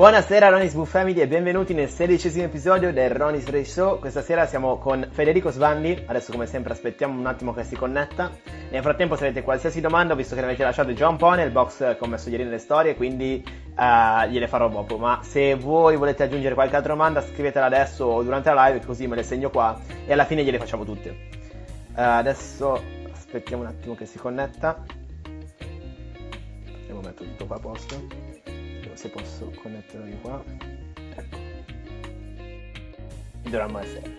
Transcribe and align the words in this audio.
Buonasera 0.00 0.48
Ronis 0.48 0.72
Boo 0.72 0.86
Family 0.86 1.20
e 1.20 1.28
benvenuti 1.28 1.74
nel 1.74 1.90
sedicesimo 1.90 2.46
episodio 2.46 2.90
del 2.90 3.10
Ronis 3.10 3.46
Ray 3.50 3.66
Show. 3.66 3.98
Questa 3.98 4.22
sera 4.22 4.46
siamo 4.46 4.78
con 4.78 5.06
Federico 5.10 5.50
Svandi, 5.50 6.04
adesso 6.06 6.32
come 6.32 6.46
sempre 6.46 6.72
aspettiamo 6.72 7.20
un 7.20 7.26
attimo 7.26 7.52
che 7.52 7.64
si 7.64 7.76
connetta. 7.76 8.30
Nel 8.70 8.80
frattempo 8.80 9.14
se 9.14 9.24
avete 9.24 9.42
qualsiasi 9.42 9.82
domanda, 9.82 10.14
visto 10.14 10.34
che 10.34 10.40
ne 10.40 10.46
avete 10.46 10.62
lasciato 10.62 10.94
già 10.94 11.06
un 11.06 11.18
po' 11.18 11.32
nel 11.32 11.50
box 11.50 11.76
che 11.76 11.98
ho 11.98 12.06
messo 12.06 12.30
ieri 12.30 12.44
nelle 12.44 12.56
storie, 12.56 12.96
quindi 12.96 13.44
uh, 13.44 14.26
gliele 14.26 14.48
farò 14.48 14.70
dopo. 14.70 14.96
Ma 14.96 15.20
se 15.22 15.54
voi 15.54 15.98
volete 15.98 16.22
aggiungere 16.22 16.54
qualche 16.54 16.76
altra 16.76 16.94
domanda 16.94 17.20
scrivetela 17.20 17.66
adesso 17.66 18.06
o 18.06 18.22
durante 18.22 18.50
la 18.54 18.68
live 18.68 18.86
così 18.86 19.06
me 19.06 19.16
le 19.16 19.22
segno 19.22 19.50
qua 19.50 19.78
e 20.06 20.14
alla 20.14 20.24
fine 20.24 20.42
gliele 20.42 20.58
facciamo 20.58 20.86
tutte. 20.86 21.10
Uh, 21.10 21.92
adesso 21.92 22.82
aspettiamo 23.12 23.64
un 23.64 23.68
attimo 23.68 23.94
che 23.94 24.06
si 24.06 24.16
connetta. 24.16 24.82
Devo 26.86 27.00
mettere 27.02 27.28
tutto 27.28 27.44
qua 27.44 27.56
a 27.56 27.60
posto 27.60 28.29
se 29.00 29.08
posso 29.08 29.50
connetterlo 29.62 30.04
di 30.04 30.20
qua. 30.20 30.44
Ecco 31.16 31.38
dovremmo 33.44 33.78
essere. 33.78 34.14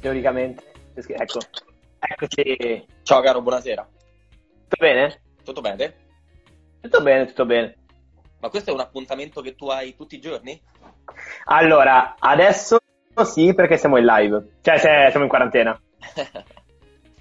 Teoricamente 0.00 0.64
ecco. 0.96 1.38
Eccoci. 2.00 2.86
Ciao 3.04 3.20
caro 3.20 3.40
buonasera. 3.40 3.88
Tutto 4.68 4.76
bene? 4.84 5.20
tutto 5.44 5.60
bene? 5.60 5.94
tutto 6.80 7.00
bene 7.00 7.26
tutto 7.26 7.46
bene. 7.46 7.76
Ma 8.40 8.48
questo 8.48 8.70
è 8.70 8.74
un 8.74 8.80
appuntamento 8.80 9.40
che 9.42 9.54
tu 9.54 9.68
hai 9.68 9.94
tutti 9.94 10.16
i 10.16 10.20
giorni? 10.20 10.60
allora 11.44 12.16
adesso 12.18 12.78
sì 13.24 13.54
perché 13.54 13.76
siamo 13.76 13.96
in 13.96 14.06
live. 14.06 14.56
Cioè 14.60 14.76
siamo 14.76 15.22
in 15.22 15.28
quarantena 15.28 15.80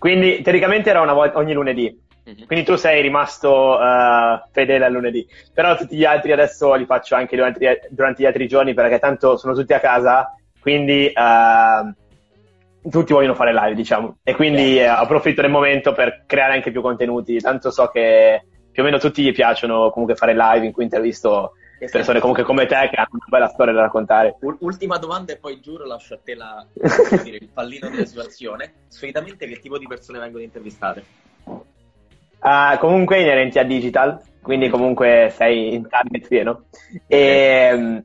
Quindi 0.03 0.41
teoricamente 0.41 0.89
era 0.89 0.99
una 0.99 1.13
volta 1.13 1.37
ogni 1.37 1.53
lunedì. 1.53 1.97
Mm-hmm. 2.27 2.45
Quindi 2.45 2.65
tu 2.65 2.75
sei 2.75 3.01
rimasto 3.01 3.79
uh, 3.79 4.37
fedele 4.51 4.83
al 4.83 4.91
lunedì. 4.91 5.25
Però 5.53 5.77
tutti 5.77 5.95
gli 5.95 6.03
altri 6.03 6.33
adesso 6.33 6.73
li 6.73 6.83
faccio 6.85 7.15
anche 7.15 7.37
durante, 7.37 7.87
durante 7.89 8.21
gli 8.21 8.25
altri 8.25 8.45
giorni 8.45 8.73
perché 8.73 8.99
tanto 8.99 9.37
sono 9.37 9.53
tutti 9.53 9.71
a 9.71 9.79
casa. 9.79 10.35
Quindi 10.59 11.09
uh, 11.15 12.89
tutti 12.89 13.13
vogliono 13.13 13.33
fare 13.33 13.53
live, 13.53 13.75
diciamo. 13.75 14.17
E 14.23 14.35
quindi 14.35 14.73
yeah. 14.73 14.99
approfitto 14.99 15.39
del 15.39 15.49
momento 15.49 15.93
per 15.93 16.23
creare 16.25 16.51
anche 16.51 16.71
più 16.71 16.81
contenuti. 16.81 17.39
Tanto 17.39 17.71
so 17.71 17.87
che 17.87 18.43
più 18.73 18.83
o 18.83 18.85
meno 18.85 18.97
tutti 18.97 19.23
gli 19.23 19.31
piacciono 19.31 19.89
comunque 19.89 20.17
fare 20.17 20.35
live 20.35 20.65
in 20.65 20.73
cui 20.73 20.83
intervisto 20.83 21.53
persone 21.89 22.19
comunque 22.19 22.43
come 22.43 22.65
te 22.65 22.89
che 22.89 22.95
hanno 22.95 23.09
una 23.11 23.25
bella 23.27 23.47
storia 23.47 23.73
da 23.73 23.81
raccontare. 23.81 24.37
Ultima 24.59 24.97
domanda 24.97 25.33
e 25.33 25.37
poi 25.37 25.59
giuro 25.59 25.85
lascio 25.85 26.15
a 26.15 26.19
te 26.23 26.35
la, 26.35 26.65
dire, 27.23 27.37
il 27.37 27.49
pallino 27.53 27.89
della 27.89 28.05
situazione. 28.05 28.73
Solitamente 28.87 29.47
che 29.47 29.59
tipo 29.59 29.77
di 29.77 29.87
persone 29.87 30.19
vengono 30.19 30.43
intervistate? 30.43 31.03
Uh, 31.45 32.77
comunque 32.79 33.21
inerenti 33.21 33.57
a 33.57 33.63
digital, 33.63 34.21
quindi 34.41 34.69
comunque 34.69 35.31
sei 35.33 35.73
in 35.73 35.87
target 35.87 36.27
pieno. 36.27 36.65
E, 37.07 37.69
um, 37.73 38.03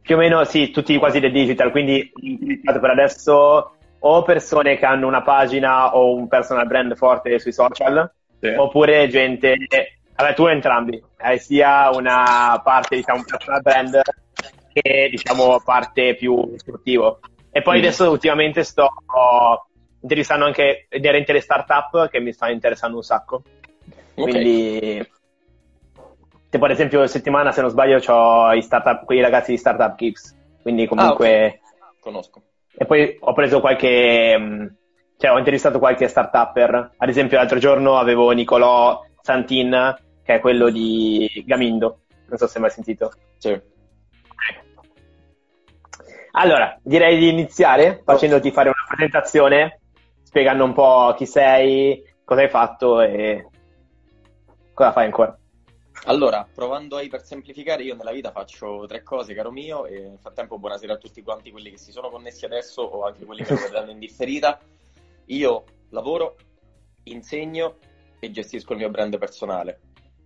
più 0.00 0.16
o 0.16 0.18
meno 0.18 0.44
sì, 0.44 0.70
tutti 0.70 0.96
quasi 0.98 1.20
del 1.20 1.32
digital, 1.32 1.70
quindi 1.70 2.12
per 2.62 2.90
adesso 2.90 3.76
o 4.04 4.22
persone 4.22 4.76
che 4.76 4.84
hanno 4.84 5.06
una 5.06 5.22
pagina 5.22 5.96
o 5.96 6.14
un 6.14 6.26
personal 6.26 6.66
brand 6.66 6.96
forte 6.96 7.38
sui 7.38 7.52
social, 7.52 8.10
sì. 8.40 8.48
oppure 8.48 9.08
gente 9.08 9.56
Vabbè, 10.22 10.34
tu 10.34 10.46
entrambi, 10.46 11.02
hai 11.18 11.40
sia 11.40 11.90
una 11.90 12.60
parte, 12.62 12.94
diciamo, 12.94 13.24
personal 13.26 13.60
brand 13.60 14.00
che, 14.72 15.08
diciamo, 15.10 15.60
parte 15.64 16.14
più 16.14 16.54
sportivo. 16.56 17.18
E 17.50 17.60
poi 17.60 17.78
mm. 17.78 17.80
adesso 17.80 18.08
ultimamente 18.08 18.62
sto 18.62 18.88
intervistando 20.00 20.44
anche 20.44 20.86
inerente 20.90 21.32
alle 21.32 21.40
startup 21.40 22.08
che 22.08 22.20
mi 22.20 22.32
sta 22.32 22.48
interessando 22.50 22.96
un 22.98 23.02
sacco. 23.02 23.42
Okay. 24.14 24.30
Quindi, 24.30 25.10
tipo 26.48 26.64
ad 26.64 26.70
esempio, 26.70 27.04
settimana, 27.08 27.50
se 27.50 27.60
non 27.60 27.70
sbaglio, 27.70 28.00
ho 28.06 28.52
i 28.52 28.62
startup, 28.62 29.04
quei 29.04 29.20
ragazzi 29.20 29.50
di 29.50 29.58
Startup 29.58 29.96
Gigs. 29.96 30.36
Quindi 30.62 30.86
comunque... 30.86 31.26
Ah, 31.28 31.46
okay. 31.46 31.60
Conosco. 31.98 32.42
E 32.76 32.84
poi 32.86 33.16
ho 33.18 33.32
preso 33.32 33.58
qualche... 33.58 34.36
Mm, 34.38 34.66
cioè, 35.18 35.32
ho 35.32 35.38
intervistato 35.38 35.80
qualche 35.80 36.06
startupper. 36.06 36.92
Ad 36.96 37.08
esempio, 37.08 37.38
l'altro 37.38 37.58
giorno 37.58 37.98
avevo 37.98 38.30
Nicolò 38.30 39.04
Santin 39.20 39.94
che 40.22 40.34
è 40.34 40.40
quello 40.40 40.70
di 40.70 41.42
Gamindo. 41.46 42.00
Non 42.28 42.38
so 42.38 42.46
se 42.46 42.56
hai 42.56 42.62
mai 42.62 42.70
sentito. 42.70 43.12
Sì. 43.38 43.60
Allora, 46.32 46.78
direi 46.82 47.18
di 47.18 47.28
iniziare 47.28 48.00
facendoti 48.04 48.50
fare 48.50 48.70
una 48.70 48.84
presentazione, 48.88 49.80
spiegando 50.22 50.64
un 50.64 50.72
po' 50.72 51.14
chi 51.14 51.26
sei, 51.26 52.02
cosa 52.24 52.40
hai 52.40 52.48
fatto 52.48 53.02
e 53.02 53.46
cosa 54.72 54.92
fai 54.92 55.04
ancora. 55.04 55.36
Allora, 56.06 56.48
provando 56.52 56.96
a 56.96 57.02
ipersemplificare, 57.02 57.82
io 57.82 57.94
nella 57.94 58.12
vita 58.12 58.32
faccio 58.32 58.86
tre 58.86 59.02
cose, 59.02 59.34
caro 59.34 59.52
mio, 59.52 59.84
e 59.84 60.00
nel 60.00 60.18
frattempo 60.18 60.58
buonasera 60.58 60.94
a 60.94 60.96
tutti 60.96 61.22
quanti 61.22 61.50
quelli 61.50 61.70
che 61.70 61.78
si 61.78 61.92
sono 61.92 62.08
connessi 62.08 62.44
adesso 62.46 62.80
o 62.80 63.04
anche 63.04 63.24
quelli 63.24 63.44
che 63.44 63.52
lo 63.52 63.60
vedranno 63.60 63.90
in 63.90 63.98
differita. 63.98 64.58
Io 65.26 65.64
lavoro, 65.90 66.36
insegno 67.04 67.76
e 68.18 68.30
gestisco 68.30 68.72
il 68.72 68.78
mio 68.78 68.90
brand 68.90 69.16
personale. 69.18 69.80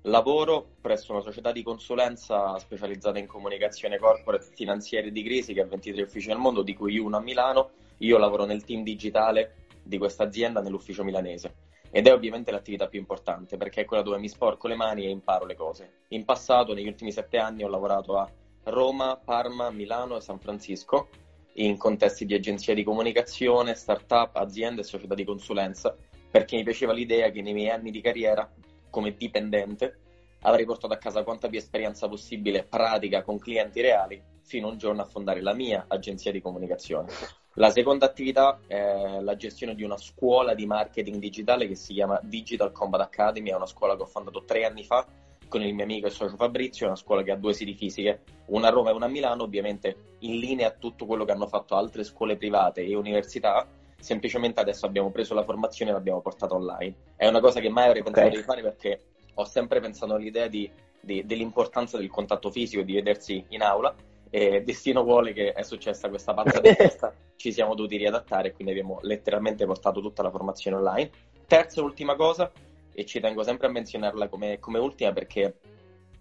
Lavoro 0.08 0.64
presso 0.80 1.10
una 1.10 1.20
società 1.20 1.50
di 1.50 1.64
consulenza 1.64 2.56
specializzata 2.60 3.18
in 3.18 3.26
comunicazione 3.26 3.98
corporate 3.98 4.46
finanziaria 4.54 5.10
di 5.10 5.24
crisi 5.24 5.52
che 5.52 5.62
ha 5.62 5.66
23 5.66 6.02
uffici 6.02 6.28
nel 6.28 6.38
mondo, 6.38 6.62
di 6.62 6.74
cui 6.74 6.96
uno 6.96 7.16
a 7.16 7.20
Milano. 7.20 7.70
Io 7.98 8.16
lavoro 8.16 8.44
nel 8.44 8.62
team 8.62 8.84
digitale 8.84 9.66
di 9.82 9.98
questa 9.98 10.22
azienda 10.22 10.60
nell'ufficio 10.60 11.02
milanese 11.02 11.54
ed 11.90 12.06
è 12.06 12.12
ovviamente 12.12 12.52
l'attività 12.52 12.86
più 12.86 13.00
importante 13.00 13.56
perché 13.56 13.80
è 13.80 13.84
quella 13.84 14.04
dove 14.04 14.18
mi 14.18 14.28
sporco 14.28 14.68
le 14.68 14.76
mani 14.76 15.06
e 15.06 15.10
imparo 15.10 15.44
le 15.44 15.56
cose. 15.56 16.02
In 16.08 16.24
passato, 16.24 16.72
negli 16.72 16.86
ultimi 16.86 17.10
sette 17.10 17.38
anni, 17.38 17.64
ho 17.64 17.68
lavorato 17.68 18.16
a 18.16 18.30
Roma, 18.64 19.20
Parma, 19.24 19.70
Milano 19.70 20.18
e 20.18 20.20
San 20.20 20.38
Francisco 20.38 21.08
in 21.54 21.76
contesti 21.76 22.26
di 22.26 22.34
agenzia 22.34 22.74
di 22.74 22.84
comunicazione, 22.84 23.74
start-up, 23.74 24.36
aziende 24.36 24.82
e 24.82 24.84
società 24.84 25.14
di 25.16 25.24
consulenza 25.24 25.96
perché 26.30 26.54
mi 26.54 26.62
piaceva 26.62 26.92
l'idea 26.92 27.30
che 27.30 27.42
nei 27.42 27.54
miei 27.54 27.70
anni 27.70 27.90
di 27.90 28.00
carriera 28.00 28.48
come 28.96 29.14
dipendente, 29.14 29.98
avrei 30.40 30.64
portato 30.64 30.94
a 30.94 30.96
casa 30.96 31.22
quanta 31.22 31.48
più 31.48 31.58
esperienza 31.58 32.08
possibile 32.08 32.64
pratica 32.64 33.22
con 33.22 33.38
clienti 33.38 33.82
reali 33.82 34.22
fino 34.42 34.68
a 34.68 34.70
un 34.70 34.78
giorno 34.78 35.02
a 35.02 35.04
fondare 35.04 35.42
la 35.42 35.52
mia 35.52 35.84
agenzia 35.86 36.32
di 36.32 36.40
comunicazione. 36.40 37.08
La 37.56 37.68
seconda 37.68 38.06
attività 38.06 38.58
è 38.66 39.20
la 39.20 39.36
gestione 39.36 39.74
di 39.74 39.82
una 39.82 39.98
scuola 39.98 40.54
di 40.54 40.64
marketing 40.64 41.18
digitale 41.18 41.68
che 41.68 41.74
si 41.74 41.92
chiama 41.92 42.18
Digital 42.22 42.72
Combat 42.72 43.02
Academy, 43.02 43.50
è 43.50 43.54
una 43.54 43.66
scuola 43.66 43.96
che 43.96 44.02
ho 44.02 44.06
fondato 44.06 44.44
tre 44.44 44.64
anni 44.64 44.82
fa 44.82 45.06
con 45.46 45.62
il 45.62 45.74
mio 45.74 45.84
amico 45.84 46.06
e 46.06 46.10
socio 46.10 46.36
Fabrizio, 46.36 46.86
è 46.86 46.88
una 46.88 46.96
scuola 46.96 47.22
che 47.22 47.32
ha 47.32 47.36
due 47.36 47.52
siti 47.52 47.74
fisiche, 47.74 48.22
una 48.46 48.68
a 48.68 48.70
Roma 48.70 48.90
e 48.90 48.94
una 48.94 49.06
a 49.06 49.10
Milano, 49.10 49.42
ovviamente 49.42 50.14
in 50.20 50.38
linea 50.38 50.68
a 50.68 50.72
tutto 50.72 51.04
quello 51.04 51.26
che 51.26 51.32
hanno 51.32 51.48
fatto 51.48 51.74
altre 51.74 52.02
scuole 52.02 52.38
private 52.38 52.82
e 52.82 52.96
università, 52.96 53.66
semplicemente 53.98 54.60
adesso 54.60 54.86
abbiamo 54.86 55.10
preso 55.10 55.34
la 55.34 55.44
formazione 55.44 55.90
e 55.90 55.94
l'abbiamo 55.94 56.20
portata 56.20 56.54
online. 56.54 56.94
È 57.16 57.26
una 57.26 57.40
cosa 57.40 57.60
che 57.60 57.68
mai 57.68 57.86
avrei 57.86 58.02
pensato 58.02 58.26
okay. 58.26 58.38
di 58.38 58.44
fare 58.44 58.62
perché 58.62 59.02
ho 59.34 59.44
sempre 59.44 59.80
pensato 59.80 60.14
all'idea 60.14 60.46
di, 60.46 60.70
di, 61.00 61.24
dell'importanza 61.24 61.96
del 61.98 62.10
contatto 62.10 62.50
fisico, 62.50 62.82
di 62.82 62.94
vedersi 62.94 63.44
in 63.48 63.62
aula 63.62 63.94
e 64.30 64.62
destino 64.62 65.02
vuole 65.02 65.32
che 65.32 65.52
è 65.52 65.62
successa 65.62 66.08
questa 66.08 66.34
pazza 66.34 66.60
di 66.60 66.74
testa, 66.76 67.14
ci 67.36 67.52
siamo 67.52 67.74
dovuti 67.74 67.96
riadattare 67.96 68.48
e 68.48 68.52
quindi 68.52 68.72
abbiamo 68.72 68.98
letteralmente 69.02 69.64
portato 69.66 70.00
tutta 70.00 70.22
la 70.22 70.30
formazione 70.30 70.76
online. 70.76 71.10
Terza 71.46 71.80
e 71.80 71.84
ultima 71.84 72.16
cosa, 72.16 72.50
e 72.92 73.04
ci 73.04 73.20
tengo 73.20 73.42
sempre 73.42 73.66
a 73.66 73.70
menzionarla 73.70 74.28
come, 74.28 74.58
come 74.58 74.78
ultima 74.78 75.12
perché 75.12 75.58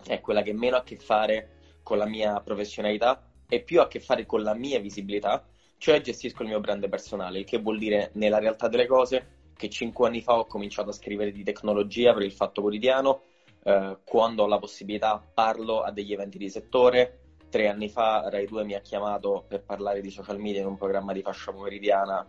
è 0.06 0.22
quella 0.22 0.42
che 0.42 0.54
meno 0.54 0.76
ha 0.76 0.80
a 0.80 0.84
che 0.84 0.98
fare 0.98 1.50
con 1.82 1.98
la 1.98 2.06
mia 2.06 2.40
professionalità 2.42 3.32
e 3.48 3.62
più 3.62 3.80
ha 3.80 3.84
a 3.84 3.88
che 3.88 4.00
fare 4.00 4.26
con 4.26 4.44
la 4.44 4.54
mia 4.54 4.80
visibilità, 4.80 5.44
cioè 5.78 6.02
gestisco 6.02 6.44
il 6.44 6.50
mio 6.50 6.60
brand 6.60 6.88
personale, 6.90 7.40
il 7.40 7.46
che 7.46 7.60
vuol 7.60 7.78
dire 7.78 8.12
nella 8.14 8.40
realtà 8.40 8.68
delle 8.68 8.88
cose 8.88 9.34
che 9.56 9.70
cinque 9.70 10.08
anni 10.08 10.22
fa 10.22 10.38
ho 10.38 10.46
cominciato 10.46 10.90
a 10.90 10.94
scrivere 10.94 11.32
di 11.32 11.44
tecnologia 11.44 12.14
per 12.14 12.24
il 12.24 12.34
Fatto 12.34 12.62
Quotidiano, 12.62 13.22
eh, 13.64 13.98
quando 14.04 14.44
ho 14.44 14.48
la 14.48 14.60
possibilità 14.60 15.24
parlo 15.34 15.82
a 15.82 15.92
degli 15.92 16.14
eventi 16.14 16.38
di 16.38 16.50
settore, 16.50 17.20
tre 17.50 17.68
anni 17.70 17.90
fa 17.90 18.28
Rai 18.30 18.48
2 18.48 18.64
mi 18.64 18.74
ha 18.74 18.82
chiamato 18.82 19.46
per 19.48 19.64
parlare 19.64 20.02
di 20.02 20.12
social 20.12 20.40
media 20.40 20.62
in 20.62 20.68
un 20.68 20.78
programma 20.78 21.14
di 21.14 21.22
fascia 21.22 21.52
pomeridiana 21.52 22.28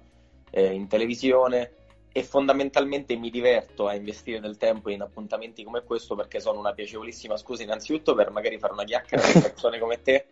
eh, 0.50 0.72
in 0.72 0.86
televisione 0.86 1.72
e 2.12 2.22
fondamentalmente 2.22 3.16
mi 3.16 3.28
diverto 3.28 3.88
a 3.88 3.94
investire 3.94 4.40
del 4.40 4.56
tempo 4.56 4.88
in 4.88 5.02
appuntamenti 5.02 5.64
come 5.64 5.82
questo 5.82 6.14
perché 6.14 6.40
sono 6.40 6.58
una 6.58 6.72
piacevolissima 6.72 7.36
scusa 7.36 7.62
innanzitutto 7.62 8.14
per 8.14 8.30
magari 8.30 8.58
fare 8.58 8.72
una 8.72 8.84
chiacchiera 8.84 9.30
con 9.30 9.42
persone 9.42 9.78
come 9.78 10.00
te 10.00 10.26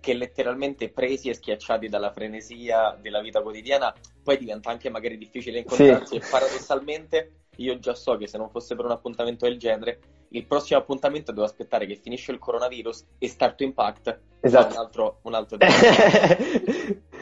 che 0.00 0.14
letteralmente 0.14 0.88
presi 0.90 1.28
e 1.28 1.34
schiacciati 1.34 1.88
dalla 1.88 2.12
frenesia 2.12 2.96
della 3.00 3.20
vita 3.20 3.42
quotidiana, 3.42 3.94
poi 4.22 4.38
diventa 4.38 4.70
anche 4.70 4.90
magari 4.90 5.18
difficile 5.18 5.58
incontrarsi 5.58 6.14
sì. 6.14 6.16
e 6.16 6.22
paradossalmente 6.30 7.30
io 7.56 7.78
già 7.78 7.94
so 7.94 8.16
che 8.16 8.26
se 8.26 8.38
non 8.38 8.50
fosse 8.50 8.74
per 8.74 8.84
un 8.84 8.90
appuntamento 8.90 9.46
del 9.46 9.58
genere, 9.58 9.98
il 10.30 10.46
prossimo 10.46 10.78
appuntamento 10.78 11.32
devo 11.32 11.46
aspettare 11.46 11.86
che 11.86 11.96
finisce 11.96 12.32
il 12.32 12.38
coronavirus 12.38 13.04
e 13.18 13.28
Start 13.28 13.56
to 13.56 13.64
Impact 13.64 14.18
esatto. 14.40 14.74
un 14.74 14.80
altro, 14.80 15.18
un 15.22 15.34
altro 15.34 15.58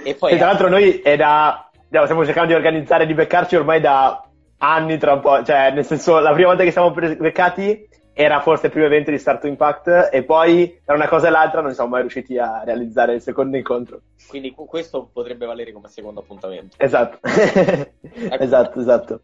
e 0.04 0.14
poi 0.14 0.32
e 0.32 0.36
tra 0.36 0.46
l'altro 0.46 0.68
noi 0.68 1.00
è 1.00 1.16
da 1.16 1.70
stiamo 1.88 2.24
cercando 2.24 2.48
di 2.48 2.54
organizzare 2.54 3.06
di 3.06 3.14
beccarci 3.14 3.54
ormai 3.54 3.80
da 3.80 4.28
anni 4.58 4.98
tra 4.98 5.12
un 5.12 5.20
po', 5.20 5.44
cioè 5.44 5.70
nel 5.70 5.84
senso 5.84 6.18
la 6.18 6.32
prima 6.32 6.48
volta 6.48 6.64
che 6.64 6.72
siamo 6.72 6.90
beccati 6.90 7.88
era 8.16 8.40
forse 8.40 8.66
il 8.66 8.72
primo 8.72 8.86
evento 8.86 9.10
di 9.10 9.18
Start 9.18 9.44
Impact 9.44 10.08
e 10.12 10.22
poi 10.22 10.80
tra 10.84 10.94
una 10.94 11.08
cosa 11.08 11.26
e 11.26 11.30
l'altra 11.30 11.60
non 11.60 11.74
siamo 11.74 11.90
mai 11.90 12.02
riusciti 12.02 12.38
a 12.38 12.62
realizzare 12.64 13.14
il 13.14 13.20
secondo 13.20 13.56
incontro. 13.56 14.02
Quindi 14.28 14.54
questo 14.54 15.10
potrebbe 15.12 15.46
valere 15.46 15.72
come 15.72 15.88
secondo 15.88 16.20
appuntamento. 16.20 16.76
Esatto, 16.78 17.18
ecco. 17.26 18.42
esatto, 18.42 18.80
esatto. 18.80 19.20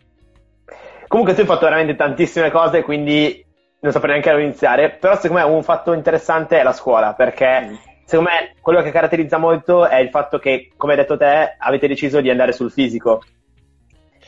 Comunque 1.07 1.35
tu 1.35 1.41
hai 1.41 1.47
fatto 1.47 1.65
veramente 1.65 1.95
tantissime 1.95 2.51
cose, 2.51 2.83
quindi 2.83 3.45
non 3.79 3.93
saprei 3.93 4.11
neanche 4.11 4.31
dove 4.31 4.43
iniziare, 4.43 4.91
però 4.91 5.17
secondo 5.17 5.47
me 5.47 5.55
un 5.55 5.63
fatto 5.63 5.93
interessante 5.93 6.59
è 6.59 6.63
la 6.65 6.73
scuola, 6.73 7.15
perché 7.15 7.61
mm. 7.61 7.75
secondo 8.05 8.31
me 8.31 8.55
quello 8.61 8.83
che 8.83 8.91
caratterizza 8.91 9.39
molto 9.39 9.87
è 9.87 9.99
il 9.99 10.11
fatto 10.11 10.41
che, 10.41 10.73
come 10.77 10.93
hai 10.93 10.99
detto 10.99 11.17
te, 11.17 11.55
avete 11.59 11.87
deciso 11.87 12.21
di 12.21 12.29
andare 12.29 12.51
sul 12.53 12.73
fisico. 12.73 13.23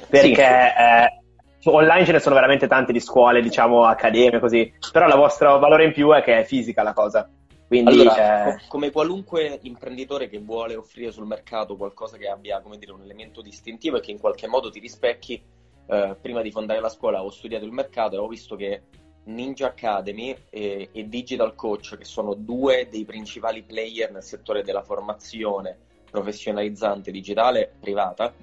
Perché... 0.09 0.35
Sì. 0.35 0.41
Eh, 0.41 1.17
online 1.65 2.05
ce 2.05 2.13
ne 2.13 2.21
sono 2.21 2.35
veramente 2.35 2.67
tante 2.67 2.93
di 2.93 3.01
scuole, 3.01 3.41
diciamo, 3.41 3.85
accademie, 3.85 4.41
così, 4.41 4.73
però 4.91 5.07
il 5.07 5.15
vostro 5.15 5.59
valore 5.59 5.85
in 5.85 5.93
più 5.93 6.11
è 6.13 6.23
che 6.23 6.39
è 6.39 6.45
fisica 6.45 6.83
la 6.83 6.93
cosa. 6.93 7.29
Quindi, 7.67 8.01
allora, 8.01 8.55
eh... 8.55 8.61
come 8.69 8.91
qualunque 8.91 9.59
imprenditore 9.63 10.29
che 10.29 10.39
vuole 10.39 10.77
offrire 10.77 11.11
sul 11.11 11.27
mercato 11.27 11.77
qualcosa 11.77 12.19
che 12.19 12.29
abbia, 12.29 12.61
come 12.61 12.77
dire, 12.77 12.93
un 12.93 13.01
elemento 13.01 13.41
distintivo 13.41 13.97
e 13.97 14.01
che 14.01 14.11
in 14.11 14.19
qualche 14.19 14.47
modo 14.47 14.71
ti 14.71 14.79
rispecchi, 14.79 15.43
eh, 15.87 16.17
prima 16.21 16.43
di 16.43 16.51
fondare 16.51 16.81
la 16.81 16.91
scuola 16.91 17.25
ho 17.25 17.31
studiato 17.31 17.65
il 17.65 17.73
mercato 17.73 18.17
e 18.17 18.19
ho 18.19 18.29
visto 18.29 18.57
che 18.57 18.83
Ninja 19.25 19.69
Academy 19.69 20.37
e, 20.51 20.91
e 20.93 21.09
Digital 21.09 21.55
Coach, 21.55 21.97
che 21.97 22.05
sono 22.05 22.35
due 22.35 22.89
dei 22.91 23.05
principali 23.05 23.63
player 23.63 24.11
nel 24.11 24.23
settore 24.23 24.63
della 24.63 24.83
formazione 24.83 25.79
professionalizzante 26.11 27.11
digitale 27.11 27.73
privata, 27.81 28.35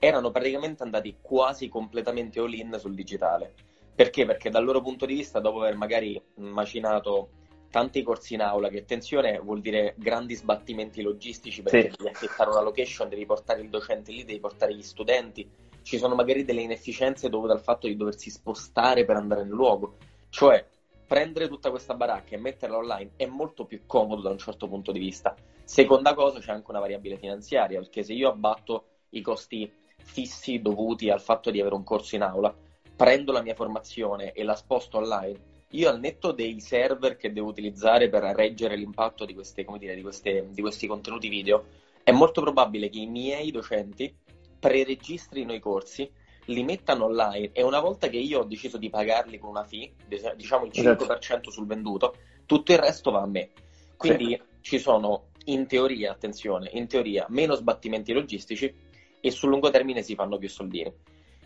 erano 0.00 0.30
praticamente 0.30 0.82
andati 0.82 1.18
quasi 1.20 1.68
completamente 1.68 2.40
all-in 2.40 2.76
sul 2.78 2.94
digitale. 2.94 3.52
Perché? 3.94 4.24
Perché 4.24 4.48
dal 4.48 4.64
loro 4.64 4.80
punto 4.80 5.04
di 5.04 5.14
vista, 5.14 5.40
dopo 5.40 5.60
aver 5.60 5.76
magari 5.76 6.20
macinato 6.36 7.32
tanti 7.70 8.02
corsi 8.02 8.32
in 8.32 8.40
aula, 8.40 8.70
che 8.70 8.78
attenzione 8.78 9.38
vuol 9.38 9.60
dire 9.60 9.94
grandi 9.98 10.34
sbattimenti 10.34 11.02
logistici, 11.02 11.62
perché 11.62 11.90
sì. 11.90 11.96
devi 11.98 12.08
affittare 12.08 12.48
una 12.48 12.62
location, 12.62 13.10
devi 13.10 13.26
portare 13.26 13.60
il 13.60 13.68
docente 13.68 14.10
lì, 14.10 14.24
devi 14.24 14.40
portare 14.40 14.74
gli 14.74 14.82
studenti, 14.82 15.48
ci 15.82 15.98
sono 15.98 16.14
magari 16.14 16.44
delle 16.44 16.62
inefficienze 16.62 17.28
dovute 17.28 17.52
al 17.52 17.60
fatto 17.60 17.86
di 17.86 17.96
doversi 17.96 18.30
spostare 18.30 19.04
per 19.04 19.16
andare 19.16 19.42
nel 19.42 19.52
luogo. 19.52 19.96
Cioè, 20.30 20.66
prendere 21.06 21.48
tutta 21.48 21.68
questa 21.68 21.94
baracca 21.94 22.34
e 22.34 22.38
metterla 22.38 22.78
online 22.78 23.10
è 23.16 23.26
molto 23.26 23.66
più 23.66 23.82
comodo 23.84 24.22
da 24.22 24.30
un 24.30 24.38
certo 24.38 24.66
punto 24.66 24.92
di 24.92 24.98
vista. 24.98 25.34
Seconda 25.62 26.14
cosa, 26.14 26.40
c'è 26.40 26.52
anche 26.52 26.70
una 26.70 26.80
variabile 26.80 27.18
finanziaria, 27.18 27.80
perché 27.80 28.02
se 28.02 28.14
io 28.14 28.30
abbatto 28.30 28.86
i 29.10 29.20
costi 29.20 29.70
fissi 30.02 30.60
dovuti 30.60 31.10
al 31.10 31.20
fatto 31.20 31.50
di 31.50 31.60
avere 31.60 31.74
un 31.74 31.84
corso 31.84 32.14
in 32.14 32.22
aula, 32.22 32.54
prendo 32.96 33.32
la 33.32 33.42
mia 33.42 33.54
formazione 33.54 34.32
e 34.32 34.42
la 34.42 34.54
sposto 34.54 34.98
online, 34.98 35.48
io 35.70 35.88
al 35.88 36.00
netto 36.00 36.32
dei 36.32 36.60
server 36.60 37.16
che 37.16 37.32
devo 37.32 37.48
utilizzare 37.48 38.08
per 38.08 38.22
reggere 38.22 38.76
l'impatto 38.76 39.24
di, 39.24 39.34
queste, 39.34 39.64
dire, 39.78 39.94
di, 39.94 40.02
queste, 40.02 40.48
di 40.50 40.60
questi 40.60 40.86
contenuti 40.86 41.28
video, 41.28 41.64
è 42.02 42.10
molto 42.10 42.40
probabile 42.40 42.88
che 42.88 42.98
i 42.98 43.06
miei 43.06 43.50
docenti 43.50 44.12
preregistrino 44.58 45.52
i 45.52 45.60
corsi, 45.60 46.10
li 46.46 46.64
mettano 46.64 47.04
online 47.04 47.50
e 47.52 47.62
una 47.62 47.80
volta 47.80 48.08
che 48.08 48.16
io 48.16 48.40
ho 48.40 48.44
deciso 48.44 48.76
di 48.76 48.90
pagarli 48.90 49.38
con 49.38 49.50
una 49.50 49.64
fee, 49.64 49.94
diciamo 50.36 50.64
il 50.64 50.72
5% 50.74 51.18
esatto. 51.18 51.50
sul 51.50 51.66
venduto, 51.66 52.16
tutto 52.46 52.72
il 52.72 52.78
resto 52.78 53.10
va 53.10 53.22
a 53.22 53.26
me. 53.26 53.50
Quindi 53.96 54.30
sì. 54.30 54.42
ci 54.62 54.78
sono 54.78 55.28
in 55.46 55.66
teoria, 55.66 56.10
attenzione, 56.10 56.70
in 56.72 56.86
teoria 56.88 57.26
meno 57.28 57.54
sbattimenti 57.54 58.12
logistici 58.12 58.74
e 59.20 59.30
sul 59.30 59.50
lungo 59.50 59.70
termine 59.70 60.02
si 60.02 60.14
fanno 60.14 60.38
più 60.38 60.48
soldini. 60.48 60.92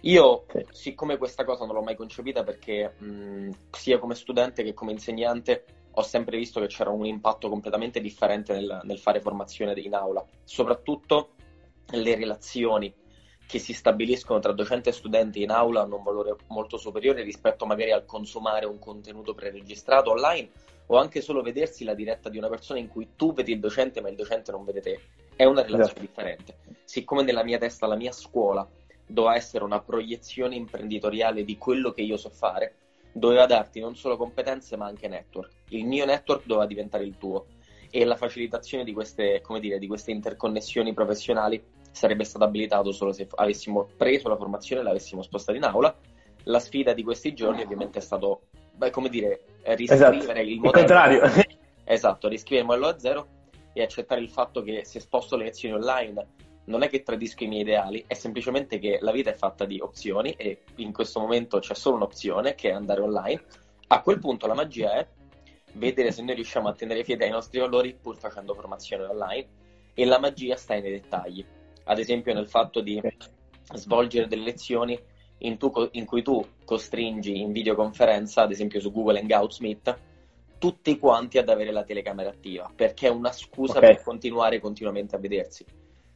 Io, 0.02 0.44
sì. 0.50 0.66
siccome 0.70 1.16
questa 1.16 1.44
cosa 1.44 1.64
non 1.64 1.74
l'ho 1.74 1.82
mai 1.82 1.96
concepita 1.96 2.42
perché 2.42 2.94
mh, 2.98 3.50
sia 3.70 3.98
come 3.98 4.14
studente 4.14 4.62
che 4.62 4.74
come 4.74 4.92
insegnante 4.92 5.64
ho 5.92 6.02
sempre 6.02 6.36
visto 6.36 6.60
che 6.60 6.66
c'era 6.66 6.90
un 6.90 7.06
impatto 7.06 7.48
completamente 7.48 8.00
differente 8.00 8.52
nel, 8.52 8.80
nel 8.82 8.98
fare 8.98 9.20
formazione 9.20 9.72
in 9.80 9.94
aula, 9.94 10.24
soprattutto 10.42 11.30
le 11.90 12.14
relazioni 12.16 12.92
che 13.46 13.58
si 13.58 13.72
stabiliscono 13.72 14.40
tra 14.40 14.52
docente 14.52 14.90
e 14.90 14.92
studente 14.92 15.38
in 15.38 15.50
aula 15.50 15.82
hanno 15.82 15.96
un 15.96 16.02
valore 16.02 16.36
molto 16.48 16.76
superiore 16.76 17.22
rispetto 17.22 17.66
magari 17.66 17.92
al 17.92 18.06
consumare 18.06 18.66
un 18.66 18.78
contenuto 18.78 19.34
preregistrato 19.34 20.10
online 20.10 20.50
o 20.86 20.96
anche 20.96 21.20
solo 21.20 21.42
vedersi 21.42 21.84
la 21.84 21.94
diretta 21.94 22.28
di 22.28 22.38
una 22.38 22.48
persona 22.48 22.78
in 22.78 22.88
cui 22.88 23.10
tu 23.16 23.32
vedi 23.32 23.52
il 23.52 23.60
docente 23.60 24.00
ma 24.00 24.08
il 24.08 24.16
docente 24.16 24.50
non 24.50 24.64
vede 24.64 24.80
te. 24.80 25.00
È 25.36 25.44
una 25.44 25.62
relazione 25.62 26.00
yeah. 26.00 26.06
differente. 26.06 26.56
Siccome 26.84 27.22
nella 27.22 27.44
mia 27.44 27.58
testa 27.58 27.86
la 27.86 27.96
mia 27.96 28.12
scuola 28.12 28.68
doveva 29.06 29.36
essere 29.36 29.64
una 29.64 29.80
proiezione 29.80 30.54
imprenditoriale 30.54 31.44
di 31.44 31.56
quello 31.58 31.90
che 31.92 32.02
io 32.02 32.16
so 32.16 32.30
fare, 32.30 32.76
doveva 33.12 33.46
darti 33.46 33.80
non 33.80 33.96
solo 33.96 34.16
competenze 34.16 34.76
ma 34.76 34.86
anche 34.86 35.08
network. 35.08 35.50
Il 35.68 35.84
mio 35.84 36.04
network 36.04 36.44
doveva 36.46 36.66
diventare 36.66 37.04
il 37.04 37.16
tuo 37.16 37.46
e 37.90 38.04
la 38.04 38.16
facilitazione 38.16 38.84
di 38.84 38.92
queste, 38.92 39.42
dire, 39.60 39.78
di 39.78 39.86
queste 39.86 40.10
interconnessioni 40.10 40.92
professionali 40.92 41.62
sarebbe 41.94 42.24
stato 42.24 42.44
abilitato 42.44 42.92
solo 42.92 43.12
se 43.12 43.26
avessimo 43.36 43.88
preso 43.96 44.28
la 44.28 44.36
formazione 44.36 44.82
e 44.82 44.84
l'avessimo 44.84 45.22
spostata 45.22 45.56
in 45.56 45.64
aula. 45.64 45.96
La 46.44 46.58
sfida 46.58 46.92
di 46.92 47.02
questi 47.02 47.32
giorni 47.32 47.62
ovviamente 47.62 48.00
è 48.00 48.02
stato 48.02 48.48
beh, 48.74 48.90
come 48.90 49.08
dire, 49.08 49.44
riscrivere 49.62 50.42
esatto. 50.42 50.42
il 50.42 50.58
modello. 50.58 50.66
Il 50.66 50.70
contrario. 50.72 51.22
Esatto, 51.86 52.28
riscrivere 52.28 52.62
il 52.62 52.66
modello 52.66 52.88
a 52.88 52.98
zero 52.98 53.28
e 53.72 53.82
accettare 53.82 54.20
il 54.20 54.30
fatto 54.30 54.62
che 54.62 54.84
se 54.84 55.00
sposto 55.00 55.36
le 55.36 55.44
lezioni 55.44 55.74
online 55.74 56.26
non 56.66 56.82
è 56.82 56.88
che 56.88 57.02
tradisco 57.02 57.44
i 57.44 57.46
miei 57.46 57.60
ideali, 57.60 58.04
è 58.06 58.14
semplicemente 58.14 58.78
che 58.78 58.98
la 59.02 59.12
vita 59.12 59.30
è 59.30 59.34
fatta 59.34 59.66
di 59.66 59.80
opzioni 59.80 60.32
e 60.32 60.62
in 60.76 60.92
questo 60.92 61.20
momento 61.20 61.58
c'è 61.58 61.74
solo 61.74 61.96
un'opzione 61.96 62.54
che 62.54 62.70
è 62.70 62.72
andare 62.72 63.02
online. 63.02 63.42
A 63.88 64.00
quel 64.00 64.18
punto 64.18 64.46
la 64.46 64.54
magia 64.54 64.94
è 64.94 65.06
vedere 65.74 66.10
se 66.10 66.22
noi 66.22 66.36
riusciamo 66.36 66.68
a 66.68 66.72
tenere 66.72 67.04
fede 67.04 67.24
ai 67.26 67.30
nostri 67.30 67.58
valori 67.58 67.94
pur 67.94 68.16
facendo 68.16 68.54
formazione 68.54 69.04
online 69.04 69.46
e 69.92 70.04
la 70.06 70.18
magia 70.18 70.56
sta 70.56 70.74
nei 70.74 70.90
dettagli. 70.90 71.44
Ad 71.84 71.98
esempio 71.98 72.32
nel 72.34 72.48
fatto 72.48 72.80
di 72.80 73.00
svolgere 73.74 74.26
delle 74.26 74.44
lezioni 74.44 74.98
in, 75.38 75.56
tu, 75.58 75.70
in, 75.92 76.04
cui 76.04 76.22
tu 76.22 76.44
costringi 76.64 77.40
in 77.40 77.52
videoconferenza, 77.52 78.42
ad 78.42 78.50
esempio 78.50 78.80
su 78.80 78.90
Google 78.92 79.18
Hangouts 79.20 79.58
Meet, 79.60 79.98
tutti 80.58 80.98
quanti 80.98 81.38
ad 81.38 81.48
avere 81.48 81.72
la 81.72 81.84
telecamera 81.84 82.30
attiva, 82.30 82.70
perché 82.74 83.08
è 83.08 83.10
una 83.10 83.32
scusa 83.32 83.78
okay. 83.78 83.94
per 83.94 84.02
continuare 84.02 84.60
continuamente 84.60 85.16
a 85.16 85.18
vedersi. 85.18 85.64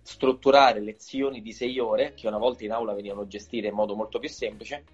Strutturare 0.00 0.80
lezioni 0.80 1.42
di 1.42 1.52
sei 1.52 1.78
ore, 1.78 2.14
che 2.14 2.28
una 2.28 2.38
volta 2.38 2.64
in 2.64 2.72
aula 2.72 2.94
venivano 2.94 3.26
gestite 3.26 3.66
in 3.66 3.74
modo 3.74 3.94
molto 3.94 4.18
più 4.18 4.28
semplice, 4.30 4.84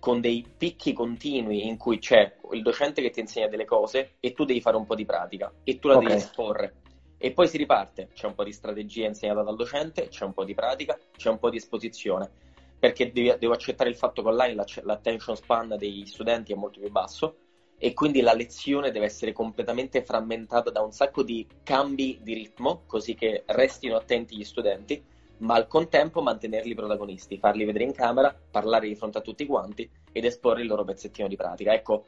con 0.00 0.20
dei 0.20 0.44
picchi 0.56 0.92
continui 0.92 1.66
in 1.66 1.76
cui 1.76 1.98
c'è 1.98 2.36
il 2.52 2.62
docente 2.62 3.02
che 3.02 3.10
ti 3.10 3.20
insegna 3.20 3.48
delle 3.48 3.64
cose 3.64 4.14
e 4.20 4.32
tu 4.32 4.44
devi 4.44 4.60
fare 4.60 4.76
un 4.76 4.86
po' 4.86 4.94
di 4.94 5.04
pratica 5.04 5.52
e 5.64 5.78
tu 5.78 5.88
la 5.88 5.96
okay. 5.96 6.06
devi 6.08 6.20
esporre. 6.20 6.74
E 7.18 7.32
poi 7.32 7.48
si 7.48 7.56
riparte, 7.56 8.08
c'è 8.14 8.26
un 8.26 8.34
po' 8.34 8.44
di 8.44 8.52
strategia 8.52 9.06
insegnata 9.06 9.42
dal 9.42 9.56
docente, 9.56 10.08
c'è 10.08 10.24
un 10.24 10.32
po' 10.32 10.44
di 10.44 10.54
pratica, 10.54 10.96
c'è 11.16 11.28
un 11.28 11.38
po' 11.38 11.50
di 11.50 11.56
esposizione 11.56 12.30
perché 12.78 13.10
devo 13.10 13.52
accettare 13.52 13.90
il 13.90 13.96
fatto 13.96 14.22
che 14.22 14.28
online 14.28 14.64
l'attention 14.82 15.36
span 15.36 15.74
degli 15.76 16.06
studenti 16.06 16.52
è 16.52 16.56
molto 16.56 16.78
più 16.78 16.90
basso 16.90 17.38
e 17.76 17.92
quindi 17.92 18.20
la 18.20 18.34
lezione 18.34 18.90
deve 18.90 19.06
essere 19.06 19.32
completamente 19.32 20.02
frammentata 20.04 20.70
da 20.70 20.80
un 20.80 20.92
sacco 20.92 21.22
di 21.22 21.46
cambi 21.62 22.18
di 22.22 22.34
ritmo, 22.34 22.82
così 22.86 23.14
che 23.14 23.42
restino 23.46 23.96
attenti 23.96 24.36
gli 24.36 24.44
studenti, 24.44 25.02
ma 25.38 25.54
al 25.54 25.68
contempo 25.68 26.20
mantenerli 26.20 26.74
protagonisti, 26.74 27.38
farli 27.38 27.64
vedere 27.64 27.84
in 27.84 27.92
camera, 27.92 28.36
parlare 28.50 28.88
di 28.88 28.96
fronte 28.96 29.18
a 29.18 29.22
tutti 29.22 29.46
quanti 29.46 29.88
ed 30.10 30.24
esporre 30.24 30.62
il 30.62 30.68
loro 30.68 30.84
pezzettino 30.84 31.28
di 31.28 31.36
pratica. 31.36 31.72
Ecco, 31.72 32.04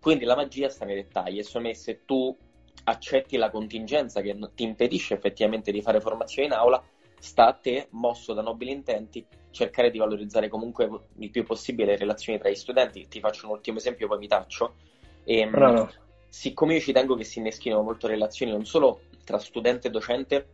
quindi 0.00 0.24
la 0.24 0.36
magia 0.36 0.68
sta 0.68 0.84
nei 0.84 0.96
dettagli 0.96 1.38
e 1.38 1.42
secondo 1.42 1.68
me 1.68 1.74
se 1.74 2.04
tu 2.04 2.36
accetti 2.84 3.36
la 3.36 3.50
contingenza 3.50 4.20
che 4.20 4.36
ti 4.54 4.62
impedisce 4.62 5.14
effettivamente 5.14 5.72
di 5.72 5.82
fare 5.82 6.00
formazione 6.00 6.48
in 6.48 6.54
aula, 6.54 6.82
sta 7.18 7.46
a 7.46 7.52
te, 7.54 7.88
mosso 7.90 8.34
da 8.34 8.42
nobili 8.42 8.70
intenti, 8.70 9.26
cercare 9.50 9.90
di 9.90 9.98
valorizzare 9.98 10.48
comunque 10.48 10.88
il 11.18 11.30
più 11.30 11.44
possibile 11.44 11.92
le 11.92 11.96
relazioni 11.96 12.38
tra 12.38 12.50
gli 12.50 12.54
studenti. 12.54 13.08
Ti 13.08 13.20
faccio 13.20 13.46
un 13.46 13.52
ultimo 13.52 13.78
esempio, 13.78 14.08
poi 14.08 14.18
mi 14.18 14.28
taccio. 14.28 14.74
E, 15.24 15.38
ehm, 15.38 15.50
no. 15.50 15.90
Siccome 16.28 16.74
io 16.74 16.80
ci 16.80 16.92
tengo 16.92 17.14
che 17.14 17.24
si 17.24 17.38
inneschino 17.38 17.80
molto 17.80 18.08
relazioni 18.08 18.50
non 18.50 18.64
solo 18.64 19.02
tra 19.24 19.38
studente 19.38 19.88
e 19.88 19.90
docente, 19.90 20.48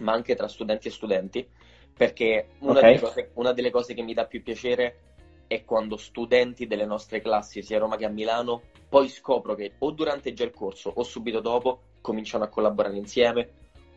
ma 0.00 0.12
anche 0.12 0.34
tra 0.34 0.48
studenti 0.48 0.88
e 0.88 0.90
studenti, 0.90 1.48
perché 1.96 2.48
una, 2.58 2.78
okay. 2.78 2.94
delle, 2.94 3.00
cose, 3.00 3.30
una 3.34 3.52
delle 3.52 3.70
cose 3.70 3.94
che 3.94 4.02
mi 4.02 4.14
dà 4.14 4.26
più 4.26 4.42
piacere 4.42 5.15
è 5.46 5.64
quando 5.64 5.96
studenti 5.96 6.66
delle 6.66 6.86
nostre 6.86 7.20
classi, 7.20 7.62
sia 7.62 7.76
a 7.76 7.80
Roma 7.80 7.96
che 7.96 8.04
a 8.04 8.10
Milano, 8.10 8.62
poi 8.88 9.08
scopro 9.08 9.54
che 9.54 9.74
o 9.78 9.90
durante 9.90 10.32
già 10.32 10.44
il 10.44 10.52
corso 10.52 10.92
o 10.94 11.02
subito 11.02 11.40
dopo 11.40 11.80
cominciano 12.00 12.44
a 12.44 12.48
collaborare 12.48 12.96
insieme, 12.96 13.50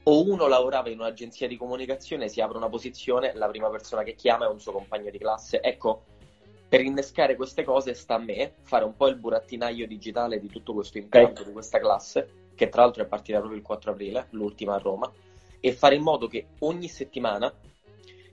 o 0.04 0.24
uno 0.28 0.48
lavorava 0.48 0.90
in 0.90 1.00
un'agenzia 1.00 1.48
di 1.48 1.58
comunicazione, 1.58 2.30
si 2.30 2.42
apre 2.42 2.58
una 2.58 2.70
posizione, 2.70 3.34
la 3.36 3.48
prima 3.48 3.70
persona 3.70 4.04
che 4.04 4.16
chiama 4.16 4.46
è 4.46 4.50
un 4.50 4.60
suo 4.60 4.72
compagno 4.72 5.12
di 5.12 5.18
classe. 5.18 5.62
Ecco, 5.62 6.04
per 6.68 6.82
innescare 6.82 7.36
queste 7.36 7.64
cose 7.64 7.94
sta 7.94 8.16
a 8.16 8.20
me 8.20 8.54
fare 8.62 8.86
un 8.86 8.96
po' 8.96 9.08
il 9.08 9.18
burattinaio 9.18 9.88
digitale 9.88 10.40
di 10.40 10.48
tutto 10.48 10.74
questo 10.74 10.98
impianto, 10.98 11.44
di 11.44 11.52
questa 11.52 11.80
classe, 11.80 12.48
che 12.56 12.70
tra 12.70 12.84
l'altro 12.84 13.04
è 13.04 13.08
partita 13.08 13.38
proprio 13.40 13.60
il 13.60 13.66
4 13.66 13.92
aprile, 13.92 14.28
l'ultima 14.32 14.76
a 14.76 14.78
Roma, 14.78 15.12
e 15.60 15.74
fare 15.74 15.96
in 15.96 16.04
modo 16.04 16.28
che 16.28 16.48
ogni 16.60 16.88
settimana 16.88 17.54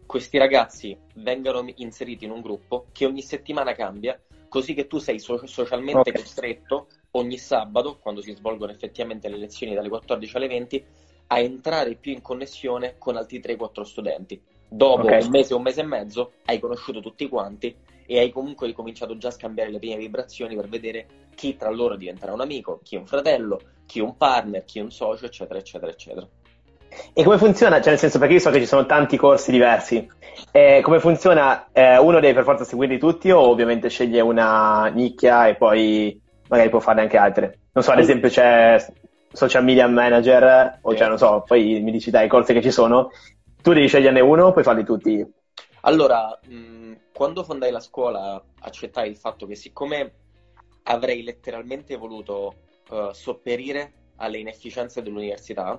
questi 0.07 0.39
ragazzi 0.39 0.97
vengano 1.15 1.69
inseriti 1.77 2.25
in 2.25 2.31
un 2.31 2.41
gruppo 2.41 2.87
che 2.93 3.05
ogni 3.05 3.23
settimana 3.23 3.75
cambia, 3.75 4.19
così 4.49 4.73
che 4.73 4.87
tu 4.87 4.99
sei 4.99 5.19
so- 5.19 5.47
socialmente 5.47 6.11
okay. 6.11 6.23
costretto 6.23 6.87
ogni 7.13 7.39
sabato, 7.39 7.99
quando 7.99 8.21
si 8.21 8.33
svolgono 8.33 8.73
effettivamente 8.73 9.29
le 9.29 9.37
lezioni 9.37 9.75
dalle 9.75 9.89
14 9.89 10.37
alle 10.37 10.49
20, 10.49 10.85
a 11.29 11.41
entrare 11.41 11.97
più 11.97 12.13
in 12.13 12.23
connessione 12.23 12.97
con 12.99 13.17
altri 13.17 13.41
3-4 13.41 13.83
studenti. 13.83 14.41
Dopo 14.69 15.03
okay. 15.03 15.23
un 15.23 15.31
mese, 15.31 15.55
un 15.55 15.63
mese 15.63 15.81
e 15.81 15.85
mezzo, 15.85 16.33
hai 16.45 16.59
conosciuto 16.59 17.01
tutti 17.01 17.29
quanti 17.29 17.75
e 18.07 18.19
hai 18.19 18.31
comunque 18.31 18.67
ricominciato 18.67 19.17
già 19.17 19.29
a 19.29 19.33
scambiare 19.33 19.71
le 19.71 19.79
prime 19.79 19.97
vibrazioni 19.97 20.55
per 20.55 20.69
vedere 20.69 21.07
chi 21.35 21.57
tra 21.57 21.71
loro 21.71 21.97
diventerà 21.97 22.33
un 22.33 22.41
amico, 22.41 22.81
chi 22.83 22.97
un 22.97 23.07
fratello, 23.07 23.61
chi 23.87 24.01
un 24.01 24.17
partner, 24.17 24.65
chi 24.65 24.79
un 24.79 24.91
socio, 24.91 25.27
eccetera, 25.27 25.59
eccetera, 25.59 25.91
eccetera. 25.91 26.29
E 27.13 27.23
come 27.25 27.39
funziona? 27.39 27.77
Cioè, 27.81 27.91
nel 27.91 27.99
senso, 27.99 28.19
perché 28.19 28.35
io 28.35 28.41
so 28.41 28.51
che 28.51 28.61
ci 28.61 28.67
sono 28.67 28.87
tanti 28.87 29.17
corsi 29.17 29.51
diversi. 29.51 30.09
Eh, 30.53 30.81
come 30.83 31.01
funziona? 31.01 31.69
Eh, 31.73 31.99
uno 31.99 32.21
deve 32.21 32.35
per 32.35 32.45
forza 32.45 32.65
seguirli 32.65 32.99
tutti 32.99 33.31
o 33.31 33.41
ovviamente 33.41 33.89
sceglie 33.89 34.21
una 34.21 34.87
nicchia 34.87 35.49
e 35.49 35.55
poi 35.55 36.21
magari 36.49 36.69
può 36.69 36.81
farne 36.81 37.03
anche 37.03 37.17
altre? 37.17 37.59
Non 37.73 37.85
so, 37.85 37.93
ad 37.93 37.99
esempio 37.99 38.29
c'è 38.29 38.85
social 39.33 39.65
media 39.65 39.87
manager, 39.87 40.79
o 40.83 40.95
cioè 40.95 41.09
non 41.09 41.19
so, 41.19 41.43
poi 41.47 41.81
mi 41.81 41.91
dici 41.91 42.11
dai 42.11 42.27
i 42.27 42.29
corsi 42.29 42.53
che 42.53 42.63
ci 42.63 42.71
sono, 42.71 43.11
tu 43.63 43.73
devi 43.73 43.89
sceglierne 43.89 44.21
uno, 44.21 44.53
puoi 44.53 44.65
farli 44.65 44.85
tutti. 44.85 45.25
Allora, 45.83 46.39
mh, 46.47 46.93
quando 47.13 47.45
fondai 47.45 47.71
la 47.71 47.81
scuola 47.81 48.43
accettai 48.61 49.09
il 49.09 49.17
fatto 49.17 49.47
che 49.47 49.55
siccome 49.55 50.13
avrei 50.85 51.23
letteralmente 51.23 51.97
voluto 51.97 52.55
uh, 52.91 53.13
sopperire 53.13 53.93
alle 54.17 54.39
inefficienze 54.39 55.03
dell'università, 55.03 55.79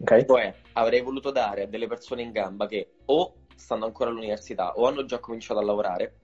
okay. 0.00 0.24
cioè 0.26 0.54
avrei 0.72 1.00
voluto 1.02 1.30
dare 1.30 1.62
a 1.62 1.66
delle 1.66 1.86
persone 1.86 2.22
in 2.22 2.32
gamba 2.32 2.66
che 2.66 2.94
o 3.06 3.34
stanno 3.54 3.86
ancora 3.86 4.10
all'università 4.10 4.74
o 4.74 4.86
hanno 4.86 5.04
già 5.04 5.18
cominciato 5.18 5.60
a 5.60 5.64
lavorare 5.64 6.16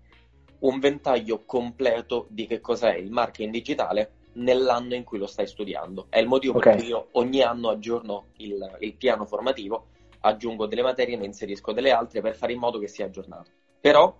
un 0.60 0.78
ventaglio 0.78 1.42
completo 1.44 2.26
di 2.28 2.46
che 2.46 2.60
cos'è 2.60 2.94
il 2.94 3.10
marketing 3.10 3.52
digitale 3.52 4.12
nell'anno 4.34 4.94
in 4.94 5.04
cui 5.04 5.18
lo 5.18 5.26
stai 5.26 5.46
studiando. 5.46 6.06
È 6.08 6.18
il 6.18 6.26
motivo 6.26 6.58
okay. 6.58 6.72
per 6.72 6.80
cui 6.80 6.90
io 6.90 7.08
ogni 7.12 7.42
anno 7.42 7.68
aggiorno 7.68 8.28
il, 8.36 8.76
il, 8.80 8.94
piano 8.94 9.24
formativo, 9.24 9.88
aggiungo 10.20 10.66
delle 10.66 10.82
materie, 10.82 11.16
ne 11.16 11.26
inserisco 11.26 11.72
delle 11.72 11.90
altre 11.90 12.20
per 12.20 12.36
fare 12.36 12.52
in 12.52 12.58
modo 12.58 12.78
che 12.78 12.88
sia 12.88 13.06
aggiornato. 13.06 13.50
Però 13.80 14.14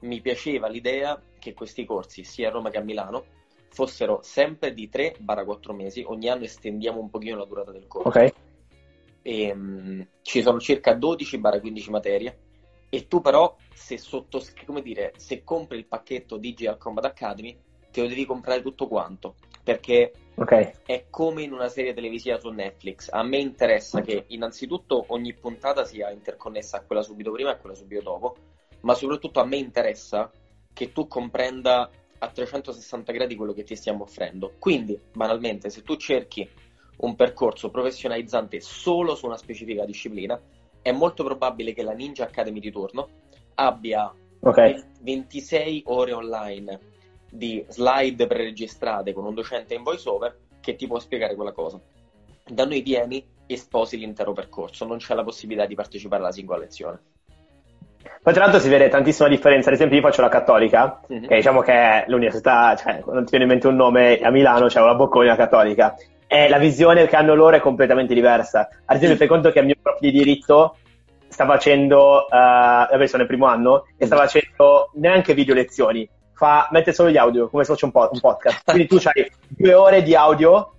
mi 0.00 0.20
piaceva 0.20 0.68
l'idea 0.68 1.20
che 1.38 1.54
questi 1.54 1.84
corsi, 1.84 2.24
sia 2.24 2.48
a 2.48 2.52
Roma 2.52 2.70
che 2.70 2.78
a 2.78 2.82
Milano, 2.82 3.24
fossero 3.70 4.20
sempre 4.22 4.72
di 4.72 4.88
3-4 4.92 5.74
mesi, 5.74 6.04
ogni 6.06 6.28
anno 6.28 6.44
estendiamo 6.44 7.00
un 7.00 7.10
pochino 7.10 7.38
la 7.38 7.46
durata 7.46 7.72
del 7.72 7.86
corso. 7.86 8.08
Ok. 8.08 8.32
E, 9.26 9.52
um, 9.52 10.06
ci 10.22 10.42
sono 10.42 10.60
circa 10.60 10.96
12-15 10.96 11.90
materie 11.90 12.38
e 12.90 13.08
tu 13.08 13.20
però 13.20 13.56
se 13.72 13.98
come 14.66 14.82
dire, 14.82 15.14
se 15.16 15.42
compri 15.42 15.78
il 15.78 15.86
pacchetto 15.86 16.36
Digital 16.36 16.76
Combat 16.76 17.06
Academy 17.06 17.58
te 17.90 18.02
lo 18.02 18.08
devi 18.08 18.26
comprare 18.26 18.60
tutto 18.60 18.86
quanto 18.86 19.36
perché 19.64 20.12
okay. 20.34 20.72
è 20.84 21.06
come 21.08 21.42
in 21.42 21.52
una 21.52 21.68
serie 21.68 21.94
televisiva 21.94 22.38
su 22.38 22.50
Netflix. 22.50 23.08
A 23.10 23.22
me 23.22 23.38
interessa 23.38 24.02
che 24.02 24.26
innanzitutto 24.28 25.06
ogni 25.08 25.32
puntata 25.32 25.84
sia 25.84 26.10
interconnessa 26.10 26.76
a 26.76 26.82
quella 26.82 27.02
subito 27.02 27.32
prima 27.32 27.50
e 27.50 27.52
a 27.54 27.56
quella 27.56 27.74
subito 27.74 28.02
dopo, 28.02 28.36
ma 28.80 28.94
soprattutto 28.94 29.40
a 29.40 29.46
me 29.46 29.56
interessa 29.56 30.30
che 30.72 30.92
tu 30.92 31.08
comprenda 31.08 31.90
a 32.18 32.28
360 32.28 33.12
gradi 33.12 33.36
quello 33.36 33.54
che 33.54 33.64
ti 33.64 33.74
stiamo 33.74 34.02
offrendo. 34.02 34.52
Quindi, 34.58 35.00
banalmente, 35.12 35.70
se 35.70 35.82
tu 35.82 35.96
cerchi 35.96 36.48
un 36.98 37.14
percorso 37.16 37.70
professionalizzante 37.70 38.60
solo 38.60 39.14
su 39.14 39.26
una 39.26 39.36
specifica 39.36 39.84
disciplina, 39.84 40.40
è 40.80 40.92
molto 40.92 41.24
probabile 41.24 41.72
che 41.72 41.82
la 41.82 41.92
Ninja 41.92 42.24
Academy 42.24 42.60
di 42.60 42.70
turno 42.70 43.08
abbia 43.54 44.12
okay. 44.40 44.82
26 45.00 45.84
ore 45.86 46.12
online 46.12 46.78
di 47.30 47.64
slide 47.68 48.26
preregistrate 48.26 49.12
con 49.12 49.24
un 49.24 49.34
docente 49.34 49.74
in 49.74 49.82
voiceover 49.82 50.36
che 50.60 50.76
ti 50.76 50.86
può 50.86 50.98
spiegare 50.98 51.34
quella 51.34 51.52
cosa. 51.52 51.80
Da 52.46 52.64
noi 52.64 52.82
vieni 52.82 53.26
e 53.46 53.56
sposi 53.56 53.98
l'intero 53.98 54.32
percorso, 54.32 54.86
non 54.86 54.98
c'è 54.98 55.14
la 55.14 55.24
possibilità 55.24 55.66
di 55.66 55.74
partecipare 55.74 56.22
alla 56.22 56.32
singola 56.32 56.60
lezione. 56.60 57.00
Poi 58.22 58.32
tra 58.32 58.42
l'altro 58.42 58.60
si 58.60 58.68
vede 58.68 58.88
tantissima 58.88 59.28
differenza, 59.28 59.68
ad 59.68 59.74
esempio 59.74 59.96
io 59.96 60.02
faccio 60.02 60.22
la 60.22 60.28
cattolica, 60.28 61.00
mm-hmm. 61.10 61.26
che 61.26 61.34
diciamo 61.36 61.60
che 61.60 61.72
è 61.72 62.04
l'università, 62.08 62.74
cioè 62.76 63.02
non 63.06 63.24
ti 63.24 63.30
viene 63.30 63.44
in 63.44 63.50
mente 63.50 63.66
un 63.66 63.76
nome, 63.76 64.18
a 64.18 64.30
Milano 64.30 64.66
c'è 64.66 64.80
una 64.80 64.94
Bocconi, 64.94 65.26
la 65.26 65.36
cattolica, 65.36 65.94
e 66.34 66.48
la 66.48 66.58
visione 66.58 67.06
che 67.06 67.14
hanno 67.14 67.36
loro 67.36 67.54
è 67.54 67.60
completamente 67.60 68.12
diversa. 68.12 68.68
Ad 68.86 68.96
esempio 68.96 69.16
fai 69.16 69.28
conto 69.28 69.52
che 69.52 69.60
il 69.60 69.66
mio 69.66 69.76
prof 69.80 70.00
di 70.00 70.10
diritto 70.10 70.78
sta 71.28 71.46
facendo, 71.46 72.26
uh, 72.28 72.28
vabbè 72.28 73.06
sono 73.06 73.18
nel 73.18 73.28
primo 73.28 73.46
anno, 73.46 73.86
e 73.96 74.06
sta 74.06 74.16
facendo 74.16 74.90
neanche 74.94 75.32
video 75.32 75.54
lezioni, 75.54 76.08
fa, 76.32 76.66
mette 76.72 76.92
solo 76.92 77.10
gli 77.10 77.16
audio, 77.16 77.48
come 77.48 77.62
se 77.62 77.70
fosse 77.70 77.84
un, 77.84 77.92
po- 77.92 78.10
un 78.12 78.18
podcast. 78.18 78.64
Quindi 78.68 78.88
tu 78.88 78.98
hai 79.04 79.30
due 79.46 79.74
ore 79.74 80.02
di 80.02 80.16
audio, 80.16 80.72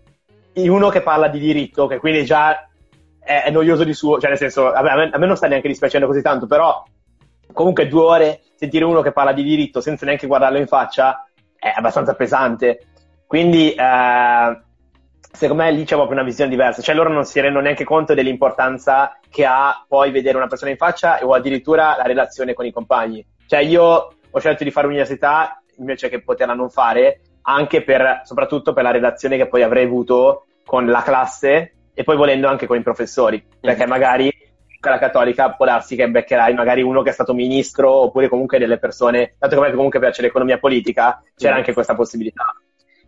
uno 0.55 0.89
che 0.89 0.99
parla 0.99 1.29
di 1.29 1.39
diritto, 1.39 1.87
che 1.87 1.99
quindi 1.99 2.25
già 2.25 2.67
è, 3.17 3.43
è 3.43 3.49
noioso 3.49 3.85
di 3.85 3.93
suo, 3.93 4.19
cioè 4.19 4.31
nel 4.31 4.37
senso, 4.37 4.73
a 4.73 4.81
me, 4.81 5.09
a 5.09 5.17
me 5.17 5.25
non 5.25 5.37
sta 5.37 5.47
neanche 5.47 5.69
dispiacendo 5.69 6.05
così 6.05 6.21
tanto, 6.21 6.47
però 6.47 6.83
comunque 7.53 7.87
due 7.87 8.03
ore 8.03 8.41
sentire 8.55 8.83
uno 8.83 8.99
che 8.99 9.13
parla 9.13 9.31
di 9.31 9.43
diritto 9.43 9.79
senza 9.79 10.05
neanche 10.05 10.27
guardarlo 10.27 10.57
in 10.57 10.67
faccia 10.67 11.25
è 11.57 11.71
abbastanza 11.73 12.13
pesante. 12.13 12.87
Quindi, 13.25 13.73
eh, 13.73 14.63
secondo 15.35 15.63
me 15.63 15.71
lì 15.71 15.83
c'è 15.83 15.95
proprio 15.95 16.15
una 16.15 16.25
visione 16.25 16.49
diversa, 16.49 16.81
cioè 16.81 16.95
loro 16.95 17.11
non 17.11 17.25
si 17.25 17.39
rendono 17.39 17.63
neanche 17.63 17.83
conto 17.83 18.13
dell'importanza 18.13 19.19
che 19.29 19.45
ha 19.45 19.85
poi 19.87 20.11
vedere 20.11 20.37
una 20.37 20.47
persona 20.47 20.71
in 20.71 20.77
faccia 20.77 21.19
o 21.23 21.33
addirittura 21.33 21.95
la 21.97 22.03
relazione 22.03 22.53
con 22.53 22.65
i 22.65 22.71
compagni. 22.71 23.25
Cioè 23.45 23.59
io 23.59 23.83
ho 24.29 24.39
scelto 24.39 24.63
di 24.63 24.71
fare 24.71 24.87
università 24.87 25.61
invece 25.77 26.09
che 26.09 26.21
poterla 26.21 26.53
non 26.53 26.69
fare, 26.69 27.21
anche 27.43 27.83
per, 27.83 28.21
soprattutto 28.23 28.73
per 28.73 28.83
la 28.83 28.91
relazione 28.91 29.37
che 29.37 29.47
poi 29.47 29.61
avrei 29.61 29.85
avuto 29.85 30.45
con 30.65 30.87
la 30.87 31.01
classe 31.01 31.73
e 31.93 32.03
poi 32.03 32.17
volendo 32.17 32.47
anche 32.47 32.65
con 32.65 32.77
i 32.77 32.81
professori, 32.81 33.43
perché 33.59 33.85
mm. 33.85 33.89
magari 33.89 34.33
la 34.81 34.99
cattolica 34.99 35.51
può 35.51 35.65
darsi 35.65 35.95
che 35.95 36.07
beccherai 36.07 36.53
magari 36.53 36.83
uno 36.83 37.01
che 37.01 37.09
è 37.09 37.13
stato 37.13 37.33
ministro 37.33 37.91
oppure 37.91 38.29
comunque 38.29 38.59
delle 38.59 38.77
persone, 38.77 39.35
dato 39.39 39.55
che 39.55 39.61
a 39.61 39.69
me 39.69 39.73
comunque 39.73 39.99
piace 39.99 40.21
l'economia 40.21 40.59
politica, 40.59 41.23
c'era 41.35 41.55
mm. 41.55 41.57
anche 41.57 41.73
questa 41.73 41.95
possibilità. 41.95 42.55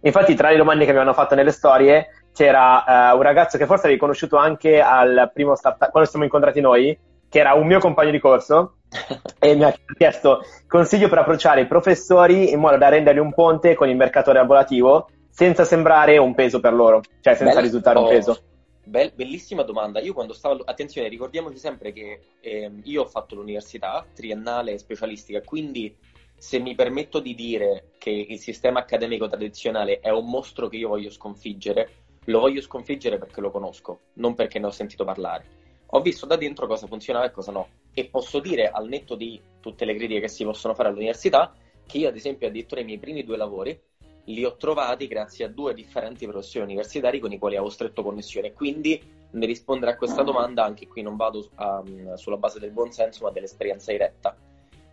Infatti 0.07 0.35
tra 0.35 0.49
le 0.49 0.57
domande 0.57 0.85
che 0.85 0.93
mi 0.93 0.99
hanno 0.99 1.13
fatto 1.13 1.35
nelle 1.35 1.51
storie 1.51 2.07
c'era 2.33 3.11
uh, 3.11 3.15
un 3.15 3.21
ragazzo 3.21 3.57
che 3.57 3.65
forse 3.65 3.85
avevi 3.85 3.99
conosciuto 3.99 4.37
anche 4.37 4.79
al 4.81 5.31
primo 5.33 5.55
startup, 5.55 5.91
quando 5.91 6.09
siamo 6.09 6.23
incontrati 6.23 6.61
noi, 6.61 6.97
che 7.27 7.39
era 7.39 7.53
un 7.53 7.67
mio 7.67 7.79
compagno 7.79 8.11
di 8.11 8.19
corso, 8.19 8.77
e 9.39 9.55
mi 9.55 9.65
ha 9.65 9.75
chiesto 9.97 10.43
consiglio 10.65 11.09
per 11.09 11.17
approcciare 11.19 11.61
i 11.61 11.67
professori 11.67 12.51
in 12.51 12.59
modo 12.59 12.77
da 12.77 12.87
renderli 12.87 13.19
un 13.19 13.33
ponte 13.33 13.75
con 13.75 13.89
il 13.89 13.97
mercato 13.97 14.31
lavorativo 14.31 15.09
senza 15.29 15.65
sembrare 15.65 16.17
un 16.17 16.33
peso 16.33 16.61
per 16.61 16.73
loro, 16.73 17.01
cioè 17.19 17.33
senza 17.33 17.55
Bella, 17.55 17.61
risultare 17.61 17.97
oh, 17.97 18.03
un 18.03 18.07
peso. 18.07 18.39
Be- 18.85 19.11
bellissima 19.13 19.63
domanda. 19.63 19.99
Io 19.99 20.13
quando 20.13 20.33
stavo... 20.33 20.61
Attenzione, 20.63 21.09
ricordiamoci 21.09 21.57
sempre 21.57 21.91
che 21.91 22.21
eh, 22.39 22.71
io 22.83 23.01
ho 23.01 23.07
fatto 23.07 23.35
l'università 23.35 24.05
triennale 24.15 24.77
specialistica, 24.77 25.41
quindi 25.41 25.93
se 26.37 26.59
mi 26.59 26.75
permetto 26.75 27.19
di 27.19 27.35
dire 27.35 27.91
che 27.97 28.09
il 28.09 28.39
sistema 28.39 28.79
accademico 28.79 29.27
tradizionale 29.27 29.99
è 29.99 30.09
un 30.09 30.29
mostro 30.29 30.67
che 30.67 30.77
io 30.77 30.87
voglio 30.87 31.09
sconfiggere, 31.09 31.89
lo 32.25 32.39
voglio 32.39 32.61
sconfiggere 32.61 33.17
perché 33.17 33.41
lo 33.41 33.51
conosco, 33.51 33.99
non 34.13 34.35
perché 34.35 34.59
ne 34.59 34.67
ho 34.67 34.71
sentito 34.71 35.03
parlare 35.03 35.57
ho 35.91 36.01
visto 36.01 36.25
da 36.25 36.35
dentro 36.35 36.67
cosa 36.67 36.87
funzionava 36.87 37.25
e 37.25 37.31
cosa 37.31 37.51
no. 37.51 37.67
E 37.93 38.05
posso 38.05 38.39
dire, 38.39 38.69
al 38.69 38.87
netto 38.87 39.15
di 39.15 39.39
tutte 39.59 39.85
le 39.85 39.95
critiche 39.95 40.21
che 40.21 40.27
si 40.27 40.43
possono 40.43 40.73
fare 40.73 40.89
all'università, 40.89 41.53
che 41.85 41.99
io, 41.99 42.09
ad 42.09 42.15
esempio, 42.15 42.47
addirittura 42.47 42.81
i 42.81 42.85
miei 42.85 42.99
primi 42.99 43.23
due 43.23 43.37
lavori 43.37 43.79
li 44.25 44.43
ho 44.43 44.57
trovati 44.57 45.07
grazie 45.07 45.45
a 45.45 45.47
due 45.47 45.73
differenti 45.73 46.27
professori 46.27 46.65
universitari 46.65 47.19
con 47.19 47.31
i 47.31 47.37
quali 47.37 47.55
avevo 47.55 47.71
stretto 47.71 48.03
connessione. 48.03 48.51
Quindi, 48.51 49.01
nel 49.31 49.47
rispondere 49.47 49.91
a 49.91 49.97
questa 49.97 50.23
domanda, 50.23 50.65
anche 50.65 50.87
qui 50.87 51.01
non 51.01 51.15
vado 51.15 51.49
um, 51.57 52.13
sulla 52.15 52.37
base 52.37 52.59
del 52.59 52.71
buon 52.71 52.91
senso, 52.91 53.23
ma 53.23 53.31
dell'esperienza 53.31 53.91
diretta. 53.91 54.35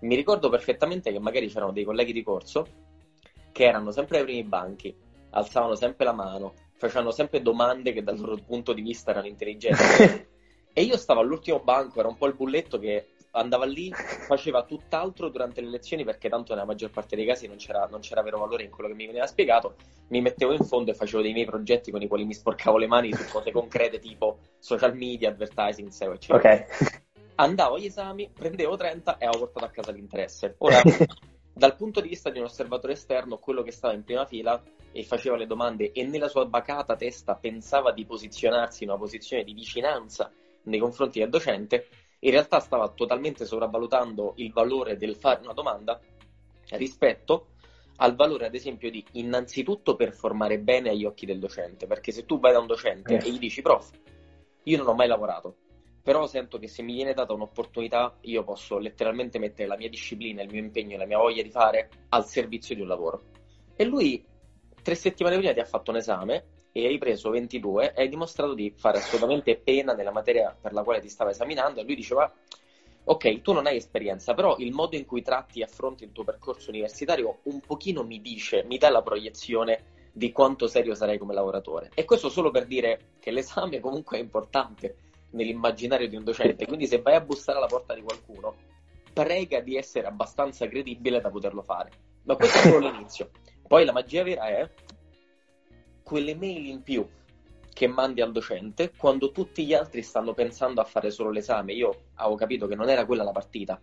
Mi 0.05 0.17
ricordo 0.17 0.51
perfettamente 0.51 1.11
che 1.11 1.19
magari 1.19 1.49
c'erano 1.49 1.73
dei 1.73 1.85
colleghi 1.85 2.13
di 2.13 2.23
corso 2.23 2.67
che 3.53 3.65
erano 3.65 3.91
sempre 3.91 4.19
ai 4.19 4.25
primi 4.25 4.45
banchi, 4.45 4.95
alzavano 5.31 5.75
sempre 5.77 6.05
la 6.05 6.13
mano, 6.13 6.55
facevano 6.77 7.11
sempre 7.11 7.41
domande 7.41 7.93
che 7.93 8.03
dal 8.03 8.19
loro 8.19 8.37
punto 8.37 8.73
di 8.73 8.83
vista 8.83 9.11
erano 9.11 9.27
intelligenti. 9.27 10.33
E 10.77 10.83
io 10.83 10.97
stavo 10.97 11.21
all'ultimo 11.21 11.61
banco, 11.61 12.01
era 12.01 12.09
un 12.09 12.17
po' 12.17 12.27
il 12.27 12.35
bulletto 12.35 12.81
che 12.81 13.11
andava 13.31 13.65
lì, 13.65 13.93
faceva 13.93 14.65
tutt'altro 14.65 15.29
durante 15.29 15.61
le 15.61 15.69
lezioni 15.69 16.03
perché 16.03 16.29
tanto 16.29 16.53
nella 16.53 16.67
maggior 16.67 16.91
parte 16.91 17.15
dei 17.15 17.25
casi 17.25 17.47
non 17.47 17.59
c'era, 17.59 17.87
non 17.89 18.01
c'era 18.01 18.23
vero 18.23 18.39
valore 18.41 18.65
in 18.65 18.71
quello 18.71 18.89
che 18.89 18.97
mi 18.97 19.07
veniva 19.07 19.25
spiegato. 19.29 19.77
Mi 20.09 20.21
mettevo 20.21 20.53
in 20.53 20.65
fondo 20.65 20.91
e 20.91 20.95
facevo 20.95 21.23
dei 21.23 21.33
miei 21.33 21.47
progetti 21.47 21.93
con 21.93 22.03
i 22.03 22.09
quali 22.09 22.25
mi 22.25 22.35
sporcavo 22.35 22.77
le 22.77 22.89
mani 22.89 23.13
su 23.13 23.25
cose 23.31 23.53
concrete 23.53 24.01
tipo 24.01 24.39
social 24.59 24.97
media, 24.97 25.29
advertising, 25.29 25.91
SEO, 25.91 26.13
eccetera. 26.15 26.39
Okay. 26.39 26.67
Andavo 27.37 27.75
agli 27.75 27.87
esami, 27.87 28.31
prendevo 28.33 28.76
30 28.76 29.19
e 29.19 29.26
avevo 29.26 29.49
portato 29.49 29.67
a 29.67 29.71
casa 29.71 29.91
l'interesse. 29.91 30.55
Ora, 30.59 30.81
dal 31.53 31.76
punto 31.76 32.00
di 32.00 32.09
vista 32.09 32.31
di 32.31 32.38
un 32.38 32.45
osservatore 32.45 32.93
esterno, 32.93 33.38
quello 33.38 33.62
che 33.62 33.73
stava 33.73 33.95
in 33.95 34.05
prima 34.05 34.25
fila 34.25 34.62
e 34.93 35.03
faceva 35.03 35.37
le 35.37 35.47
domande 35.47 35.91
e 35.91 36.05
nella 36.05 36.29
sua 36.29 36.47
bacata 36.47 36.95
testa 36.95 37.35
pensava 37.35 37.93
di 37.93 38.05
posizionarsi 38.07 38.85
in 38.85 38.91
una 38.91 38.99
posizione 38.99 39.43
di 39.43 39.53
vicinanza 39.53 40.31
nei 40.64 40.79
confronti 40.79 41.19
del 41.19 41.31
docente, 41.31 41.88
in 42.21 42.31
realtà 42.31 42.61
stava 42.61 42.88
totalmente 42.91 43.45
sopravvalutando 43.45 44.35
il 44.37 44.53
valore 44.53 44.97
del 44.97 45.17
fare 45.17 45.41
una 45.43 45.53
domanda 45.53 46.00
rispetto 46.71 47.49
al 47.97 48.14
valore, 48.14 48.47
ad 48.47 48.55
esempio, 48.55 48.91
di 48.91 49.05
innanzitutto 49.12 49.97
performare 49.97 50.59
bene 50.59 50.91
agli 50.91 51.05
occhi 51.05 51.26
del 51.26 51.38
docente, 51.38 51.87
perché 51.87 52.12
se 52.12 52.25
tu 52.25 52.38
vai 52.38 52.53
da 52.53 52.61
un 52.61 52.67
docente 52.67 53.19
e 53.19 53.31
gli 53.31 53.38
dici, 53.38 53.62
prof, 53.62 53.91
io 54.64 54.79
non 54.79 54.88
ho 54.88 54.95
mai 54.95 55.07
lavorato, 55.07 55.57
però 56.05 56.27
sento 56.27 56.59
che 56.59 56.69
se 56.69 56.83
mi 56.83 56.93
viene 56.93 57.15
data 57.15 57.33
un'opportunità 57.33 58.19
io 58.25 58.45
posso 58.45 58.77
letteralmente 58.77 59.39
mettere 59.39 59.67
la 59.67 59.79
mia 59.79 59.89
disciplina, 59.89 60.43
il 60.43 60.51
mio 60.51 60.61
impegno, 60.61 60.99
la 60.99 61.07
mia 61.07 61.17
voglia 61.17 61.43
di 61.43 61.49
fare 61.49 61.89
al 62.11 62.27
servizio 62.27 62.75
di 62.75 62.83
un 62.83 62.89
lavoro. 62.89 63.23
E 63.75 63.85
lui 63.85 64.23
tre 64.83 64.95
settimane 64.97 65.39
prima 65.39 65.55
ti 65.55 65.61
ha 65.61 65.65
fatto 65.65 65.93
un 65.93 65.97
esame 65.97 66.45
e 66.73 66.85
hai 66.85 66.99
preso 66.99 67.31
22 67.31 67.95
e 67.95 68.03
hai 68.03 68.11
dimostrato 68.11 68.53
di 68.53 68.71
fare 68.77 68.99
assolutamente 68.99 69.57
pena 69.57 69.95
nella 69.95 70.13
materia 70.13 70.55
per 70.61 70.75
la 70.75 70.83
quale 70.83 71.01
ti 71.01 71.09
stava 71.09 71.31
esaminando 71.31 71.81
e 71.81 71.85
lui 71.85 71.95
diceva 71.95 72.31
ok, 73.05 73.41
tu 73.41 73.53
non 73.53 73.65
hai 73.67 73.77
esperienza, 73.77 74.35
però 74.35 74.57
il 74.59 74.73
modo 74.73 74.97
in 74.97 75.07
cui 75.07 75.23
tratti 75.23 75.61
e 75.61 75.65
affronti 75.65 76.05
il 76.05 76.13
tuo 76.13 76.25
percorso 76.25 76.69
universitario 76.69 77.39
un 77.45 77.61
pochino 77.61 78.03
mi 78.03 78.21
dice, 78.21 78.63
mi 78.65 78.77
dà 78.77 78.91
la 78.91 79.01
proiezione 79.01 79.93
di 80.13 80.33
quanto 80.33 80.67
serio 80.67 80.95
sarai 80.95 81.17
come 81.17 81.33
lavoratore. 81.33 81.93
E 81.95 82.05
questo 82.05 82.29
solo 82.29 82.51
per 82.51 82.67
dire 82.67 83.13
che 83.21 83.31
l'esame 83.31 83.81
comunque 83.81 84.19
è 84.19 84.21
importante 84.21 84.97
nell'immaginario 85.35 86.09
di 86.09 86.17
un 86.17 86.25
docente, 86.25 86.67
quindi 86.67 86.87
se 86.87 87.03
vai 87.03 87.14
a 87.14 87.21
bussare 87.21 87.59
alla 87.59 87.67
porta 87.67 87.95
di 87.95 88.03
qualcuno, 88.03 88.57
prega 89.12 89.61
di 89.61 89.76
essere 89.76 90.07
abbastanza 90.07 90.67
credibile 90.67 91.21
da 91.21 91.31
poterlo 91.31 91.62
fare. 91.62 91.91
Ma 92.25 92.37
questo 92.37 92.59
è 92.59 92.61
solo 92.62 92.79
l'inizio. 92.91 93.31
Poi 93.67 93.85
la 93.85 93.93
magia 93.93 94.23
vera 94.23 94.47
è 94.47 94.71
quelle 96.03 96.35
mail 96.35 96.67
in 96.67 96.83
più 96.83 97.07
che 97.73 97.87
mandi 97.88 98.21
al 98.21 98.31
docente 98.31 98.93
quando 98.97 99.33
tutti 99.33 99.64
gli 99.64 99.75
altri 99.75 100.03
stanno 100.03 100.33
pensando 100.33 100.81
a 100.81 100.85
fare 100.85 101.11
solo 101.11 101.31
l'esame. 101.31 101.73
Io 101.73 102.05
avevo 102.14 102.37
capito 102.37 102.67
che 102.67 102.75
non 102.75 102.88
era 102.88 103.05
quella 103.05 103.25
la 103.25 103.33
partita. 103.33 103.81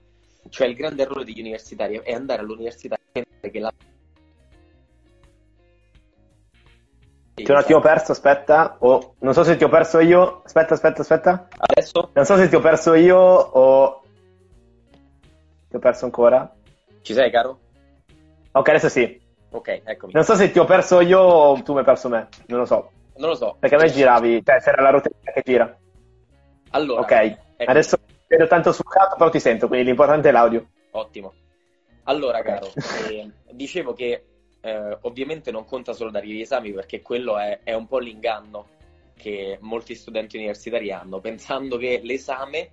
Cioè 0.50 0.68
il 0.68 0.76
grande 0.76 1.04
errore 1.04 1.24
degli 1.24 1.40
universitari 1.40 2.00
è 2.00 2.14
andare 2.14 2.42
all'università 2.42 2.96
e 2.96 3.00
pensare 3.12 3.52
che 3.52 3.60
la... 3.60 3.74
Ti 7.44 7.52
ho 7.52 7.54
un 7.54 7.60
attimo 7.60 7.80
perso, 7.80 8.12
aspetta. 8.12 8.78
Oh, 8.80 9.16
non 9.20 9.34
so 9.34 9.44
se 9.44 9.56
ti 9.56 9.64
ho 9.64 9.70
perso 9.70 10.00
io. 10.00 10.42
Aspetta, 10.44 10.74
aspetta, 10.74 11.02
aspetta. 11.02 11.48
Adesso? 11.58 12.12
Non 12.14 12.26
so 12.26 12.36
se 12.36 12.50
ti 12.50 12.56
ho 12.56 12.60
perso 12.60 12.94
io 12.94 13.18
o... 13.18 14.02
Ti 15.70 15.76
ho 15.76 15.80
perso 15.80 16.06
ancora. 16.06 16.52
Ci 17.02 17.14
sei, 17.14 17.32
caro? 17.32 17.60
Ok, 18.52 18.68
adesso 18.70 18.90
sì. 18.90 19.20
Ok, 19.52 19.82
eccomi. 19.84 20.14
Non 20.14 20.24
so 20.24 20.36
se 20.36 20.52
ti 20.52 20.60
ho 20.60 20.66
perso 20.66 21.00
io 21.02 21.20
o 21.20 21.62
tu 21.64 21.74
mi 21.74 21.80
hai 21.80 21.86
perso 21.86 22.10
me. 22.10 22.28
Non 22.48 22.60
lo 22.60 22.66
so. 22.66 22.92
Non 23.18 23.30
lo 23.30 23.36
so. 23.36 23.56
Perché 23.60 23.76
a 23.76 23.80
me 23.80 23.90
giravi, 23.90 24.42
cioè 24.44 24.60
c'era 24.62 24.82
la 24.82 24.90
rotella 24.90 25.32
che 25.34 25.42
gira. 25.44 25.78
Allora, 26.72 27.02
ok, 27.02 27.12
ecco. 27.12 27.72
adesso 27.72 27.98
vedo 28.28 28.48
tanto 28.48 28.72
succato, 28.72 29.16
però 29.18 29.30
ti 29.30 29.40
sento, 29.40 29.68
quindi 29.68 29.86
l'importante 29.86 30.30
è 30.30 30.32
l'audio. 30.32 30.68
Ottimo. 30.92 31.34
Allora, 32.04 32.42
caro, 32.42 32.72
eh, 33.10 33.30
dicevo 33.52 33.94
che 33.94 34.24
eh, 34.62 34.98
ovviamente 35.02 35.52
non 35.52 35.66
conta 35.66 35.94
solo 35.94 36.12
dare 36.12 36.28
gli 36.28 36.40
esami 36.40 36.72
perché 36.72 37.02
quello 37.02 37.38
è, 37.38 37.62
è, 37.64 37.74
un 37.74 37.88
po' 37.88 38.00
l'inganno 38.00 38.68
che 39.16 39.58
molti 39.62 39.96
studenti 39.96 40.38
universitari 40.38 40.92
hanno, 40.92 41.20
pensando 41.20 41.78
che 41.78 42.00
l'esame 42.04 42.70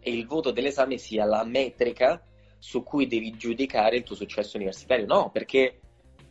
e 0.00 0.10
il 0.10 0.26
voto 0.26 0.50
dell'esame 0.50 0.98
sia 0.98 1.24
la 1.24 1.44
metrica 1.44 2.22
su 2.58 2.82
cui 2.82 3.06
devi 3.06 3.36
giudicare 3.36 3.96
il 3.96 4.02
tuo 4.02 4.16
successo 4.16 4.56
universitario. 4.56 5.06
No, 5.06 5.30
perché 5.30 5.80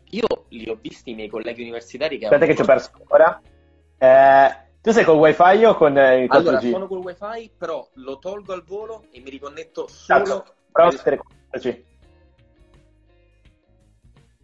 io 0.10 0.27
li 0.50 0.70
ho 0.70 0.77
visti 0.80 1.12
i 1.12 1.16
miei 1.16 1.27
colleghi 1.27 1.62
universitari 1.62 2.18
che... 2.18 2.25
Aspetta 2.25 2.46
che 2.46 2.56
ci 2.56 2.62
ho 2.62 2.66
perso 2.66 2.92
ancora. 2.94 3.42
Eh, 3.98 4.66
tu 4.82 4.92
sei 4.92 5.04
col 5.04 5.18
wifi 5.18 5.66
o 5.66 5.75
con 5.75 5.98
eh, 5.98 6.24
il 6.24 6.30
4G? 6.30 6.36
Allora, 6.36 6.60
sono 6.60 6.88
col 6.88 7.00
wifi, 7.00 7.51
però 7.58 7.88
lo 7.94 8.20
tolgo 8.20 8.54
al 8.54 8.63
volo 8.63 9.06
e 9.12 9.20
mi 9.22 9.30
riconnetto 9.30 9.88
solo... 9.88 10.24
Esatto. 10.24 10.56
A 10.74 10.88
essere 10.88 11.18
col 11.18 11.36
4G. 11.51 11.84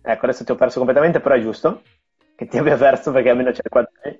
Ecco, 0.05 0.25
adesso 0.25 0.43
ti 0.43 0.51
ho 0.51 0.55
perso 0.55 0.77
completamente, 0.77 1.21
però 1.21 1.35
è 1.35 1.41
giusto 1.41 1.81
che 2.35 2.47
ti 2.47 2.57
abbia 2.57 2.75
perso 2.75 3.11
perché 3.11 3.29
almeno 3.29 3.51
c'è 3.51 3.61
4G. 3.69 4.19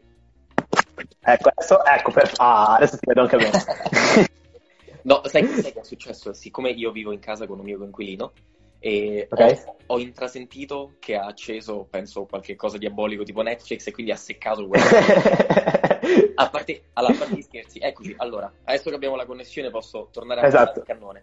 Ecco, 1.26 1.50
adesso, 1.50 1.86
ecco, 1.86 2.12
per... 2.12 2.32
ah, 2.38 2.76
adesso 2.76 2.98
ti 2.98 3.06
vedo 3.06 3.22
anche 3.22 3.38
bene. 3.38 4.30
no, 5.04 5.22
sai, 5.26 5.46
sai 5.46 5.74
che 5.74 5.82
è 5.82 5.84
successo? 5.84 6.34
Siccome 6.34 6.70
io 6.70 6.92
vivo 6.92 7.12
in 7.12 7.20
casa 7.20 7.46
con 7.48 7.60
un 7.60 7.66
mio 7.66 7.78
coinquilino, 7.78 8.32
e 8.80 9.28
okay. 9.30 9.58
ho, 9.66 9.76
ho, 9.88 10.00
intrasentito 10.00 10.96
che 11.00 11.16
ha 11.16 11.26
acceso, 11.26 11.88
penso, 11.90 12.26
qualche 12.26 12.58
cosa 12.58 12.78
diabolico 12.78 13.24
tipo 13.24 13.42
Netflix 13.42 13.88
e 13.88 13.92
quindi 13.92 14.12
ha 14.12 14.18
seccato 14.18 14.64
web. 14.64 14.82
a, 16.36 16.50
parte, 16.50 16.84
allora, 16.94 17.14
a 17.14 17.18
parte 17.18 17.36
gli 17.36 17.42
scherzi, 17.42 17.80
eccoci, 17.80 18.14
allora, 18.18 18.52
adesso 18.66 18.90
che 18.90 18.96
abbiamo 18.96 19.16
la 19.16 19.26
connessione 19.26 19.70
posso 19.70 20.10
tornare 20.12 20.42
a 20.42 20.48
esatto. 20.48 20.80
il 20.80 20.86
cannone. 20.86 21.22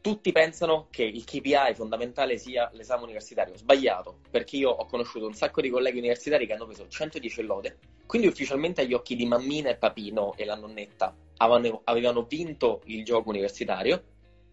Tutti 0.00 0.32
pensano 0.32 0.86
che 0.90 1.02
il 1.02 1.24
KPI 1.24 1.74
fondamentale 1.74 2.38
sia 2.38 2.70
l'esame 2.72 3.02
universitario. 3.02 3.54
Sbagliato, 3.54 4.20
perché 4.30 4.56
io 4.56 4.70
ho 4.70 4.86
conosciuto 4.86 5.26
un 5.26 5.34
sacco 5.34 5.60
di 5.60 5.68
colleghi 5.68 5.98
universitari 5.98 6.46
che 6.46 6.54
hanno 6.54 6.64
preso 6.64 6.88
110 6.88 7.42
lode, 7.42 7.78
quindi 8.06 8.26
ufficialmente 8.26 8.80
agli 8.80 8.94
occhi 8.94 9.14
di 9.14 9.26
mammina 9.26 9.68
e 9.68 9.76
papino 9.76 10.34
e 10.36 10.46
la 10.46 10.56
nonnetta 10.56 11.14
avevano, 11.36 11.82
avevano 11.84 12.22
vinto 12.22 12.80
il 12.86 13.04
gioco 13.04 13.28
universitario, 13.28 14.04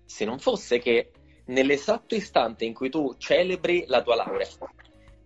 se 0.05 0.25
non 0.25 0.37
fosse 0.37 0.79
che 0.79 1.11
nell'esatto 1.45 2.13
istante 2.13 2.65
in 2.65 2.73
cui 2.73 2.89
tu 2.89 3.15
celebri 3.17 3.85
la 3.87 4.01
tua 4.01 4.15
laurea, 4.15 4.49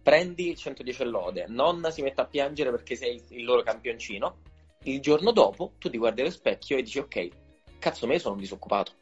prendi 0.04 0.56
110 0.56 1.04
lode, 1.06 1.46
nonna 1.48 1.90
si 1.90 2.04
mette 2.04 2.22
a 2.22 2.28
piangere 2.28 2.70
perché 2.70 2.96
sei 2.96 3.20
il 3.30 3.44
loro 3.44 3.64
campioncino, 3.64 4.38
il 4.84 5.02
giorno 5.02 5.32
dopo 5.32 5.74
tu 5.80 5.90
ti 5.90 5.98
guardi 5.98 6.22
allo 6.22 6.30
specchio 6.30 6.78
e 6.78 6.84
dici 6.84 7.00
ok, 7.00 7.28
cazzo 7.80 8.06
me 8.06 8.20
sono 8.20 8.36
disoccupato. 8.36 9.00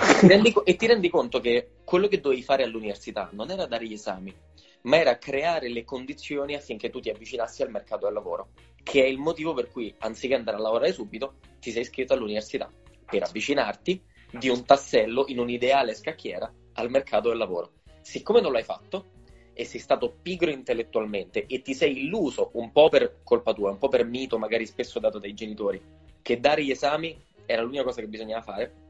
Ti, 0.00 0.26
rendi, 0.26 0.54
e 0.64 0.76
ti 0.76 0.86
rendi 0.86 1.10
conto 1.10 1.40
che 1.40 1.72
quello 1.84 2.08
che 2.08 2.20
dovevi 2.20 2.42
fare 2.42 2.62
all'università 2.62 3.28
non 3.32 3.50
era 3.50 3.66
dare 3.66 3.86
gli 3.86 3.92
esami, 3.92 4.34
ma 4.82 4.96
era 4.96 5.18
creare 5.18 5.68
le 5.68 5.84
condizioni 5.84 6.54
affinché 6.54 6.88
tu 6.88 7.00
ti 7.00 7.10
avvicinassi 7.10 7.62
al 7.62 7.70
mercato 7.70 8.06
del 8.06 8.14
lavoro, 8.14 8.48
che 8.82 9.04
è 9.04 9.06
il 9.06 9.18
motivo 9.18 9.52
per 9.52 9.68
cui, 9.68 9.94
anziché 9.98 10.34
andare 10.34 10.56
a 10.56 10.60
lavorare 10.60 10.92
subito, 10.92 11.34
ti 11.58 11.70
sei 11.70 11.82
iscritto 11.82 12.14
all'università, 12.14 12.70
per 13.04 13.24
avvicinarti 13.24 14.02
di 14.32 14.48
un 14.48 14.64
tassello 14.64 15.24
in 15.28 15.38
un'ideale 15.38 15.94
scacchiera 15.94 16.50
al 16.74 16.90
mercato 16.90 17.28
del 17.28 17.38
lavoro. 17.38 17.72
Siccome 18.00 18.40
non 18.40 18.52
l'hai 18.52 18.62
fatto 18.62 19.10
e 19.52 19.64
sei 19.66 19.80
stato 19.80 20.16
pigro 20.22 20.50
intellettualmente 20.50 21.44
e 21.46 21.60
ti 21.60 21.74
sei 21.74 22.04
illuso 22.04 22.50
un 22.54 22.72
po' 22.72 22.88
per 22.88 23.20
colpa 23.22 23.52
tua, 23.52 23.70
un 23.70 23.78
po' 23.78 23.88
per 23.88 24.06
mito 24.06 24.38
magari 24.38 24.64
spesso 24.64 24.98
dato 24.98 25.18
dai 25.18 25.34
genitori, 25.34 25.80
che 26.22 26.40
dare 26.40 26.64
gli 26.64 26.70
esami 26.70 27.22
era 27.44 27.60
l'unica 27.62 27.82
cosa 27.82 28.00
che 28.00 28.06
bisognava 28.06 28.42
fare, 28.42 28.88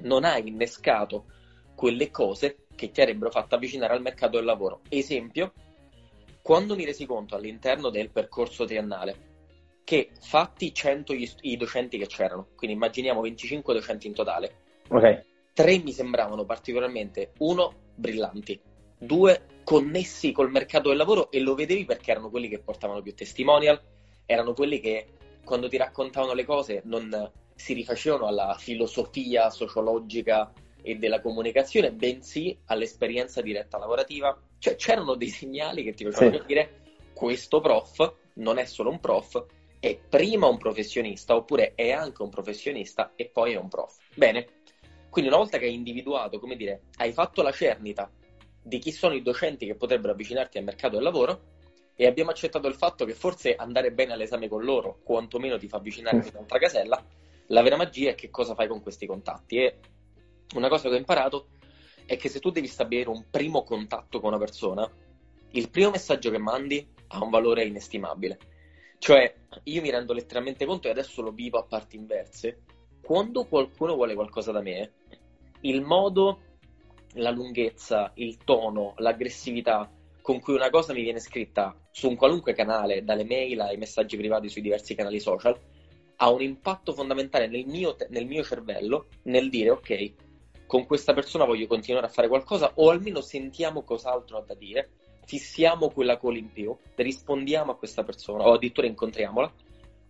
non 0.00 0.24
hai 0.24 0.48
innescato 0.48 1.26
quelle 1.74 2.10
cose 2.10 2.66
che 2.74 2.90
ti 2.90 3.00
avrebbero 3.00 3.30
fatto 3.30 3.54
avvicinare 3.54 3.94
al 3.94 4.02
mercato 4.02 4.36
del 4.36 4.44
lavoro. 4.44 4.80
Esempio, 4.88 5.52
quando 6.42 6.76
mi 6.76 6.84
resi 6.84 7.06
conto 7.06 7.34
all'interno 7.34 7.90
del 7.90 8.10
percorso 8.10 8.64
triennale 8.64 9.24
che 9.84 10.10
fatti 10.20 10.74
100 10.74 11.14
gli, 11.14 11.28
i 11.42 11.56
docenti 11.56 11.98
che 11.98 12.06
c'erano, 12.06 12.48
quindi 12.56 12.76
immaginiamo 12.76 13.20
25 13.20 13.72
docenti 13.74 14.06
in 14.06 14.14
totale, 14.14 14.64
Ok. 14.88 15.24
Tre 15.52 15.78
mi 15.78 15.92
sembravano 15.92 16.44
particolarmente, 16.44 17.32
uno, 17.38 17.72
brillanti, 17.94 18.60
due, 18.98 19.46
connessi 19.64 20.30
col 20.32 20.50
mercato 20.50 20.88
del 20.90 20.98
lavoro 20.98 21.30
e 21.30 21.40
lo 21.40 21.54
vedevi 21.54 21.84
perché 21.84 22.10
erano 22.10 22.30
quelli 22.30 22.48
che 22.48 22.58
portavano 22.58 23.00
più 23.00 23.14
testimonial, 23.14 23.80
erano 24.26 24.52
quelli 24.52 24.80
che 24.80 25.06
quando 25.44 25.68
ti 25.68 25.76
raccontavano 25.76 26.34
le 26.34 26.44
cose 26.44 26.82
non 26.84 27.32
si 27.56 27.72
rifacevano 27.72 28.26
alla 28.26 28.54
filosofia 28.58 29.50
sociologica 29.50 30.52
e 30.82 30.96
della 30.96 31.20
comunicazione, 31.20 31.90
bensì 31.90 32.56
all'esperienza 32.66 33.40
diretta 33.40 33.78
lavorativa. 33.78 34.38
Cioè 34.58 34.76
c'erano 34.76 35.16
dei 35.16 35.30
segnali 35.30 35.82
che 35.82 35.94
ti 35.94 36.04
facevano 36.04 36.32
sì. 36.32 36.38
capire 36.38 36.80
questo 37.12 37.60
prof 37.60 38.14
non 38.34 38.58
è 38.58 38.64
solo 38.66 38.90
un 38.90 39.00
prof, 39.00 39.44
è 39.80 39.96
prima 39.96 40.46
un 40.46 40.58
professionista 40.58 41.34
oppure 41.34 41.72
è 41.74 41.90
anche 41.90 42.22
un 42.22 42.28
professionista 42.28 43.12
e 43.16 43.26
poi 43.26 43.52
è 43.52 43.56
un 43.56 43.68
prof. 43.68 43.96
Bene, 44.14 44.46
quindi 45.08 45.30
una 45.30 45.40
volta 45.40 45.58
che 45.58 45.66
hai 45.66 45.74
individuato, 45.74 46.38
come 46.38 46.56
dire, 46.56 46.82
hai 46.96 47.12
fatto 47.12 47.42
la 47.42 47.52
cernita 47.52 48.10
di 48.62 48.78
chi 48.78 48.90
sono 48.90 49.14
i 49.14 49.22
docenti 49.22 49.64
che 49.64 49.74
potrebbero 49.76 50.12
avvicinarti 50.12 50.58
al 50.58 50.64
mercato 50.64 50.96
del 50.96 51.04
lavoro 51.04 51.54
e 51.94 52.06
abbiamo 52.06 52.30
accettato 52.30 52.68
il 52.68 52.74
fatto 52.74 53.04
che 53.04 53.14
forse 53.14 53.54
andare 53.54 53.92
bene 53.92 54.12
all'esame 54.12 54.48
con 54.48 54.62
loro 54.62 54.98
quantomeno 55.02 55.56
ti 55.56 55.68
fa 55.68 55.78
avvicinare 55.78 56.18
a 56.18 56.30
un'altra 56.34 56.58
casella, 56.58 57.02
la 57.48 57.62
vera 57.62 57.76
magia 57.76 58.10
è 58.10 58.14
che 58.14 58.30
cosa 58.30 58.54
fai 58.54 58.68
con 58.68 58.82
questi 58.82 59.06
contatti. 59.06 59.58
E 59.58 59.78
una 60.54 60.68
cosa 60.68 60.88
che 60.88 60.94
ho 60.94 60.98
imparato 60.98 61.48
è 62.06 62.16
che 62.16 62.28
se 62.28 62.40
tu 62.40 62.50
devi 62.50 62.66
stabilire 62.66 63.10
un 63.10 63.24
primo 63.30 63.62
contatto 63.64 64.20
con 64.20 64.30
una 64.30 64.38
persona, 64.38 64.88
il 65.50 65.70
primo 65.70 65.90
messaggio 65.90 66.30
che 66.30 66.38
mandi 66.38 66.86
ha 67.08 67.22
un 67.22 67.30
valore 67.30 67.64
inestimabile. 67.64 68.38
Cioè, 68.98 69.34
io 69.64 69.82
mi 69.82 69.90
rendo 69.90 70.12
letteralmente 70.12 70.64
conto, 70.64 70.88
e 70.88 70.90
adesso 70.90 71.22
lo 71.22 71.32
vivo 71.32 71.58
a 71.58 71.64
parti 71.64 71.96
inverse, 71.96 72.62
quando 73.02 73.44
qualcuno 73.44 73.94
vuole 73.94 74.14
qualcosa 74.14 74.52
da 74.52 74.60
me, 74.60 74.92
il 75.60 75.82
modo, 75.82 76.40
la 77.14 77.30
lunghezza, 77.30 78.12
il 78.16 78.38
tono, 78.44 78.94
l'aggressività 78.96 79.90
con 80.20 80.40
cui 80.40 80.54
una 80.54 80.70
cosa 80.70 80.92
mi 80.92 81.02
viene 81.02 81.20
scritta 81.20 81.76
su 81.92 82.08
un 82.08 82.16
qualunque 82.16 82.52
canale, 82.52 83.04
dalle 83.04 83.24
mail 83.24 83.60
ai 83.60 83.76
messaggi 83.76 84.16
privati 84.16 84.48
sui 84.48 84.60
diversi 84.60 84.96
canali 84.96 85.20
social, 85.20 85.56
ha 86.16 86.30
un 86.30 86.42
impatto 86.42 86.92
fondamentale 86.92 87.46
nel 87.46 87.66
mio, 87.66 87.96
nel 88.08 88.26
mio 88.26 88.42
cervello 88.42 89.06
nel 89.24 89.50
dire 89.50 89.70
ok, 89.70 90.12
con 90.66 90.86
questa 90.86 91.12
persona 91.12 91.44
voglio 91.44 91.66
continuare 91.66 92.06
a 92.06 92.10
fare 92.10 92.28
qualcosa 92.28 92.72
o 92.74 92.90
almeno 92.90 93.20
sentiamo 93.20 93.82
cos'altro 93.82 94.38
ha 94.38 94.42
da 94.42 94.54
dire, 94.54 94.90
fissiamo 95.24 95.90
quella 95.90 96.18
call 96.18 96.36
in 96.36 96.52
più, 96.52 96.76
rispondiamo 96.94 97.72
a 97.72 97.76
questa 97.76 98.02
persona 98.02 98.44
o 98.44 98.54
addirittura 98.54 98.86
incontriamola, 98.86 99.52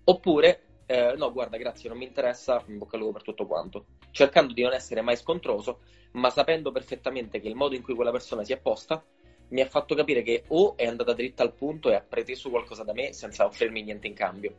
oppure 0.04 0.62
eh, 0.86 1.14
no, 1.16 1.32
guarda, 1.32 1.56
grazie, 1.56 1.88
non 1.88 1.98
mi 1.98 2.04
interessa, 2.04 2.62
in 2.68 2.78
bocca 2.78 2.96
al 2.96 3.02
lupo 3.02 3.14
per 3.14 3.22
tutto 3.22 3.46
quanto, 3.46 3.86
cercando 4.12 4.52
di 4.52 4.62
non 4.62 4.72
essere 4.72 5.00
mai 5.02 5.16
scontroso, 5.16 5.80
ma 6.12 6.30
sapendo 6.30 6.70
perfettamente 6.70 7.40
che 7.40 7.48
il 7.48 7.56
modo 7.56 7.74
in 7.74 7.82
cui 7.82 7.94
quella 7.94 8.12
persona 8.12 8.44
si 8.44 8.52
è 8.52 8.58
posta 8.58 9.04
mi 9.48 9.60
ha 9.60 9.66
fatto 9.66 9.94
capire 9.94 10.22
che 10.22 10.44
o 10.48 10.76
è 10.76 10.86
andata 10.86 11.12
dritta 11.12 11.42
al 11.42 11.52
punto 11.52 11.90
e 11.90 11.94
ha 11.94 12.00
preteso 12.00 12.50
qualcosa 12.50 12.82
da 12.82 12.92
me 12.92 13.12
senza 13.12 13.44
offrirmi 13.44 13.82
niente 13.82 14.06
in 14.06 14.14
cambio, 14.14 14.54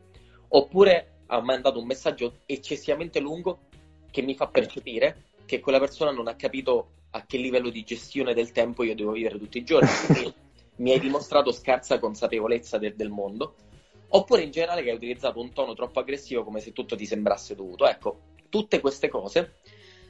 oppure 0.48 1.17
ha 1.28 1.40
mandato 1.40 1.78
un 1.78 1.86
messaggio 1.86 2.40
eccessivamente 2.46 3.20
lungo 3.20 3.60
che 4.10 4.22
mi 4.22 4.34
fa 4.34 4.48
percepire 4.48 5.24
che 5.46 5.60
quella 5.60 5.78
persona 5.78 6.10
non 6.10 6.28
ha 6.28 6.36
capito 6.36 6.90
a 7.10 7.24
che 7.24 7.38
livello 7.38 7.70
di 7.70 7.84
gestione 7.84 8.34
del 8.34 8.52
tempo 8.52 8.82
io 8.82 8.94
devo 8.94 9.12
vivere 9.12 9.38
tutti 9.38 9.58
i 9.58 9.64
giorni. 9.64 9.88
Quindi 10.06 10.34
mi 10.76 10.92
hai 10.92 11.00
dimostrato 11.00 11.52
scarsa 11.52 11.98
consapevolezza 11.98 12.78
de- 12.78 12.94
del 12.94 13.08
mondo, 13.08 13.54
oppure 14.08 14.42
in 14.42 14.50
generale 14.50 14.82
che 14.82 14.90
hai 14.90 14.96
utilizzato 14.96 15.40
un 15.40 15.52
tono 15.52 15.74
troppo 15.74 16.00
aggressivo 16.00 16.44
come 16.44 16.60
se 16.60 16.72
tutto 16.72 16.96
ti 16.96 17.06
sembrasse 17.06 17.54
dovuto. 17.54 17.86
Ecco, 17.86 18.20
tutte 18.48 18.80
queste 18.80 19.08
cose, 19.08 19.56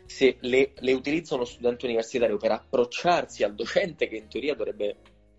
se 0.07 0.37
le, 0.41 0.73
le 0.75 0.93
utilizza 0.93 1.35
uno 1.35 1.45
studente 1.45 1.87
universitario 1.87 2.37
per 2.37 2.53
approcciarsi 2.53 3.43
al 3.43 3.55
docente 3.55 4.09
che 4.09 4.17
in 4.17 4.29
teoria 4.29 4.55
dovrebbe 4.55 4.97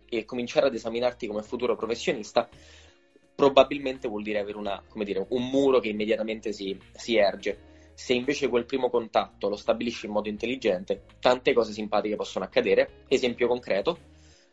eh, 0.10 0.26
cominciare 0.26 0.68
ad 0.68 0.74
esaminarti 0.74 1.28
come 1.28 1.44
futuro 1.44 1.76
professionista, 1.76 2.48
probabilmente 3.40 4.10
vuol 4.10 4.22
dire 4.22 4.40
avere 4.40 4.58
una, 4.58 4.84
dire, 4.96 5.26
un 5.30 5.50
muro 5.50 5.80
che 5.80 5.88
immediatamente 5.88 6.52
si, 6.52 6.78
si 6.92 7.16
erge. 7.16 7.68
Se 7.94 8.12
invece 8.12 8.50
quel 8.50 8.66
primo 8.66 8.90
contatto 8.90 9.48
lo 9.48 9.56
stabilisci 9.56 10.08
in 10.08 10.12
modo 10.12 10.28
intelligente, 10.28 11.04
tante 11.22 11.54
cose 11.54 11.72
simpatiche 11.72 12.18
possono 12.18 12.44
accadere. 12.44 13.06
Esempio 13.08 13.48
concreto, 13.48 13.98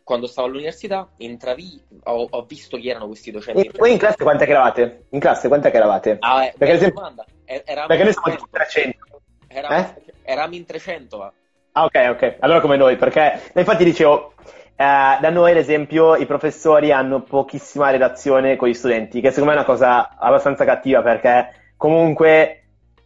quando 0.04 0.28
stavo 0.28 0.46
all'università 0.46 1.08
intravi, 1.16 1.82
ho, 2.04 2.28
ho, 2.30 2.44
visto 2.44 2.76
chi 2.76 2.88
erano 2.88 3.08
questi 3.08 3.32
docenti. 3.32 3.66
E 3.66 3.72
voi 3.76 3.90
in 3.90 3.98
classe 3.98 4.22
quante 4.22 4.44
che 4.44 4.52
eravate? 4.52 5.06
In 5.10 5.18
classe 5.18 5.48
quante 5.48 5.72
che 5.72 5.76
eravate? 5.78 6.16
Ah, 6.20 6.44
eh, 6.44 6.54
perché, 6.56 6.74
esempio... 6.74 7.00
domanda. 7.00 7.24
Eravamo 7.44 7.86
perché 7.88 8.04
noi 8.04 8.12
siamo 8.12 8.38
in 8.38 8.46
300. 8.48 9.20
Eravamo, 9.48 9.80
eh? 9.80 10.12
eravamo 10.22 10.54
in 10.54 10.64
300. 10.64 11.32
Ah, 11.72 11.84
ok, 11.84 12.06
ok. 12.10 12.36
Allora 12.38 12.60
come 12.60 12.76
noi, 12.76 12.96
perché 12.96 13.50
infatti 13.52 13.82
dicevo, 13.82 14.34
eh, 14.78 15.18
da 15.20 15.30
noi, 15.30 15.52
ad 15.52 15.56
esempio, 15.56 16.16
i 16.16 16.26
professori 16.26 16.92
hanno 16.92 17.22
pochissima 17.22 17.90
relazione 17.90 18.56
con 18.56 18.68
gli 18.68 18.74
studenti, 18.74 19.22
che 19.22 19.30
secondo 19.30 19.50
me 19.50 19.56
è 19.56 19.60
una 19.60 19.66
cosa 19.66 20.16
abbastanza 20.18 20.66
cattiva 20.66 21.00
perché 21.00 21.72
comunque, 21.78 22.64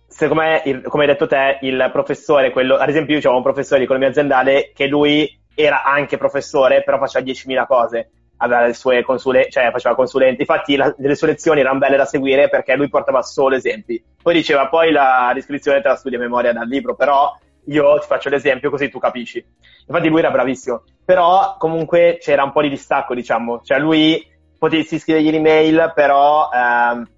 secondo 0.09 0.43
me, 0.43 0.63
il, 0.65 0.83
come 0.83 1.05
hai 1.05 1.11
detto 1.11 1.29
te, 1.29 1.59
il 1.63 1.89
professore, 1.93 2.51
quello, 2.51 2.75
ad 2.75 2.89
esempio, 2.89 3.15
io 3.15 3.21
avevo 3.21 3.37
un 3.37 3.43
professore 3.45 3.79
di 3.79 3.85
economia 3.85 4.09
aziendale 4.09 4.73
che 4.75 4.87
lui 4.87 5.41
era 5.55 5.85
anche 5.85 6.17
professore, 6.17 6.83
però 6.83 6.99
faceva 6.99 7.25
10.000 7.25 7.67
cose. 7.67 8.11
Aveva 8.43 8.67
le 8.67 8.75
sue 8.75 9.03
consulenze, 9.03 9.51
cioè 9.51 9.71
faceva 9.71 9.95
consulenti. 9.95 10.41
Infatti, 10.41 10.75
la, 10.75 10.93
le 10.97 11.15
sue 11.15 11.29
lezioni 11.29 11.61
erano 11.61 11.79
belle 11.79 11.99
da 11.99 12.07
seguire 12.07 12.49
perché 12.49 12.75
lui 12.75 12.89
portava 12.89 13.23
solo 13.23 13.55
esempi. 13.55 14.03
Poi 14.21 14.35
diceva, 14.35 14.69
poi 14.69 14.91
la 14.91 15.31
descrizione 15.35 15.83
te 15.83 15.89
la 15.89 15.97
studi 15.97 16.17
a 16.17 16.19
memoria 16.19 16.53
dal 16.53 16.67
libro, 16.67 16.95
però 16.95 17.37
io 17.71 17.99
ti 17.99 18.07
faccio 18.07 18.29
l'esempio 18.29 18.71
così 18.71 18.89
tu 18.89 18.99
capisci. 18.99 19.45
Infatti 19.87 20.09
lui 20.09 20.19
era 20.19 20.31
bravissimo, 20.31 20.83
però 21.05 21.57
comunque 21.59 22.19
c'era 22.21 22.43
un 22.43 22.53
po' 22.53 22.63
di 22.63 22.69
distacco, 22.69 23.15
diciamo, 23.15 23.61
cioè 23.63 23.79
lui 23.79 24.25
potessi 24.59 24.99
scrivergli 24.99 25.31
l'email, 25.31 25.93
però 25.95 26.51
ehm, 26.53 27.09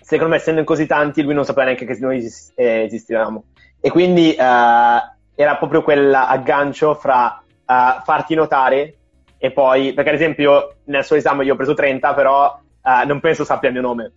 secondo 0.00 0.32
me 0.32 0.38
essendo 0.38 0.60
in 0.60 0.66
così 0.66 0.86
tanti 0.86 1.22
lui 1.22 1.34
non 1.34 1.44
sapeva 1.44 1.66
neanche 1.66 1.86
che 1.86 1.96
noi 2.00 2.26
eh, 2.54 2.82
esistevamo. 2.84 3.44
E 3.80 3.90
quindi 3.90 4.34
eh, 4.34 4.36
era 5.34 5.56
proprio 5.58 5.82
quell'aggancio 5.82 6.94
fra 6.94 7.42
eh, 7.66 8.00
farti 8.02 8.34
notare 8.34 8.96
e 9.38 9.50
poi, 9.50 9.92
perché 9.92 10.10
ad 10.10 10.16
esempio 10.16 10.76
nel 10.84 11.04
suo 11.04 11.16
esame 11.16 11.44
io 11.44 11.54
ho 11.54 11.56
preso 11.56 11.74
30, 11.74 12.14
però 12.14 12.60
eh, 12.82 13.04
non 13.06 13.20
penso 13.20 13.44
sappia 13.44 13.68
il 13.68 13.74
mio 13.74 13.82
nome. 13.82 14.12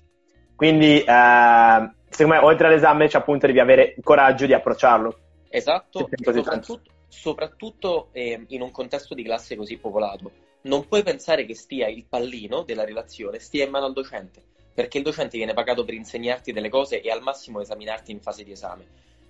Quindi 0.56 1.02
eh, 1.02 1.90
secondo 2.10 2.40
me 2.40 2.46
oltre 2.46 2.68
all'esame 2.68 3.08
c'è 3.08 3.18
appunto 3.18 3.46
devi 3.46 3.60
avere 3.60 3.94
il 3.98 4.04
coraggio 4.04 4.46
di 4.46 4.54
approcciarlo. 4.54 5.18
Esatto, 5.56 6.10
soprattutto, 6.22 6.82
soprattutto 7.08 8.10
eh, 8.12 8.44
in 8.50 8.62
un 8.62 8.72
contesto 8.72 9.14
di 9.14 9.24
classe 9.24 9.56
così 9.56 9.78
popolato. 9.78 10.44
Non 10.64 10.86
puoi 10.86 11.02
pensare 11.02 11.46
che 11.46 11.56
stia 11.56 11.88
il 11.88 12.06
pallino 12.06 12.64
della 12.64 12.84
relazione 12.84 13.40
stia 13.40 13.64
in 13.64 13.70
mano 13.70 13.86
al 13.86 13.94
docente, 13.94 14.44
perché 14.74 14.98
il 14.98 15.06
docente 15.06 15.38
viene 15.38 15.54
pagato 15.54 15.86
per 15.86 15.94
insegnarti 15.94 16.52
delle 16.52 16.68
cose 16.68 17.00
e 17.00 17.10
al 17.10 17.22
massimo 17.22 17.62
esaminarti 17.62 18.12
in 18.12 18.20
fase 18.20 18.44
di 18.44 18.52
esame. 18.52 18.86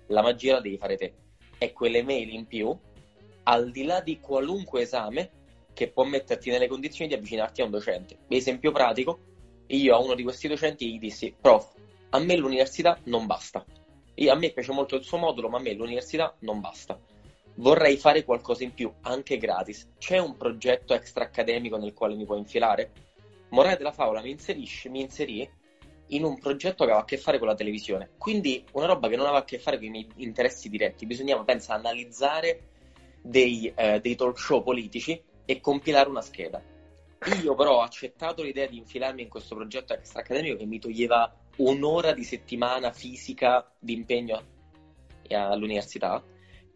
La 0.08 0.22
magia 0.22 0.54
la 0.54 0.60
devi 0.60 0.78
fare 0.78 0.96
te. 0.96 1.14
È 1.58 1.72
quelle 1.72 2.02
mail 2.02 2.30
in 2.30 2.46
più, 2.46 2.76
al 3.44 3.70
di 3.70 3.84
là 3.84 4.00
di 4.00 4.18
qualunque 4.18 4.82
esame, 4.82 5.30
che 5.74 5.90
può 5.90 6.02
metterti 6.02 6.50
nelle 6.50 6.66
condizioni 6.66 7.08
di 7.08 7.14
avvicinarti 7.14 7.60
a 7.60 7.66
un 7.66 7.70
docente. 7.70 8.16
Esempio 8.26 8.72
pratico, 8.72 9.18
io 9.68 9.94
a 9.94 9.98
uno 9.98 10.14
di 10.14 10.24
questi 10.24 10.48
docenti 10.48 10.92
gli 10.92 10.98
dissi, 10.98 11.32
prof, 11.40 11.72
a 12.10 12.18
me 12.18 12.34
l'università 12.34 12.98
non 13.04 13.26
basta 13.26 13.64
io, 14.18 14.32
a 14.32 14.36
me 14.36 14.50
piace 14.50 14.72
molto 14.72 14.96
il 14.96 15.04
suo 15.04 15.18
modulo, 15.18 15.48
ma 15.48 15.58
a 15.58 15.60
me 15.60 15.74
l'università 15.74 16.34
non 16.40 16.60
basta. 16.60 16.98
Vorrei 17.56 17.96
fare 17.96 18.24
qualcosa 18.24 18.64
in 18.64 18.72
più, 18.72 18.90
anche 19.02 19.36
gratis. 19.36 19.88
C'è 19.98 20.18
un 20.18 20.36
progetto 20.36 20.94
extra 20.94 21.24
accademico 21.24 21.76
nel 21.76 21.92
quale 21.92 22.14
mi 22.14 22.24
puoi 22.24 22.38
infilare? 22.38 22.92
Morale 23.50 23.76
della 23.76 23.92
favola 23.92 24.22
mi, 24.22 24.30
inserisce, 24.30 24.88
mi 24.88 25.00
inserì 25.02 25.48
in 26.08 26.24
un 26.24 26.38
progetto 26.38 26.84
che 26.84 26.90
aveva 26.90 27.00
a 27.00 27.04
che 27.04 27.18
fare 27.18 27.38
con 27.38 27.46
la 27.46 27.54
televisione. 27.54 28.10
Quindi 28.16 28.64
una 28.72 28.86
roba 28.86 29.08
che 29.08 29.16
non 29.16 29.26
aveva 29.26 29.40
a 29.40 29.44
che 29.44 29.58
fare 29.58 29.76
con 29.76 29.86
i 29.86 29.90
miei 29.90 30.08
interessi 30.16 30.70
diretti. 30.70 31.04
Bisognava, 31.04 31.44
pensa, 31.44 31.74
analizzare 31.74 32.68
dei, 33.20 33.70
eh, 33.74 34.00
dei 34.00 34.14
talk 34.14 34.38
show 34.38 34.62
politici 34.62 35.22
e 35.44 35.60
compilare 35.60 36.08
una 36.08 36.22
scheda. 36.22 36.62
Io 37.42 37.54
però 37.54 37.76
ho 37.76 37.80
accettato 37.80 38.42
l'idea 38.42 38.66
di 38.66 38.78
infilarmi 38.78 39.22
in 39.22 39.28
questo 39.28 39.54
progetto 39.54 39.92
extra 39.92 40.20
accademico 40.20 40.56
che 40.56 40.66
mi 40.66 40.78
toglieva 40.78 41.34
un'ora 41.56 42.12
di 42.12 42.24
settimana 42.24 42.92
fisica 42.92 43.70
di 43.78 43.94
impegno 43.94 44.54
all'università 45.30 46.22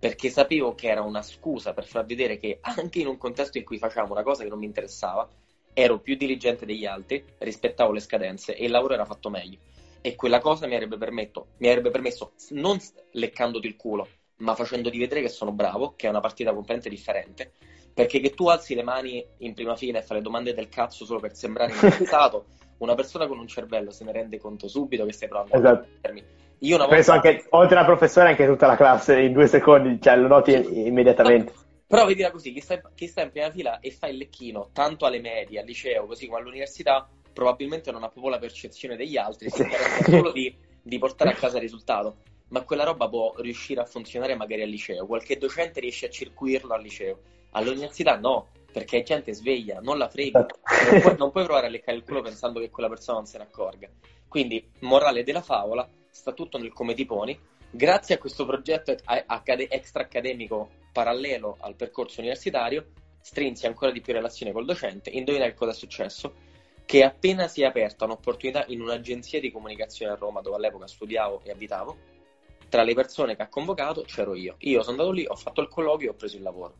perché 0.01 0.31
sapevo 0.31 0.75
che 0.75 0.89
era 0.89 1.03
una 1.03 1.21
scusa 1.21 1.75
per 1.75 1.85
far 1.85 2.07
vedere 2.07 2.39
che 2.39 2.59
anche 2.63 3.01
in 3.01 3.07
un 3.07 3.19
contesto 3.19 3.59
in 3.59 3.65
cui 3.65 3.77
facevamo 3.77 4.13
una 4.13 4.23
cosa 4.23 4.43
che 4.43 4.49
non 4.49 4.59
mi 4.59 4.65
interessava, 4.65 5.29
ero 5.75 5.99
più 6.01 6.17
diligente 6.17 6.65
degli 6.65 6.87
altri, 6.87 7.23
rispettavo 7.37 7.93
le 7.93 8.01
scadenze 8.01 8.57
e 8.57 8.65
il 8.65 8.71
lavoro 8.71 8.95
era 8.95 9.05
fatto 9.05 9.29
meglio. 9.29 9.59
E 10.01 10.15
quella 10.15 10.41
cosa 10.41 10.67
mi 10.67 10.75
avrebbe, 10.75 10.97
permetto, 10.97 11.49
mi 11.59 11.69
avrebbe 11.69 11.91
permesso, 11.91 12.33
non 12.51 12.79
leccandoti 13.13 13.67
il 13.67 13.77
culo, 13.77 14.09
ma 14.37 14.55
facendoti 14.55 14.99
vedere 14.99 15.21
che 15.21 15.29
sono 15.29 15.53
bravo, 15.53 15.93
che 15.97 16.07
è 16.07 16.11
una 16.11 16.21
partita 16.21 16.55
completamente 16.55 16.89
differente, 16.89 17.53
perché 17.93 18.21
che 18.21 18.31
tu 18.31 18.49
alzi 18.49 18.75
le 18.75 18.83
mani 18.83 19.23
in 19.39 19.53
prima 19.53 19.77
fila 19.77 19.99
e 19.99 20.03
fai 20.03 20.17
le 20.17 20.23
domande 20.23 20.55
del 20.55 20.71
cazzo 20.71 21.05
solo 21.05 21.21
per 21.21 21.37
sembrare 21.37 21.73
interessato 21.75 22.47
una 22.81 22.95
persona 22.95 23.27
con 23.27 23.39
un 23.39 23.47
cervello 23.47 23.91
se 23.91 24.05
ne 24.05 24.13
rende 24.13 24.39
conto 24.39 24.69
subito 24.69 25.05
che 25.05 25.13
stai 25.13 25.29
provando 25.29 25.57
esatto. 25.57 25.89
a 26.03 26.13
Io 26.59 26.75
una 26.77 26.87
volta... 26.87 26.95
Penso 26.95 27.13
anche, 27.13 27.47
oltre 27.51 27.77
alla 27.77 27.87
professore, 27.87 28.29
anche 28.29 28.47
tutta 28.47 28.67
la 28.67 28.77
classe 28.77 29.21
in 29.21 29.33
due 29.33 29.47
secondi, 29.47 30.01
cioè 30.01 30.17
lo 30.17 30.29
noti 30.29 30.53
immediatamente. 30.87 31.53
Però 31.87 32.07
vedila 32.07 32.31
così, 32.31 32.53
chi 32.53 32.61
sta, 32.61 32.81
chi 32.95 33.07
sta 33.07 33.23
in 33.23 33.31
prima 33.31 33.51
fila 33.51 33.81
e 33.81 33.91
fa 33.91 34.07
il 34.07 34.17
lecchino, 34.17 34.71
tanto 34.73 35.07
alle 35.07 35.21
medie, 35.21 35.61
al 35.61 35.67
liceo, 35.67 36.07
così 36.07 36.27
come 36.27 36.41
all'università, 36.41 37.09
probabilmente 37.33 37.91
non 37.91 38.03
ha 38.03 38.09
proprio 38.09 38.33
la 38.33 38.39
percezione 38.39 38.97
degli 38.97 39.17
altri, 39.17 39.51
si 39.51 39.63
interessa 39.63 40.05
solo 40.05 40.31
di, 40.33 40.55
di 40.83 40.99
portare 40.99 41.31
a 41.31 41.35
casa 41.35 41.57
il 41.57 41.63
risultato. 41.63 42.17
Ma 42.49 42.63
quella 42.63 42.85
roba 42.85 43.09
può 43.09 43.35
riuscire 43.39 43.81
a 43.81 43.85
funzionare 43.85 44.35
magari 44.37 44.63
al 44.63 44.69
liceo, 44.69 45.07
qualche 45.07 45.37
docente 45.37 45.81
riesce 45.81 46.07
a 46.07 46.11
circuirlo 46.11 46.73
al 46.73 46.83
liceo. 46.83 47.19
All'università 47.51 48.17
no, 48.17 48.49
perché 48.71 48.99
è 48.99 49.03
gente 49.03 49.33
sveglia, 49.33 49.81
non 49.81 49.99
la 49.99 50.09
freghi, 50.09 50.33
non 50.33 51.01
puoi, 51.01 51.17
non 51.19 51.31
puoi 51.31 51.45
provare 51.45 51.67
a 51.67 51.71
leccare 51.71 51.97
il 51.97 52.05
culo 52.05 52.23
pensando 52.23 52.61
che 52.61 52.71
quella 52.71 52.89
persona 52.89 53.19
non 53.19 53.27
se 53.27 53.39
ne 53.39 53.45
accorga. 53.45 53.89
Quindi, 54.29 54.71
morale 54.81 55.25
della 55.25 55.43
favola, 55.43 55.89
sta 56.11 56.33
tutto 56.33 56.59
nel 56.59 56.73
come 56.73 56.95
ti 56.95 57.05
poni. 57.05 57.39
Grazie 57.71 58.17
a 58.17 58.19
questo 58.19 58.47
progetto 58.47 58.93
extra 58.93 60.03
accademico 60.03 60.71
parallelo 60.93 61.57
al 61.61 61.77
percorso 61.77 62.21
universitario, 62.21 62.93
strinzi 63.21 63.67
ancora 63.67 63.93
di 63.93 64.01
più 64.01 64.13
relazione 64.13 64.53
col 64.53 64.65
docente. 64.65 65.11
Indovina 65.11 65.45
che 65.47 65.55
cosa 65.55 65.71
è 65.71 65.75
successo? 65.75 66.35
Che 66.85 67.05
appena 67.05 67.47
si 67.47 67.63
è 67.63 67.67
aperta 67.67 68.05
un'opportunità 68.05 68.65
in 68.69 68.81
un'agenzia 68.81 69.39
di 69.41 69.53
comunicazione 69.53 70.13
a 70.13 70.17
Roma, 70.17 70.41
dove 70.41 70.57
all'epoca 70.57 70.89
studiavo 70.89 71.43
e 71.45 71.51
abitavo, 71.51 71.97
tra 72.69 72.83
le 72.83 72.95
persone 72.95 73.37
che 73.37 73.43
ha 73.43 73.49
convocato 73.49 74.03
c'ero 74.03 74.35
io. 74.35 74.57
Io 74.59 74.81
sono 74.83 74.93
andato 74.93 75.11
lì, 75.13 75.25
ho 75.27 75.37
fatto 75.37 75.61
il 75.61 75.69
colloquio 75.69 76.09
e 76.09 76.13
ho 76.13 76.17
preso 76.17 76.37
il 76.37 76.43
lavoro 76.43 76.75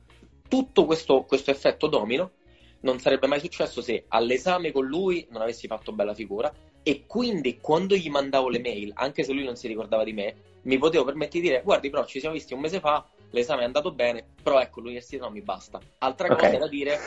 tutto 0.51 0.85
questo, 0.85 1.23
questo 1.23 1.53
effetto 1.53 1.87
domino 1.87 2.33
non 2.81 2.99
sarebbe 2.99 3.29
mai 3.29 3.39
successo 3.39 3.81
se 3.81 4.07
all'esame 4.09 4.73
con 4.73 4.85
lui 4.85 5.29
non 5.31 5.43
avessi 5.43 5.69
fatto 5.69 5.93
bella 5.93 6.13
figura 6.13 6.53
e 6.83 7.05
quindi 7.07 7.59
quando 7.61 7.95
gli 7.95 8.11
mandavo 8.11 8.49
le 8.49 8.59
mail, 8.59 8.91
anche 8.95 9.23
se 9.23 9.33
lui 9.33 9.45
non 9.45 9.55
si 9.55 9.69
ricordava 9.69 10.03
di 10.03 10.13
me, 10.13 10.35
mi 10.63 10.77
potevo 10.77 11.05
permettere 11.05 11.41
di 11.41 11.49
dire 11.49 11.63
guardi 11.63 11.89
però 11.89 12.05
ci 12.05 12.19
siamo 12.19 12.35
visti 12.35 12.53
un 12.53 12.61
mese 12.61 12.81
fa, 12.81 13.07
l'esame 13.31 13.63
è 13.63 13.65
andato 13.65 13.93
bene, 13.93 14.25
però 14.43 14.61
ecco 14.61 14.81
l'università 14.81 15.25
non 15.25 15.33
mi 15.33 15.43
basta. 15.43 15.79
Altra 15.99 16.27
okay. 16.33 16.47
cosa 16.49 16.59
da 16.59 16.69
dire, 16.69 16.99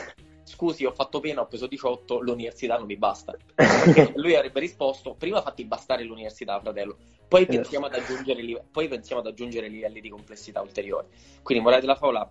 scusi, 0.44 0.86
ho 0.86 0.92
fatto 0.92 1.20
pena, 1.20 1.42
ho 1.42 1.46
preso 1.46 1.66
18, 1.66 2.20
l'università 2.20 2.78
non 2.78 2.86
mi 2.86 2.96
basta. 2.96 3.36
Perché 3.54 4.12
lui 4.14 4.34
avrebbe 4.34 4.60
risposto, 4.60 5.14
prima 5.14 5.42
fatti 5.42 5.64
bastare 5.64 6.04
l'università, 6.04 6.58
fratello, 6.60 6.96
poi 7.28 7.46
pensiamo, 7.46 7.86
ad 7.86 7.94
aggiungere, 7.94 8.64
poi 8.70 8.88
pensiamo 8.88 9.20
ad 9.20 9.26
aggiungere 9.26 9.68
livelli 9.68 10.00
di 10.00 10.08
complessità 10.08 10.60
ulteriori. 10.60 11.08
Quindi, 11.42 11.64
morale 11.64 11.80
della 11.80 11.96
favola, 11.96 12.28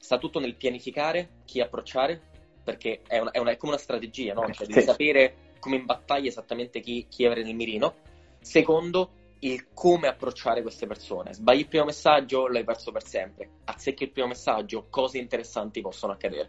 sta 0.00 0.18
tutto 0.18 0.40
nel 0.40 0.54
pianificare 0.54 1.28
chi 1.44 1.60
approcciare, 1.60 2.20
perché 2.64 3.02
è, 3.06 3.18
una, 3.18 3.30
è, 3.30 3.38
una, 3.38 3.50
è 3.50 3.56
come 3.56 3.72
una 3.72 3.80
strategia, 3.80 4.32
no? 4.32 4.50
Cioè, 4.50 4.66
devi 4.66 4.80
sì. 4.80 4.86
sapere 4.86 5.34
come 5.60 5.76
in 5.76 5.84
battaglia 5.84 6.28
esattamente 6.28 6.80
chi, 6.80 7.06
chi 7.08 7.26
avere 7.26 7.42
nel 7.42 7.54
mirino. 7.54 7.94
Secondo, 8.40 9.10
il 9.40 9.68
come 9.74 10.08
approcciare 10.08 10.62
queste 10.62 10.86
persone. 10.86 11.34
Sbagli 11.34 11.60
il 11.60 11.68
primo 11.68 11.84
messaggio, 11.84 12.48
l'hai 12.48 12.64
perso 12.64 12.90
per 12.92 13.04
sempre. 13.04 13.48
Azzecchi 13.64 14.04
il 14.04 14.10
primo 14.10 14.28
messaggio, 14.28 14.86
cose 14.88 15.18
interessanti 15.18 15.80
possono 15.82 16.14
accadere. 16.14 16.48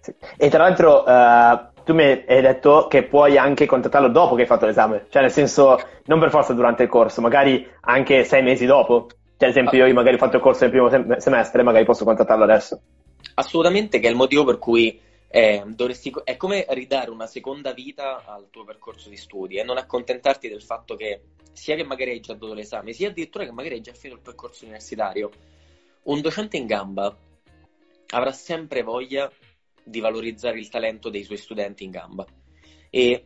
Sì. 0.00 0.14
E 0.36 0.48
tra 0.48 0.64
l'altro 0.64 1.02
uh, 1.02 1.82
tu 1.84 1.94
mi 1.94 2.04
hai 2.04 2.40
detto 2.40 2.86
che 2.86 3.02
puoi 3.02 3.36
anche 3.36 3.66
contattarlo 3.66 4.08
dopo 4.08 4.34
che 4.34 4.42
hai 4.42 4.46
fatto 4.46 4.64
l'esame, 4.64 5.06
cioè 5.10 5.22
nel 5.22 5.30
senso 5.30 5.78
non 6.04 6.18
per 6.18 6.30
forza 6.30 6.54
durante 6.54 6.84
il 6.84 6.88
corso, 6.88 7.20
magari 7.20 7.66
anche 7.80 8.24
sei 8.24 8.42
mesi 8.42 8.64
dopo. 8.64 9.08
Cioè, 9.40 9.48
ad 9.48 9.56
esempio, 9.56 9.82
ah. 9.82 9.86
io 9.86 9.94
magari 9.94 10.16
ho 10.16 10.18
fatto 10.18 10.36
il 10.36 10.42
corso 10.42 10.66
nel 10.66 10.70
primo 10.70 11.18
semestre, 11.18 11.62
magari 11.62 11.86
posso 11.86 12.04
contattarlo 12.04 12.44
adesso. 12.44 12.78
Assolutamente, 13.36 13.98
che 13.98 14.06
è 14.06 14.10
il 14.10 14.16
motivo 14.16 14.44
per 14.44 14.58
cui 14.58 15.00
eh, 15.28 15.62
dovresti, 15.66 16.12
è 16.24 16.36
come 16.36 16.66
ridare 16.68 17.10
una 17.10 17.26
seconda 17.26 17.72
vita 17.72 18.22
al 18.26 18.50
tuo 18.50 18.64
percorso 18.64 19.08
di 19.08 19.16
studi 19.16 19.56
e 19.56 19.62
non 19.62 19.78
accontentarti 19.78 20.46
del 20.46 20.60
fatto 20.60 20.94
che 20.94 21.22
sia 21.54 21.74
che 21.74 21.84
magari 21.84 22.10
hai 22.10 22.20
già 22.20 22.34
dato 22.34 22.52
l'esame, 22.52 22.92
sia 22.92 23.08
addirittura 23.08 23.46
che 23.46 23.52
magari 23.52 23.76
hai 23.76 23.80
già 23.80 23.94
finito 23.94 24.18
il 24.18 24.26
percorso 24.26 24.64
universitario. 24.64 25.30
Un 26.02 26.20
docente 26.20 26.58
in 26.58 26.66
gamba 26.66 27.16
avrà 28.08 28.32
sempre 28.32 28.82
voglia 28.82 29.32
di 29.82 30.00
valorizzare 30.00 30.58
il 30.58 30.68
talento 30.68 31.08
dei 31.08 31.24
suoi 31.24 31.38
studenti 31.38 31.84
in 31.84 31.92
gamba. 31.92 32.26
E, 32.90 33.24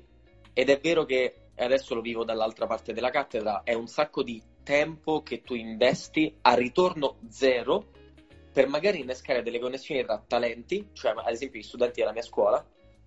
ed 0.52 0.70
è 0.70 0.78
vero 0.78 1.04
che 1.04 1.34
adesso 1.56 1.96
lo 1.96 2.00
vivo 2.00 2.22
dall'altra 2.22 2.68
parte 2.68 2.92
della 2.92 3.10
cattedra, 3.10 3.62
è 3.64 3.72
un 3.72 3.88
sacco 3.88 4.22
di 4.22 4.40
tempo 4.64 5.22
che 5.22 5.42
tu 5.42 5.54
investi 5.54 6.38
a 6.40 6.54
ritorno 6.54 7.18
zero 7.28 7.92
per 8.52 8.66
magari 8.68 9.00
innescare 9.00 9.42
delle 9.42 9.60
connessioni 9.60 10.02
tra 10.04 10.22
talenti, 10.26 10.88
cioè 10.92 11.12
ad 11.16 11.32
esempio 11.32 11.60
gli 11.60 11.64
studenti 11.64 12.00
della 12.00 12.12
mia 12.12 12.22
scuola, 12.22 12.64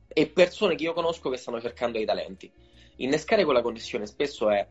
e 0.07 0.27
persone 0.27 0.75
che 0.75 0.83
io 0.83 0.93
conosco 0.93 1.29
che 1.29 1.37
stanno 1.37 1.59
cercando 1.59 1.97
dei 1.97 2.05
talenti. 2.05 2.51
Innescare 2.97 3.43
quella 3.43 3.61
connessione 3.61 4.05
spesso 4.05 4.49
è 4.49 4.65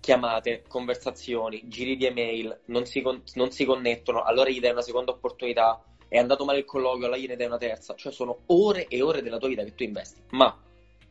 chiamate, 0.00 0.64
conversazioni, 0.66 1.62
giri 1.66 1.96
di 1.96 2.06
email, 2.06 2.60
non 2.66 2.86
si, 2.86 3.02
con- 3.02 3.22
non 3.34 3.50
si 3.50 3.64
connettono, 3.64 4.22
allora 4.22 4.50
gli 4.50 4.60
dai 4.60 4.72
una 4.72 4.82
seconda 4.82 5.12
opportunità, 5.12 5.82
è 6.08 6.18
andato 6.18 6.44
male 6.44 6.58
il 6.58 6.64
colloquio, 6.64 7.06
allora 7.06 7.20
gliene 7.20 7.36
dai 7.36 7.46
una 7.46 7.56
terza, 7.56 7.94
cioè 7.94 8.12
sono 8.12 8.40
ore 8.46 8.86
e 8.88 9.00
ore 9.00 9.22
della 9.22 9.38
tua 9.38 9.48
vita 9.48 9.62
che 9.62 9.74
tu 9.74 9.84
investi, 9.84 10.20
ma 10.30 10.60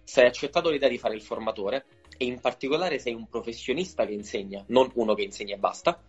se 0.03 0.21
hai 0.21 0.27
accettato 0.27 0.69
l'idea 0.69 0.89
di 0.89 0.97
fare 0.97 1.15
il 1.15 1.21
formatore 1.21 1.85
e 2.21 2.25
in 2.25 2.39
particolare 2.39 2.99
sei 2.99 3.15
un 3.15 3.27
professionista 3.27 4.05
che 4.05 4.13
insegna, 4.13 4.63
non 4.67 4.91
uno 4.93 5.15
che 5.15 5.23
insegna 5.23 5.55
e 5.55 5.57
basta, 5.57 5.99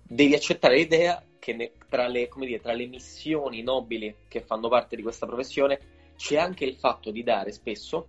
devi 0.00 0.34
accettare 0.34 0.76
l'idea 0.76 1.20
che 1.40 1.52
ne, 1.52 1.72
tra, 1.88 2.06
le, 2.06 2.28
dire, 2.36 2.60
tra, 2.60 2.72
le, 2.72 2.86
missioni 2.86 3.60
nobili 3.60 4.14
che 4.28 4.40
fanno 4.40 4.68
parte 4.68 4.94
di 4.94 5.02
questa 5.02 5.26
professione 5.26 5.80
c'è 6.14 6.36
anche 6.36 6.64
il 6.64 6.76
fatto 6.76 7.10
di 7.10 7.24
dare 7.24 7.50
spesso 7.50 8.06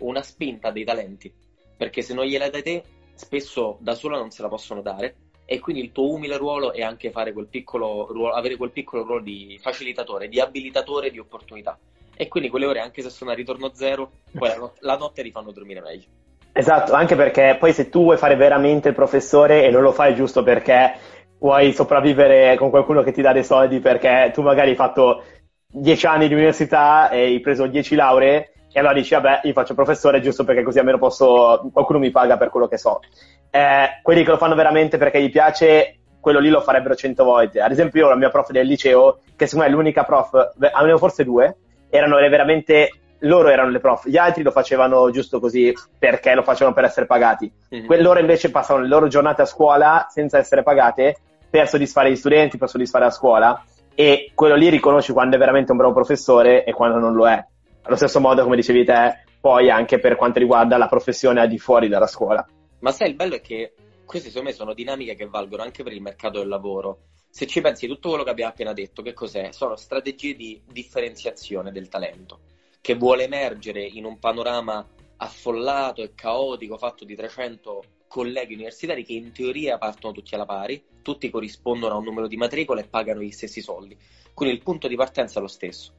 una 0.00 0.20
spinta 0.20 0.72
dei 0.72 0.82
talenti, 0.82 1.32
perché 1.76 2.02
se 2.02 2.12
non 2.12 2.26
gliela 2.26 2.50
dai 2.50 2.64
te, 2.64 2.82
spesso 3.14 3.76
da 3.78 3.94
sola 3.94 4.18
non 4.18 4.32
se 4.32 4.42
la 4.42 4.48
possono 4.48 4.82
dare 4.82 5.14
e 5.44 5.60
quindi 5.60 5.80
il 5.80 5.92
tuo 5.92 6.10
umile 6.10 6.36
ruolo 6.36 6.72
è 6.72 6.82
anche 6.82 7.12
quel 7.12 7.46
ruolo, 7.64 8.30
avere 8.30 8.56
quel 8.56 8.72
piccolo 8.72 9.04
ruolo 9.04 9.22
di 9.22 9.56
facilitatore, 9.62 10.28
di 10.28 10.40
abilitatore 10.40 11.12
di 11.12 11.20
opportunità. 11.20 11.78
E 12.16 12.26
quindi 12.26 12.48
quelle 12.48 12.66
ore, 12.66 12.80
anche 12.80 13.00
se 13.00 13.10
sono 13.10 13.30
a 13.30 13.34
ritorno 13.34 13.72
zero, 13.74 14.10
poi 14.32 14.48
la, 14.48 14.56
not- 14.56 14.78
la 14.80 14.96
notte 14.96 15.22
ti 15.22 15.30
fanno 15.30 15.52
dormire 15.52 15.80
meglio. 15.80 16.26
Esatto, 16.58 16.92
anche 16.92 17.14
perché 17.14 17.56
poi 17.56 17.72
se 17.72 17.88
tu 17.88 18.02
vuoi 18.02 18.16
fare 18.16 18.34
veramente 18.34 18.88
il 18.88 18.94
professore 18.94 19.64
e 19.64 19.70
non 19.70 19.80
lo 19.80 19.92
fai 19.92 20.16
giusto 20.16 20.42
perché 20.42 20.92
vuoi 21.38 21.72
sopravvivere 21.72 22.56
con 22.56 22.68
qualcuno 22.70 23.04
che 23.04 23.12
ti 23.12 23.22
dà 23.22 23.32
dei 23.32 23.44
soldi 23.44 23.78
perché 23.78 24.32
tu 24.34 24.42
magari 24.42 24.70
hai 24.70 24.74
fatto 24.74 25.22
10 25.68 26.06
anni 26.06 26.26
di 26.26 26.34
università 26.34 27.10
e 27.10 27.20
hai 27.20 27.38
preso 27.38 27.68
10 27.68 27.94
lauree 27.94 28.50
e 28.72 28.78
allora 28.80 28.92
dici 28.92 29.14
vabbè 29.14 29.42
io 29.44 29.52
faccio 29.52 29.74
professore 29.74 30.20
giusto 30.20 30.42
perché 30.42 30.64
così 30.64 30.80
almeno 30.80 30.98
posso 30.98 31.70
qualcuno 31.72 32.00
mi 32.00 32.10
paga 32.10 32.36
per 32.36 32.48
quello 32.48 32.66
che 32.66 32.76
so. 32.76 33.02
Eh, 33.50 34.00
quelli 34.02 34.24
che 34.24 34.30
lo 34.30 34.36
fanno 34.36 34.56
veramente 34.56 34.98
perché 34.98 35.22
gli 35.22 35.30
piace 35.30 36.00
quello 36.18 36.40
lì 36.40 36.48
lo 36.48 36.60
farebbero 36.60 36.96
100 36.96 37.22
volte. 37.22 37.60
Ad 37.60 37.70
esempio 37.70 38.00
io 38.02 38.08
la 38.08 38.16
mia 38.16 38.30
prof 38.30 38.50
del 38.50 38.66
liceo 38.66 39.20
che 39.36 39.46
secondo 39.46 39.64
me 39.64 39.72
è 39.72 39.76
l'unica 39.76 40.02
prof 40.02 40.54
avevo 40.72 40.98
forse 40.98 41.22
due 41.22 41.56
erano 41.88 42.16
veramente 42.16 42.90
loro 43.20 43.48
erano 43.48 43.70
le 43.70 43.80
prof, 43.80 44.06
gli 44.06 44.16
altri 44.16 44.42
lo 44.42 44.50
facevano 44.50 45.10
giusto 45.10 45.40
così 45.40 45.72
perché 45.98 46.34
lo 46.34 46.42
facevano 46.42 46.74
per 46.74 46.84
essere 46.84 47.06
pagati. 47.06 47.50
Mm-hmm. 47.74 48.00
Loro 48.00 48.20
invece 48.20 48.50
passavano 48.50 48.84
le 48.84 48.90
loro 48.90 49.08
giornate 49.08 49.42
a 49.42 49.46
scuola 49.46 50.06
senza 50.08 50.38
essere 50.38 50.62
pagate 50.62 51.16
per 51.50 51.68
soddisfare 51.68 52.10
gli 52.10 52.16
studenti, 52.16 52.58
per 52.58 52.68
soddisfare 52.68 53.04
la 53.04 53.10
scuola 53.10 53.64
e 53.94 54.30
quello 54.34 54.54
lì 54.54 54.68
riconosci 54.68 55.12
quando 55.12 55.36
è 55.36 55.38
veramente 55.38 55.72
un 55.72 55.78
bravo 55.78 55.92
professore 55.92 56.64
e 56.64 56.72
quando 56.72 56.98
non 56.98 57.14
lo 57.14 57.28
è. 57.28 57.44
Allo 57.82 57.96
stesso 57.96 58.20
modo, 58.20 58.44
come 58.44 58.54
dicevi 58.54 58.84
te, 58.84 59.24
poi 59.40 59.70
anche 59.70 59.98
per 59.98 60.14
quanto 60.14 60.38
riguarda 60.38 60.76
la 60.76 60.88
professione 60.88 61.40
al 61.40 61.48
di 61.48 61.58
fuori 61.58 61.88
dalla 61.88 62.06
scuola. 62.06 62.46
Ma 62.80 62.92
sai, 62.92 63.08
il 63.08 63.16
bello 63.16 63.34
è 63.34 63.40
che 63.40 63.72
queste 64.04 64.28
secondo 64.28 64.50
me 64.50 64.54
sono 64.54 64.72
dinamiche 64.72 65.14
che 65.14 65.26
valgono 65.26 65.62
anche 65.62 65.82
per 65.82 65.92
il 65.92 66.00
mercato 66.00 66.38
del 66.38 66.48
lavoro. 66.48 66.98
Se 67.28 67.46
ci 67.46 67.60
pensi, 67.60 67.86
tutto 67.86 68.08
quello 68.08 68.24
che 68.24 68.30
abbiamo 68.30 68.50
appena 68.50 68.72
detto, 68.72 69.02
che 69.02 69.12
cos'è? 69.12 69.50
Sono 69.52 69.76
strategie 69.76 70.34
di 70.34 70.60
differenziazione 70.64 71.72
del 71.72 71.88
talento, 71.88 72.40
che 72.80 72.94
vuole 72.94 73.24
emergere 73.24 73.84
in 73.84 74.04
un 74.04 74.18
panorama 74.18 74.86
affollato 75.16 76.02
e 76.02 76.14
caotico 76.14 76.78
fatto 76.78 77.04
di 77.04 77.14
300 77.14 77.82
colleghi 78.08 78.54
universitari 78.54 79.04
che 79.04 79.12
in 79.12 79.32
teoria 79.32 79.78
partono 79.78 80.14
tutti 80.14 80.34
alla 80.34 80.46
pari, 80.46 80.82
tutti 81.02 81.30
corrispondono 81.30 81.94
a 81.94 81.98
un 81.98 82.04
numero 82.04 82.26
di 82.26 82.36
matricole 82.36 82.82
e 82.82 82.88
pagano 82.88 83.20
gli 83.20 83.30
stessi 83.30 83.60
soldi. 83.60 83.96
Quindi 84.32 84.56
il 84.56 84.62
punto 84.62 84.88
di 84.88 84.96
partenza 84.96 85.38
è 85.38 85.42
lo 85.42 85.48
stesso. 85.48 85.92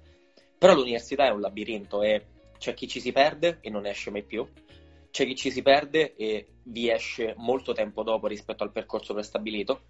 Però 0.57 0.73
l'università 0.73 1.27
è 1.27 1.31
un 1.31 1.41
labirinto 1.41 2.01
e 2.01 2.25
c'è 2.57 2.73
chi 2.73 2.87
ci 2.87 2.99
si 2.99 3.11
perde 3.11 3.59
e 3.61 3.69
non 3.69 3.85
esce 3.85 4.11
mai 4.11 4.23
più, 4.23 4.45
c'è 5.11 5.25
chi 5.25 5.35
ci 5.35 5.51
si 5.51 5.61
perde 5.61 6.15
e 6.15 6.47
vi 6.63 6.89
esce 6.89 7.33
molto 7.37 7.73
tempo 7.73 8.03
dopo 8.03 8.27
rispetto 8.27 8.63
al 8.63 8.71
percorso 8.71 9.13
prestabilito 9.13 9.81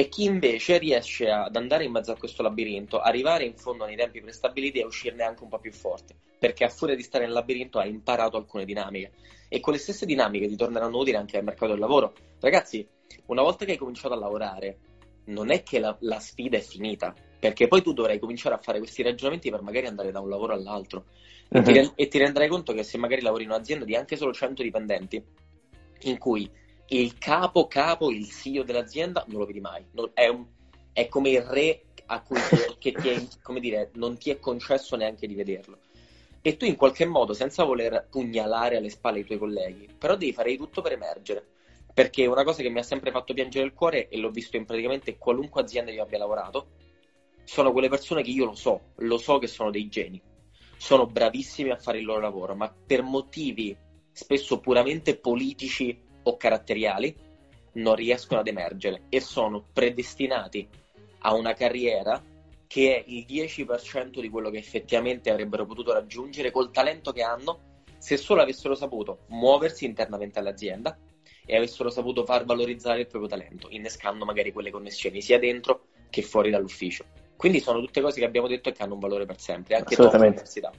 e 0.00 0.08
chi 0.08 0.24
invece 0.24 0.78
riesce 0.78 1.28
ad 1.28 1.54
andare 1.56 1.84
in 1.84 1.92
mezzo 1.92 2.10
a 2.10 2.16
questo 2.16 2.42
labirinto, 2.42 3.00
arrivare 3.00 3.44
in 3.44 3.54
fondo 3.54 3.84
nei 3.84 3.96
tempi 3.96 4.22
prestabiliti 4.22 4.78
e 4.78 4.86
uscirne 4.86 5.24
anche 5.24 5.42
un 5.42 5.50
po' 5.50 5.58
più 5.58 5.72
forte, 5.72 6.16
perché 6.38 6.64
a 6.64 6.70
furia 6.70 6.96
di 6.96 7.02
stare 7.02 7.24
nel 7.24 7.34
labirinto 7.34 7.78
ha 7.78 7.84
imparato 7.84 8.38
alcune 8.38 8.64
dinamiche 8.64 9.12
e 9.50 9.60
con 9.60 9.74
le 9.74 9.78
stesse 9.78 10.06
dinamiche 10.06 10.48
ti 10.48 10.56
torneranno 10.56 10.96
utili 10.96 11.18
anche 11.18 11.36
al 11.36 11.44
mercato 11.44 11.72
del 11.72 11.80
lavoro. 11.80 12.14
Ragazzi, 12.40 12.88
una 13.26 13.42
volta 13.42 13.66
che 13.66 13.72
hai 13.72 13.76
cominciato 13.76 14.14
a 14.14 14.16
lavorare, 14.16 14.78
non 15.26 15.50
è 15.50 15.62
che 15.62 15.78
la, 15.78 15.94
la 16.00 16.18
sfida 16.18 16.56
è 16.56 16.62
finita, 16.62 17.14
perché 17.38 17.68
poi 17.68 17.82
tu 17.82 17.92
dovrai 17.92 18.18
cominciare 18.18 18.54
a 18.54 18.58
fare 18.58 18.78
questi 18.78 19.02
ragionamenti 19.02 19.50
per 19.50 19.60
magari 19.60 19.86
andare 19.86 20.12
da 20.12 20.20
un 20.20 20.30
lavoro 20.30 20.54
all'altro 20.54 21.04
uh-huh. 21.50 21.60
e, 21.60 21.62
ti, 21.62 21.72
mhm. 21.72 21.92
e 21.94 22.08
ti 22.08 22.16
renderai 22.16 22.48
conto 22.48 22.72
che 22.72 22.84
se 22.84 22.96
magari 22.96 23.20
lavori 23.20 23.42
in 23.42 23.50
un'azienda 23.50 23.84
di 23.84 23.94
anche 23.94 24.16
solo 24.16 24.32
100 24.32 24.62
dipendenti, 24.62 25.22
in 26.04 26.16
cui 26.16 26.50
il 26.92 27.18
capo 27.18 27.66
capo, 27.66 28.10
il 28.10 28.28
CEO 28.28 28.64
dell'azienda, 28.64 29.24
non 29.28 29.40
lo 29.40 29.46
vedi 29.46 29.60
mai. 29.60 29.84
Non, 29.92 30.10
è, 30.12 30.26
un, 30.26 30.44
è, 30.92 31.06
come 31.08 31.30
il 31.30 31.42
re 31.42 31.84
a 32.06 32.20
cui 32.22 32.38
ti, 32.78 32.92
ti 33.00 33.08
è, 33.08 33.60
dire, 33.60 33.90
non 33.94 34.18
ti 34.18 34.30
è 34.30 34.40
concesso 34.40 34.96
neanche 34.96 35.26
di 35.26 35.34
vederlo. 35.34 35.78
E 36.42 36.56
tu 36.56 36.64
in 36.64 36.76
qualche 36.76 37.04
modo, 37.04 37.32
senza 37.32 37.64
voler 37.64 38.08
pugnalare 38.10 38.76
alle 38.76 38.88
spalle 38.88 39.20
i 39.20 39.24
tuoi 39.24 39.38
colleghi, 39.38 39.88
però 39.96 40.16
devi 40.16 40.32
fare 40.32 40.50
di 40.50 40.56
tutto 40.56 40.80
per 40.82 40.92
emergere. 40.92 41.46
Perché 41.92 42.26
una 42.26 42.44
cosa 42.44 42.62
che 42.62 42.70
mi 42.70 42.78
ha 42.78 42.84
sempre 42.84 43.10
fatto 43.10 43.34
piangere 43.34 43.66
il 43.66 43.74
cuore, 43.74 44.08
e 44.08 44.16
l'ho 44.16 44.30
visto 44.30 44.56
in 44.56 44.64
praticamente 44.64 45.16
qualunque 45.16 45.60
azienda 45.60 45.92
io 45.92 46.02
abbia 46.02 46.18
lavorato, 46.18 46.70
sono 47.44 47.72
quelle 47.72 47.88
persone 47.88 48.22
che 48.22 48.30
io 48.30 48.46
lo 48.46 48.54
so, 48.54 48.92
lo 48.96 49.18
so 49.18 49.38
che 49.38 49.46
sono 49.46 49.70
dei 49.70 49.88
geni. 49.88 50.20
Sono 50.76 51.06
bravissimi 51.06 51.70
a 51.70 51.76
fare 51.76 51.98
il 51.98 52.04
loro 52.04 52.20
lavoro, 52.20 52.54
ma 52.54 52.72
per 52.86 53.02
motivi 53.02 53.76
spesso 54.12 54.58
puramente 54.58 55.16
politici 55.16 56.08
o 56.22 56.36
caratteriali 56.36 57.14
non 57.72 57.94
riescono 57.94 58.40
ad 58.40 58.48
emergere 58.48 59.02
e 59.08 59.20
sono 59.20 59.64
predestinati 59.72 60.68
a 61.20 61.34
una 61.34 61.54
carriera 61.54 62.22
che 62.66 62.96
è 62.96 63.04
il 63.06 63.26
10% 63.28 64.20
di 64.20 64.28
quello 64.28 64.50
che 64.50 64.58
effettivamente 64.58 65.30
avrebbero 65.30 65.66
potuto 65.66 65.92
raggiungere 65.92 66.50
col 66.50 66.70
talento 66.70 67.12
che 67.12 67.22
hanno 67.22 67.68
se 67.98 68.16
solo 68.16 68.42
avessero 68.42 68.74
saputo 68.74 69.20
muoversi 69.28 69.84
internamente 69.84 70.38
all'azienda 70.38 70.96
e 71.44 71.56
avessero 71.56 71.90
saputo 71.90 72.24
far 72.24 72.44
valorizzare 72.44 73.00
il 73.00 73.06
proprio 73.06 73.28
talento, 73.28 73.66
innescando 73.70 74.24
magari 74.24 74.52
quelle 74.52 74.70
connessioni 74.70 75.20
sia 75.20 75.38
dentro 75.38 75.86
che 76.08 76.22
fuori 76.22 76.50
dall'ufficio. 76.50 77.04
Quindi 77.36 77.60
sono 77.60 77.80
tutte 77.80 78.00
cose 78.00 78.20
che 78.20 78.26
abbiamo 78.26 78.46
detto 78.46 78.68
e 78.68 78.72
che 78.72 78.82
hanno 78.82 78.94
un 78.94 79.00
valore 79.00 79.26
per 79.26 79.40
sempre, 79.40 79.74
anche 79.74 79.96
dopo 79.96 80.16
l'università. 80.16 80.70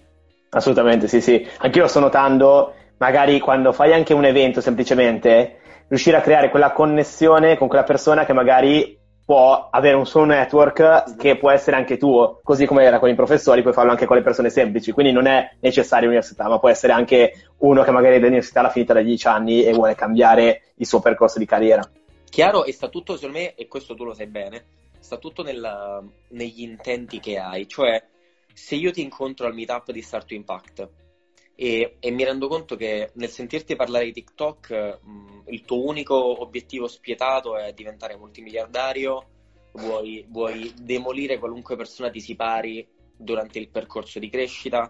Assolutamente, 0.50 1.08
sì, 1.08 1.22
sì. 1.22 1.46
Anch'io 1.58 1.88
sto 1.88 2.00
notando 2.00 2.74
magari 3.02 3.40
quando 3.40 3.74
fai 3.74 3.94
anche 3.94 4.14
un 4.14 4.26
evento 4.26 4.62
semplicemente, 4.62 5.58
riuscire 5.88 6.18
a 6.18 6.22
creare 6.22 6.52
quella 6.52 6.72
connessione 6.72 7.58
con 7.58 7.68
quella 7.68 7.84
persona 7.84 8.26
che 8.26 8.34
magari 8.34 8.96
può 9.26 9.70
avere 9.72 9.96
un 9.96 10.06
suo 10.06 10.24
network 10.24 11.16
che 11.18 11.36
può 11.36 11.50
essere 11.50 11.78
anche 11.78 11.98
tuo, 11.98 12.40
così 12.44 12.68
come 12.68 12.84
era 12.84 13.00
con 13.00 13.10
i 13.10 13.16
professori, 13.16 13.64
puoi 13.64 13.74
farlo 13.74 13.90
anche 13.90 14.06
con 14.06 14.18
le 14.18 14.22
persone 14.22 14.52
semplici, 14.52 14.92
quindi 14.92 15.12
non 15.12 15.26
è 15.26 15.52
necessario 15.62 16.06
l'università, 16.06 16.48
ma 16.48 16.60
può 16.60 16.70
essere 16.70 16.94
anche 16.94 17.34
uno 17.60 17.82
che 17.82 17.90
magari 17.90 18.20
l'università 18.20 18.62
l'ha 18.62 18.70
finita 18.70 18.94
da 18.94 19.02
10 19.02 19.28
anni 19.28 19.64
e 19.64 19.74
vuole 19.74 19.96
cambiare 19.96 20.74
il 20.76 20.86
suo 20.86 21.00
percorso 21.00 21.40
di 21.40 21.46
carriera. 21.46 21.82
Chiaro, 22.30 22.66
e 22.66 22.72
sta 22.72 22.88
tutto, 22.88 23.16
secondo 23.16 23.40
me, 23.40 23.56
e 23.56 23.68
questo 23.68 23.96
tu 23.96 24.04
lo 24.04 24.14
sai 24.14 24.28
bene, 24.28 24.64
sta 25.00 25.18
tutto 25.18 25.42
nella, 25.42 26.04
negli 26.30 26.62
intenti 26.62 27.20
che 27.20 27.40
hai, 27.40 27.68
cioè 27.68 28.04
se 28.54 28.76
io 28.76 28.92
ti 28.92 29.02
incontro 29.02 29.48
al 29.48 29.56
meetup 29.56 29.92
di 29.92 30.04
Start 30.04 30.28
to 30.28 30.36
Impact 30.36 30.90
e, 31.63 31.97
e, 32.00 32.10
mi 32.10 32.24
rendo 32.24 32.47
conto 32.47 32.76
che 32.76 33.12
nel 33.13 33.30
sentirti 33.30 33.76
parlare 33.76 34.06
di 34.06 34.13
TikTok 34.13 35.00
mh, 35.00 35.43
il 35.50 35.62
tuo 35.62 35.86
unico 35.86 36.41
obiettivo 36.41 36.88
spietato 36.88 37.56
è 37.56 37.71
diventare 37.74 38.17
multimiliardario, 38.17 39.28
vuoi, 39.74 40.26
vuoi 40.28 40.74
demolire 40.82 41.38
qualunque 41.38 41.76
persona 41.76 42.10
ti 42.10 42.19
si 42.19 42.36
pari 42.36 42.88
durante 43.15 43.60
il 43.60 43.69
percorso 43.69 44.17
di 44.17 44.28
crescita. 44.28 44.89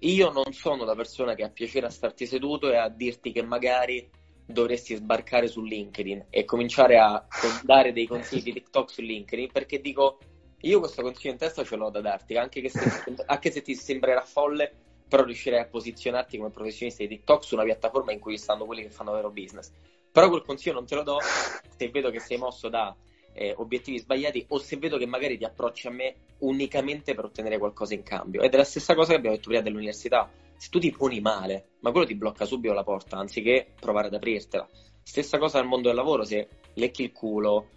Io 0.00 0.32
non 0.32 0.52
sono 0.52 0.84
la 0.84 0.96
persona 0.96 1.36
che 1.36 1.44
ha 1.44 1.50
piacere 1.50 1.86
a 1.86 1.90
starti 1.90 2.26
seduto 2.26 2.68
e 2.68 2.76
a 2.76 2.88
dirti 2.88 3.30
che 3.30 3.42
magari 3.44 4.10
dovresti 4.44 4.96
sbarcare 4.96 5.46
su 5.46 5.62
LinkedIn 5.62 6.26
e 6.30 6.44
cominciare 6.44 6.98
a 6.98 7.24
dare 7.62 7.92
dei 7.92 8.08
consigli 8.08 8.42
di 8.42 8.54
TikTok 8.54 8.90
su 8.90 9.02
LinkedIn 9.02 9.52
perché 9.52 9.80
dico 9.80 10.18
io 10.62 10.80
questo 10.80 11.02
consiglio 11.02 11.32
in 11.34 11.38
testa 11.38 11.62
ce 11.62 11.76
l'ho 11.76 11.90
da 11.90 12.00
darti 12.00 12.34
anche, 12.34 12.68
se, 12.68 12.80
anche 13.26 13.50
se 13.52 13.62
ti 13.62 13.76
sembrerà 13.76 14.22
folle 14.22 14.86
però 15.08 15.24
riuscirei 15.24 15.60
a 15.60 15.66
posizionarti 15.66 16.36
come 16.36 16.50
professionista 16.50 17.02
di 17.02 17.08
TikTok 17.08 17.44
su 17.44 17.54
una 17.54 17.64
piattaforma 17.64 18.12
in 18.12 18.20
cui 18.20 18.36
stanno 18.36 18.66
quelli 18.66 18.82
che 18.82 18.90
fanno 18.90 19.12
vero 19.12 19.30
business. 19.30 19.72
Però 20.12 20.28
quel 20.28 20.42
consiglio 20.42 20.74
non 20.74 20.86
te 20.86 20.94
lo 20.94 21.02
do 21.02 21.18
se 21.76 21.88
vedo 21.88 22.10
che 22.10 22.20
sei 22.20 22.36
mosso 22.36 22.68
da 22.68 22.94
eh, 23.32 23.54
obiettivi 23.56 23.98
sbagliati 23.98 24.44
o 24.48 24.58
se 24.58 24.76
vedo 24.76 24.98
che 24.98 25.06
magari 25.06 25.38
ti 25.38 25.44
approcci 25.44 25.86
a 25.86 25.90
me 25.90 26.14
unicamente 26.38 27.14
per 27.14 27.24
ottenere 27.24 27.58
qualcosa 27.58 27.94
in 27.94 28.02
cambio. 28.02 28.42
Ed 28.42 28.52
è 28.52 28.56
la 28.56 28.64
stessa 28.64 28.94
cosa 28.94 29.10
che 29.10 29.16
abbiamo 29.16 29.36
detto 29.36 29.48
prima 29.48 29.62
dell'università. 29.62 30.30
Se 30.56 30.68
tu 30.70 30.78
ti 30.78 30.90
poni 30.90 31.20
male, 31.20 31.76
ma 31.80 31.92
quello 31.92 32.06
ti 32.06 32.16
blocca 32.16 32.44
subito 32.44 32.74
la 32.74 32.82
porta 32.82 33.16
anziché 33.16 33.74
provare 33.78 34.08
ad 34.08 34.14
aprirtela. 34.14 34.68
Stessa 35.02 35.38
cosa 35.38 35.60
nel 35.60 35.68
mondo 35.68 35.86
del 35.86 35.96
lavoro, 35.96 36.24
se 36.24 36.48
lecchi 36.74 37.04
il 37.04 37.12
culo, 37.12 37.68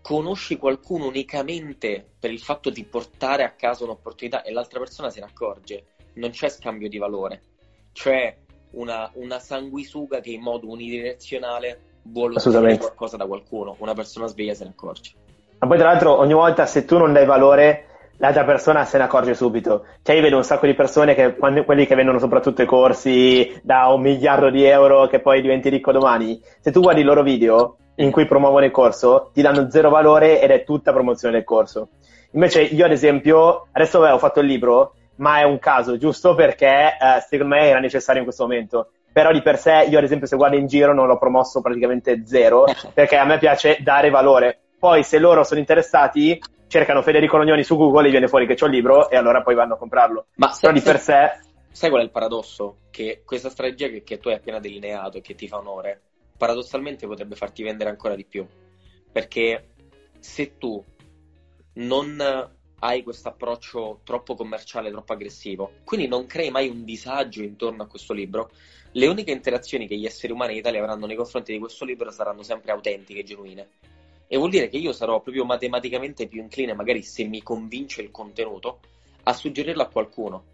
conosci 0.00 0.56
qualcuno 0.56 1.06
unicamente 1.06 2.14
per 2.18 2.30
il 2.30 2.40
fatto 2.40 2.70
di 2.70 2.82
portare 2.84 3.44
a 3.44 3.52
casa 3.52 3.84
un'opportunità 3.84 4.42
e 4.42 4.52
l'altra 4.52 4.78
persona 4.78 5.10
se 5.10 5.20
ne 5.20 5.26
accorge 5.26 5.84
non 6.18 6.30
c'è 6.30 6.48
scambio 6.48 6.88
di 6.88 6.98
valore, 6.98 7.42
c'è 7.92 8.36
una, 8.72 9.10
una 9.14 9.38
sanguisuga 9.38 10.20
che 10.20 10.30
in 10.30 10.42
modo 10.42 10.68
unidirezionale 10.68 11.80
vuole 12.02 12.36
ottenere 12.36 12.78
qualcosa 12.78 13.16
da 13.16 13.26
qualcuno, 13.26 13.76
una 13.78 13.94
persona 13.94 14.26
sveglia 14.26 14.54
se 14.54 14.64
ne 14.64 14.70
accorge. 14.70 15.12
Ma 15.58 15.66
poi 15.66 15.78
tra 15.78 15.90
l'altro 15.90 16.18
ogni 16.18 16.34
volta 16.34 16.66
se 16.66 16.84
tu 16.84 16.98
non 16.98 17.12
dai 17.12 17.26
valore 17.26 17.84
l'altra 18.18 18.44
persona 18.44 18.84
se 18.84 18.98
ne 18.98 19.04
accorge 19.04 19.34
subito. 19.34 19.84
Cioè 20.02 20.16
io 20.16 20.22
vedo 20.22 20.36
un 20.36 20.44
sacco 20.44 20.66
di 20.66 20.74
persone 20.74 21.14
che, 21.14 21.36
quando, 21.36 21.64
quelli 21.64 21.86
che 21.86 21.94
vendono 21.94 22.18
soprattutto 22.18 22.62
i 22.62 22.66
corsi 22.66 23.60
da 23.62 23.86
un 23.88 24.00
miliardo 24.00 24.50
di 24.50 24.64
euro 24.64 25.06
che 25.06 25.20
poi 25.20 25.40
diventi 25.40 25.68
ricco 25.68 25.92
domani, 25.92 26.40
se 26.60 26.70
tu 26.70 26.80
guardi 26.80 27.00
i 27.00 27.04
loro 27.04 27.22
video 27.22 27.76
in 27.96 28.10
cui 28.10 28.26
promuovono 28.26 28.64
il 28.64 28.70
corso, 28.70 29.30
ti 29.32 29.42
danno 29.42 29.70
zero 29.70 29.90
valore 29.90 30.40
ed 30.40 30.50
è 30.50 30.64
tutta 30.64 30.92
promozione 30.92 31.34
del 31.34 31.44
corso. 31.44 31.88
Invece 32.32 32.62
io 32.62 32.84
ad 32.84 32.92
esempio, 32.92 33.66
adesso 33.72 34.00
beh, 34.00 34.10
ho 34.10 34.18
fatto 34.18 34.40
il 34.40 34.46
libro, 34.46 34.94
ma 35.18 35.38
è 35.38 35.44
un 35.44 35.58
caso 35.58 35.96
giusto 35.96 36.34
perché 36.34 36.96
eh, 37.00 37.20
secondo 37.28 37.54
me 37.54 37.66
era 37.66 37.78
necessario 37.78 38.20
in 38.20 38.26
questo 38.26 38.44
momento. 38.44 38.90
Però 39.12 39.32
di 39.32 39.42
per 39.42 39.58
sé, 39.58 39.86
io 39.88 39.98
ad 39.98 40.04
esempio, 40.04 40.26
se 40.26 40.36
guardo 40.36 40.56
in 40.56 40.66
giro, 40.66 40.92
non 40.92 41.06
l'ho 41.06 41.18
promosso 41.18 41.60
praticamente 41.60 42.22
zero 42.26 42.64
perché 42.94 43.16
a 43.16 43.24
me 43.24 43.38
piace 43.38 43.78
dare 43.80 44.10
valore. 44.10 44.58
Poi, 44.78 45.02
se 45.02 45.18
loro 45.18 45.42
sono 45.42 45.58
interessati, 45.58 46.40
cercano 46.68 47.02
Federico 47.02 47.36
Rognoni 47.36 47.64
su 47.64 47.76
Google, 47.76 48.06
gli 48.06 48.12
viene 48.12 48.28
fuori 48.28 48.46
che 48.46 48.54
c'ho 48.54 48.66
il 48.66 48.72
libro 48.72 49.10
e 49.10 49.16
allora 49.16 49.42
poi 49.42 49.54
vanno 49.54 49.74
a 49.74 49.78
comprarlo. 49.78 50.26
Ma 50.36 50.56
Però 50.60 50.72
di 50.72 50.80
per 50.80 51.00
sé. 51.00 51.40
Sai 51.70 51.90
qual 51.90 52.02
è 52.02 52.04
il 52.04 52.10
paradosso? 52.10 52.78
Che 52.90 53.22
questa 53.24 53.50
strategia 53.50 53.88
che, 53.88 54.02
che 54.02 54.18
tu 54.18 54.28
hai 54.28 54.34
appena 54.34 54.60
delineato 54.60 55.18
e 55.18 55.20
che 55.20 55.34
ti 55.34 55.48
fa 55.48 55.58
onore, 55.58 56.00
paradossalmente 56.36 57.06
potrebbe 57.06 57.34
farti 57.34 57.64
vendere 57.64 57.90
ancora 57.90 58.14
di 58.14 58.24
più. 58.24 58.46
Perché 59.10 59.70
se 60.20 60.58
tu 60.58 60.84
non 61.74 62.56
hai 62.80 63.02
questo 63.02 63.28
approccio 63.28 64.00
troppo 64.04 64.34
commerciale, 64.34 64.90
troppo 64.90 65.12
aggressivo. 65.12 65.72
Quindi 65.84 66.06
non 66.06 66.26
crei 66.26 66.50
mai 66.50 66.68
un 66.68 66.84
disagio 66.84 67.42
intorno 67.42 67.82
a 67.82 67.86
questo 67.86 68.12
libro. 68.12 68.50
Le 68.92 69.06
uniche 69.06 69.32
interazioni 69.32 69.86
che 69.86 69.96
gli 69.96 70.06
esseri 70.06 70.32
umani 70.32 70.52
in 70.52 70.58
Italia 70.58 70.80
avranno 70.80 71.06
nei 71.06 71.16
confronti 71.16 71.52
di 71.52 71.58
questo 71.58 71.84
libro 71.84 72.10
saranno 72.10 72.42
sempre 72.42 72.72
autentiche 72.72 73.20
e 73.20 73.24
genuine. 73.24 73.68
E 74.26 74.36
vuol 74.36 74.50
dire 74.50 74.68
che 74.68 74.76
io 74.76 74.92
sarò 74.92 75.20
proprio 75.20 75.44
matematicamente 75.44 76.26
più 76.26 76.42
incline, 76.42 76.74
magari 76.74 77.02
se 77.02 77.24
mi 77.24 77.42
convince 77.42 78.02
il 78.02 78.10
contenuto, 78.10 78.80
a 79.24 79.32
suggerirlo 79.32 79.82
a 79.82 79.88
qualcuno. 79.88 80.44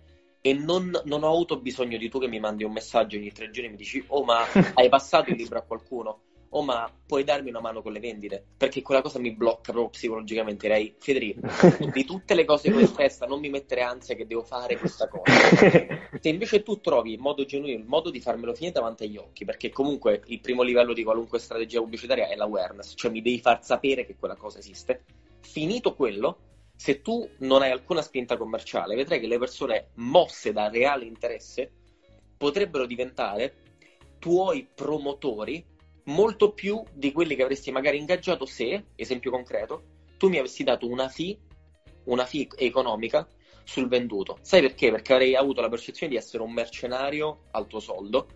E 0.41 0.53
non, 0.53 0.91
non 1.05 1.23
ho 1.23 1.33
avuto 1.33 1.59
bisogno 1.59 1.97
di 1.97 2.09
tu 2.09 2.21
che 2.21 2.29
mi 2.29 2.39
mandi 2.39 2.65
un 2.65 2.73
messaggio 2.73 3.17
ogni 3.17 3.33
tre 3.33 3.51
giorni 3.51 3.69
e 3.69 3.73
mi 3.73 3.77
dici, 3.77 4.03
oh 4.09 4.25
ma 4.25 4.45
hai 4.75 4.89
passato 4.89 5.31
il 5.31 5.37
libro 5.37 5.59
a 5.59 5.63
qualcuno? 5.63 6.21
Oh 6.57 6.63
ma 6.63 6.91
puoi 7.07 7.25
darmi 7.25 7.51
una 7.51 7.61
mano 7.61 7.83
con 7.83 7.93
le 7.93 7.99
vendite? 7.99 8.45
Perché 8.57 8.81
quella 8.81 9.03
cosa 9.03 9.19
mi 9.19 9.33
blocca 9.33 9.73
proprio 9.73 9.89
psicologicamente. 9.89 10.67
Direi, 10.67 10.95
Federico, 10.99 11.41
di 11.93 12.05
tutte 12.05 12.35
le 12.35 12.45
cose 12.45 12.71
che 12.71 12.77
ho 12.77 12.81
in 12.81 12.95
testa 12.95 13.27
non 13.27 13.41
mi 13.41 13.49
mettere 13.49 13.83
ansia 13.83 14.15
che 14.15 14.27
devo 14.27 14.43
fare 14.43 14.79
questa 14.79 15.09
cosa. 15.09 15.33
Se 16.21 16.29
invece 16.29 16.63
tu 16.63 16.81
trovi 16.81 17.15
in 17.15 17.21
modo 17.21 17.45
genuino 17.45 17.77
il 17.77 17.85
modo 17.85 18.11
di 18.11 18.21
farmelo 18.21 18.55
finire 18.55 18.73
davanti 18.73 19.05
agli 19.05 19.17
occhi, 19.17 19.45
perché 19.45 19.71
comunque 19.71 20.23
il 20.27 20.41
primo 20.41 20.63
livello 20.63 20.93
di 20.93 21.03
qualunque 21.03 21.41
strategia 21.41 21.81
pubblicitaria 21.81 22.29
è 22.29 22.37
l'awareness, 22.37 22.93
cioè 22.95 23.11
mi 23.11 23.21
devi 23.21 23.41
far 23.41 23.65
sapere 23.65 24.07
che 24.07 24.15
quella 24.17 24.37
cosa 24.37 24.59
esiste. 24.59 25.03
Finito 25.41 25.95
quello, 25.95 26.39
se 26.77 27.03
tu 27.03 27.29
non 27.39 27.63
hai 27.63 27.73
alcuna 27.73 28.01
spinta 28.01 28.37
commerciale, 28.37 28.95
vedrai 28.95 29.19
che 29.19 29.27
le 29.27 29.39
persone 29.39 29.89
mosse 29.95 30.53
da 30.53 30.69
reale 30.69 31.05
interesse 31.05 31.71
potrebbero 32.37 32.87
diventare 32.87 33.55
tuoi 34.21 34.67
promotori 34.73 35.73
molto 36.05 36.53
più 36.53 36.83
di 36.93 37.13
quelli 37.13 37.35
che 37.35 37.43
avresti 37.43 37.71
magari 37.71 37.99
ingaggiato 37.99 38.47
se, 38.47 38.85
esempio 38.97 39.31
concreto, 39.31 39.83
tu 40.19 40.29
mi 40.29 40.39
avessi 40.39 40.65
dato 40.65 40.89
una 40.89 41.09
fee, 41.09 41.39
una 42.05 42.27
fee 42.27 42.49
economica 42.57 43.27
sul 43.65 43.89
venduto. 43.89 44.39
Sai 44.43 44.61
perché? 44.61 44.91
Perché 44.91 45.15
avrei 45.15 45.35
avuto 45.35 45.61
la 45.61 45.69
percezione 45.69 46.13
di 46.13 46.19
essere 46.19 46.43
un 46.43 46.53
mercenario 46.53 47.45
al 47.53 47.67
tuo 47.67 47.81
soldo, 47.81 48.27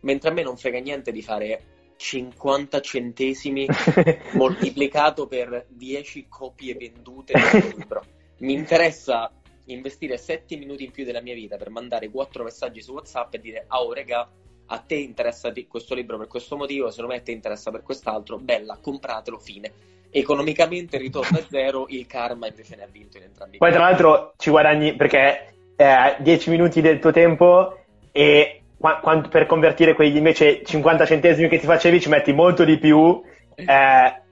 mentre 0.00 0.30
a 0.30 0.32
me 0.32 0.42
non 0.42 0.56
frega 0.56 0.78
niente 0.80 1.12
di 1.12 1.22
fare 1.22 1.78
50 1.96 2.80
centesimi 2.80 3.66
moltiplicato 4.32 5.26
per 5.26 5.66
10 5.68 6.26
copie 6.28 6.74
vendute 6.74 7.34
del 7.34 7.74
libro. 7.76 8.02
Mi 8.38 8.54
interessa 8.54 9.30
investire 9.66 10.16
7 10.16 10.56
minuti 10.56 10.84
in 10.84 10.90
più 10.90 11.04
della 11.04 11.20
mia 11.20 11.34
vita 11.34 11.56
per 11.56 11.68
mandare 11.68 12.08
4 12.08 12.42
messaggi 12.42 12.80
su 12.80 12.92
WhatsApp 12.92 13.34
e 13.34 13.38
dire 13.38 13.64
"Ah, 13.68 13.82
oh, 13.82 13.92
regà, 13.92 14.28
a 14.72 14.78
te 14.78 14.94
interessa 14.94 15.52
questo 15.68 15.94
libro 15.94 16.16
per 16.16 16.28
questo 16.28 16.56
motivo, 16.56 16.90
se 16.90 17.02
non 17.02 17.10
a 17.10 17.20
te 17.20 17.32
interessa 17.32 17.70
per 17.70 17.82
quest'altro, 17.82 18.38
bella, 18.38 18.78
compratelo, 18.80 19.38
fine. 19.38 19.72
Economicamente 20.10 20.96
ritorna 20.96 21.38
a 21.38 21.44
zero, 21.48 21.86
il 21.88 22.06
karma 22.06 22.46
invece 22.46 22.76
ne 22.76 22.82
ha 22.82 22.88
vinto 22.90 23.16
in 23.16 23.24
entrambi 23.24 23.56
i 23.56 23.58
Poi 23.58 23.70
tra 23.70 23.80
l'altro 23.80 24.34
ci 24.36 24.50
guadagni 24.50 24.94
perché 24.94 25.54
eh, 25.76 26.16
10 26.18 26.50
minuti 26.50 26.80
del 26.80 26.98
tuo 26.98 27.10
tempo 27.10 27.78
e 28.12 28.62
qua, 28.76 28.98
quando, 29.00 29.28
per 29.28 29.46
convertire 29.46 29.94
quegli 29.94 30.16
invece 30.16 30.64
50 30.64 31.06
centesimi 31.06 31.48
che 31.48 31.58
ti 31.58 31.66
facevi 31.66 32.00
ci 32.00 32.08
metti 32.08 32.32
molto 32.32 32.64
di 32.64 32.78
più. 32.78 33.22
Eh, 33.54 33.64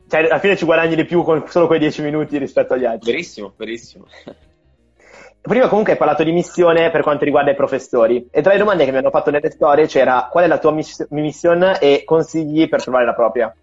cioè 0.08 0.20
alla 0.20 0.38
fine 0.38 0.56
ci 0.56 0.64
guadagni 0.64 0.94
di 0.94 1.04
più 1.04 1.22
con 1.22 1.44
solo 1.48 1.66
quei 1.66 1.80
10 1.80 2.02
minuti 2.02 2.38
rispetto 2.38 2.74
agli 2.74 2.84
altri. 2.84 3.10
Verissimo, 3.10 3.52
verissimo. 3.56 4.06
Prima 5.40 5.68
comunque 5.68 5.92
hai 5.92 5.98
parlato 5.98 6.24
di 6.24 6.32
missione 6.32 6.90
per 6.90 7.02
quanto 7.02 7.24
riguarda 7.24 7.52
i 7.52 7.54
professori 7.54 8.28
e 8.30 8.42
tra 8.42 8.52
le 8.52 8.58
domande 8.58 8.84
che 8.84 8.90
mi 8.90 8.98
hanno 8.98 9.10
fatto 9.10 9.30
nelle 9.30 9.50
storie 9.50 9.86
c'era 9.86 10.28
qual 10.30 10.44
è 10.44 10.46
la 10.46 10.58
tua 10.58 10.72
miss- 10.72 11.06
mission 11.10 11.76
e 11.80 12.02
consigli 12.04 12.68
per 12.68 12.82
trovare 12.82 13.04
la 13.04 13.14
propria. 13.14 13.54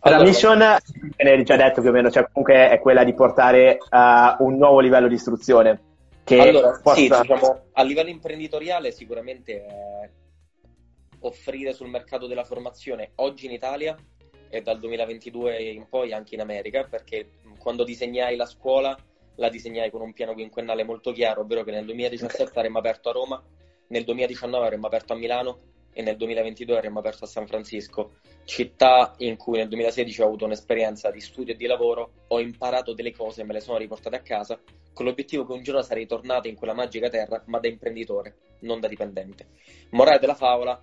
Allora, 0.00 0.20
la 0.20 0.28
mission, 0.28 0.58
ne 0.58 0.78
hai 1.16 1.44
già 1.44 1.56
detto 1.56 1.80
più 1.80 1.88
o 1.88 1.92
meno, 1.92 2.10
cioè 2.10 2.26
comunque 2.30 2.68
è 2.68 2.78
quella 2.78 3.04
di 3.04 3.14
portare 3.14 3.78
uh, 3.78 4.44
un 4.44 4.56
nuovo 4.56 4.80
livello 4.80 5.08
di 5.08 5.14
istruzione. 5.14 5.80
Che 6.24 6.38
allora, 6.38 6.78
possa... 6.82 6.96
sì, 6.96 7.08
diciamo, 7.08 7.60
a 7.72 7.82
livello 7.82 8.10
imprenditoriale 8.10 8.90
sicuramente 8.90 9.64
è 9.64 10.10
offrire 11.20 11.72
sul 11.72 11.88
mercato 11.88 12.26
della 12.26 12.44
formazione 12.44 13.12
oggi 13.16 13.46
in 13.46 13.52
Italia 13.52 13.96
e 14.50 14.60
dal 14.60 14.78
2022 14.78 15.56
in 15.56 15.86
poi 15.88 16.12
anche 16.12 16.34
in 16.34 16.42
America, 16.42 16.84
perché 16.84 17.30
quando 17.58 17.82
disegnai 17.82 18.36
la 18.36 18.46
scuola 18.46 18.94
la 19.36 19.48
disegnai 19.48 19.90
con 19.90 20.00
un 20.00 20.12
piano 20.12 20.34
quinquennale 20.34 20.84
molto 20.84 21.12
chiaro, 21.12 21.42
ovvero 21.42 21.64
che 21.64 21.70
nel 21.70 21.84
2017 21.84 22.58
avremmo 22.58 22.78
aperto 22.78 23.08
a 23.08 23.12
Roma, 23.12 23.42
nel 23.88 24.04
2019 24.04 24.64
avremmo 24.64 24.86
aperto 24.86 25.12
a 25.12 25.16
Milano 25.16 25.58
e 25.92 26.02
nel 26.02 26.16
2022 26.16 26.76
avremmo 26.76 26.98
aperto 26.98 27.24
a 27.24 27.28
San 27.28 27.46
Francisco, 27.46 28.14
città 28.44 29.14
in 29.18 29.36
cui 29.36 29.58
nel 29.58 29.68
2016 29.68 30.22
ho 30.22 30.26
avuto 30.26 30.44
un'esperienza 30.44 31.10
di 31.10 31.20
studio 31.20 31.54
e 31.54 31.56
di 31.56 31.66
lavoro, 31.66 32.10
ho 32.28 32.40
imparato 32.40 32.92
delle 32.92 33.12
cose 33.12 33.42
e 33.42 33.44
me 33.44 33.52
le 33.52 33.60
sono 33.60 33.78
riportate 33.78 34.16
a 34.16 34.20
casa, 34.20 34.60
con 34.92 35.06
l'obiettivo 35.06 35.46
che 35.46 35.52
un 35.52 35.62
giorno 35.62 35.82
sarei 35.82 36.06
tornato 36.06 36.48
in 36.48 36.56
quella 36.56 36.74
magica 36.74 37.08
terra, 37.08 37.42
ma 37.46 37.58
da 37.60 37.68
imprenditore, 37.68 38.36
non 38.60 38.80
da 38.80 38.88
dipendente. 38.88 39.46
Morale 39.90 40.18
della 40.18 40.34
favola, 40.34 40.80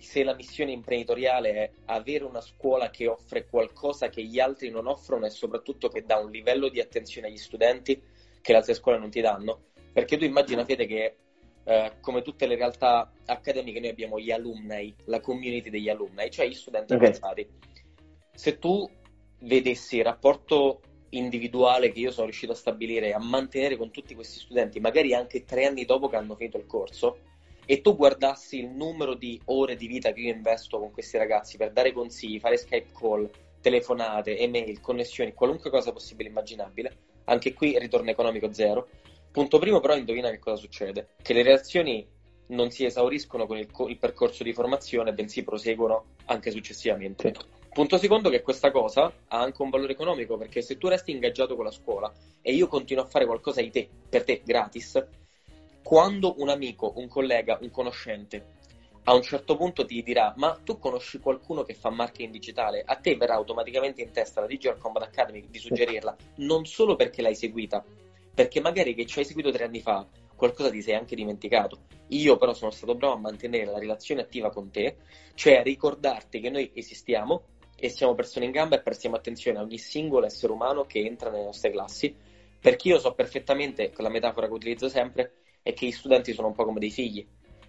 se 0.00 0.24
la 0.24 0.34
missione 0.34 0.72
imprenditoriale 0.72 1.52
è 1.52 1.70
avere 1.86 2.24
una 2.24 2.40
scuola 2.40 2.88
che 2.88 3.06
offre 3.06 3.46
qualcosa 3.46 4.08
che 4.08 4.24
gli 4.24 4.40
altri 4.40 4.70
non 4.70 4.86
offrono 4.86 5.26
e 5.26 5.30
soprattutto 5.30 5.88
che 5.88 6.04
dà 6.04 6.16
un 6.16 6.30
livello 6.30 6.68
di 6.68 6.80
attenzione 6.80 7.28
agli 7.28 7.36
studenti 7.36 8.00
che 8.40 8.52
le 8.52 8.58
altre 8.58 8.74
scuole 8.74 8.98
non 8.98 9.10
ti 9.10 9.20
danno. 9.20 9.66
Perché 9.92 10.16
tu 10.16 10.24
immagina, 10.24 10.64
Fede, 10.64 10.86
che 10.86 11.16
eh, 11.64 11.92
come 12.00 12.22
tutte 12.22 12.46
le 12.46 12.56
realtà 12.56 13.12
accademiche 13.26 13.78
noi 13.78 13.90
abbiamo 13.90 14.18
gli 14.18 14.30
alumni, 14.30 14.94
la 15.04 15.20
community 15.20 15.68
degli 15.68 15.90
alumni, 15.90 16.30
cioè 16.30 16.48
gli 16.48 16.54
studenti 16.54 16.94
okay. 16.94 17.06
avanzati. 17.06 17.48
Se 18.34 18.58
tu 18.58 18.88
vedessi 19.40 19.98
il 19.98 20.04
rapporto 20.04 20.80
individuale 21.10 21.92
che 21.92 21.98
io 21.98 22.10
sono 22.10 22.26
riuscito 22.26 22.52
a 22.52 22.56
stabilire, 22.56 23.12
a 23.12 23.18
mantenere 23.18 23.76
con 23.76 23.90
tutti 23.90 24.14
questi 24.14 24.38
studenti, 24.38 24.80
magari 24.80 25.12
anche 25.12 25.44
tre 25.44 25.66
anni 25.66 25.84
dopo 25.84 26.08
che 26.08 26.16
hanno 26.16 26.36
finito 26.36 26.56
il 26.56 26.66
corso, 26.66 27.18
e 27.66 27.80
tu 27.80 27.96
guardassi 27.96 28.58
il 28.58 28.68
numero 28.68 29.14
di 29.14 29.40
ore 29.46 29.76
di 29.76 29.86
vita 29.86 30.12
che 30.12 30.20
io 30.20 30.32
investo 30.32 30.78
con 30.78 30.90
questi 30.90 31.16
ragazzi 31.18 31.56
per 31.56 31.72
dare 31.72 31.92
consigli, 31.92 32.40
fare 32.40 32.56
Skype 32.56 32.90
call, 32.98 33.30
telefonate, 33.60 34.38
email, 34.38 34.80
connessioni, 34.80 35.34
qualunque 35.34 35.70
cosa 35.70 35.92
possibile 35.92 36.28
e 36.28 36.32
immaginabile, 36.32 36.96
anche 37.24 37.52
qui 37.52 37.78
ritorno 37.78 38.10
economico 38.10 38.52
zero. 38.52 38.88
Punto 39.30 39.58
primo, 39.58 39.80
però, 39.80 39.96
indovina 39.96 40.30
che 40.30 40.38
cosa 40.38 40.56
succede: 40.56 41.10
che 41.22 41.32
le 41.32 41.42
relazioni 41.42 42.06
non 42.48 42.70
si 42.70 42.84
esauriscono 42.84 43.46
con 43.46 43.58
il, 43.58 43.68
il 43.86 43.98
percorso 43.98 44.42
di 44.42 44.52
formazione, 44.52 45.12
bensì 45.12 45.44
proseguono 45.44 46.16
anche 46.26 46.50
successivamente. 46.50 47.32
Punto 47.72 47.98
secondo 47.98 48.28
che 48.30 48.42
questa 48.42 48.72
cosa 48.72 49.04
ha 49.28 49.40
anche 49.40 49.62
un 49.62 49.70
valore 49.70 49.92
economico, 49.92 50.36
perché 50.36 50.60
se 50.60 50.76
tu 50.76 50.88
resti 50.88 51.12
ingaggiato 51.12 51.54
con 51.54 51.64
la 51.64 51.70
scuola 51.70 52.12
e 52.42 52.52
io 52.52 52.66
continuo 52.66 53.04
a 53.04 53.06
fare 53.06 53.26
qualcosa 53.26 53.60
di 53.60 53.70
te, 53.70 53.88
per 54.08 54.24
te, 54.24 54.42
gratis, 54.44 55.06
quando 55.82 56.34
un 56.38 56.48
amico, 56.48 56.92
un 56.96 57.08
collega, 57.08 57.58
un 57.60 57.70
conoscente 57.70 58.58
a 59.04 59.14
un 59.14 59.22
certo 59.22 59.56
punto 59.56 59.84
ti 59.84 60.02
dirà 60.02 60.34
ma 60.36 60.60
tu 60.62 60.78
conosci 60.78 61.18
qualcuno 61.18 61.62
che 61.62 61.74
fa 61.74 61.90
marketing 61.90 62.32
digitale, 62.32 62.82
a 62.84 62.96
te 62.96 63.16
verrà 63.16 63.34
automaticamente 63.34 64.02
in 64.02 64.12
testa 64.12 64.40
la 64.40 64.46
Digital 64.46 64.78
Combat 64.78 65.04
Academy 65.04 65.46
di 65.48 65.58
suggerirla, 65.58 66.16
non 66.36 66.66
solo 66.66 66.96
perché 66.96 67.22
l'hai 67.22 67.34
seguita, 67.34 67.84
perché 68.34 68.60
magari 68.60 68.94
che 68.94 69.06
ci 69.06 69.18
hai 69.18 69.24
seguito 69.24 69.50
tre 69.50 69.64
anni 69.64 69.80
fa 69.80 70.06
qualcosa 70.36 70.70
ti 70.70 70.80
sei 70.80 70.94
anche 70.94 71.14
dimenticato. 71.14 71.80
Io 72.08 72.36
però 72.36 72.54
sono 72.54 72.70
stato 72.70 72.94
bravo 72.94 73.14
a 73.14 73.18
mantenere 73.18 73.66
la 73.66 73.78
relazione 73.78 74.22
attiva 74.22 74.50
con 74.50 74.70
te, 74.70 74.96
cioè 75.34 75.56
a 75.56 75.62
ricordarti 75.62 76.40
che 76.40 76.50
noi 76.50 76.70
esistiamo 76.74 77.42
e 77.76 77.88
siamo 77.88 78.14
persone 78.14 78.44
in 78.44 78.50
gamba 78.50 78.76
e 78.76 78.82
prestiamo 78.82 79.16
attenzione 79.16 79.58
a 79.58 79.62
ogni 79.62 79.78
singolo 79.78 80.26
essere 80.26 80.52
umano 80.52 80.84
che 80.84 81.00
entra 81.00 81.30
nelle 81.30 81.44
nostre 81.44 81.70
classi, 81.70 82.14
perché 82.60 82.88
io 82.88 82.98
so 82.98 83.12
perfettamente, 83.12 83.90
con 83.92 84.04
la 84.04 84.10
metafora 84.10 84.46
che 84.46 84.52
utilizzo 84.52 84.88
sempre, 84.88 85.39
è 85.62 85.72
che 85.72 85.86
gli 85.86 85.92
studenti 85.92 86.32
sono 86.32 86.48
un 86.48 86.54
po' 86.54 86.64
come 86.64 86.80
dei 86.80 86.90
figli. 86.90 87.26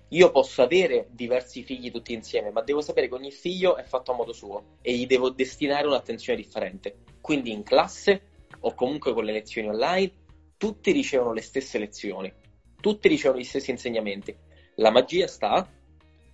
Io 0.10 0.32
posso 0.32 0.62
avere 0.62 1.08
diversi 1.12 1.64
figli 1.64 1.89
tutti 1.89 2.14
insieme, 2.14 2.52
ma 2.52 2.62
devo 2.62 2.82
sapere 2.82 3.08
che 3.08 3.14
ogni 3.14 3.32
figlio 3.32 3.78
è 3.78 3.84
fatto 3.84 4.12
a 4.12 4.16
modo 4.16 4.34
suo 4.34 4.78
e 4.82 4.94
gli 4.94 5.08
devo 5.08 5.30
destinare 5.30 5.88
un'attenzione 5.88 6.38
differente. 6.38 6.98
Quindi 7.22 7.52
in 7.52 7.64
classe 7.64 8.24
o 8.60 8.74
comunque 8.74 9.14
con 9.14 9.24
le 9.24 9.32
lezioni 9.32 9.70
online, 9.70 10.12
tutti 10.58 10.92
ricevono 10.92 11.32
le 11.32 11.42
stesse 11.42 11.80
lezioni, 11.80 12.32
tutti 12.82 13.08
ricevono 13.08 13.39
gli 13.39 13.46
stessi 13.46 13.72
insegnamenti. 13.72 14.36
La 14.76 14.92
magia 14.92 15.28
sta 15.28 15.68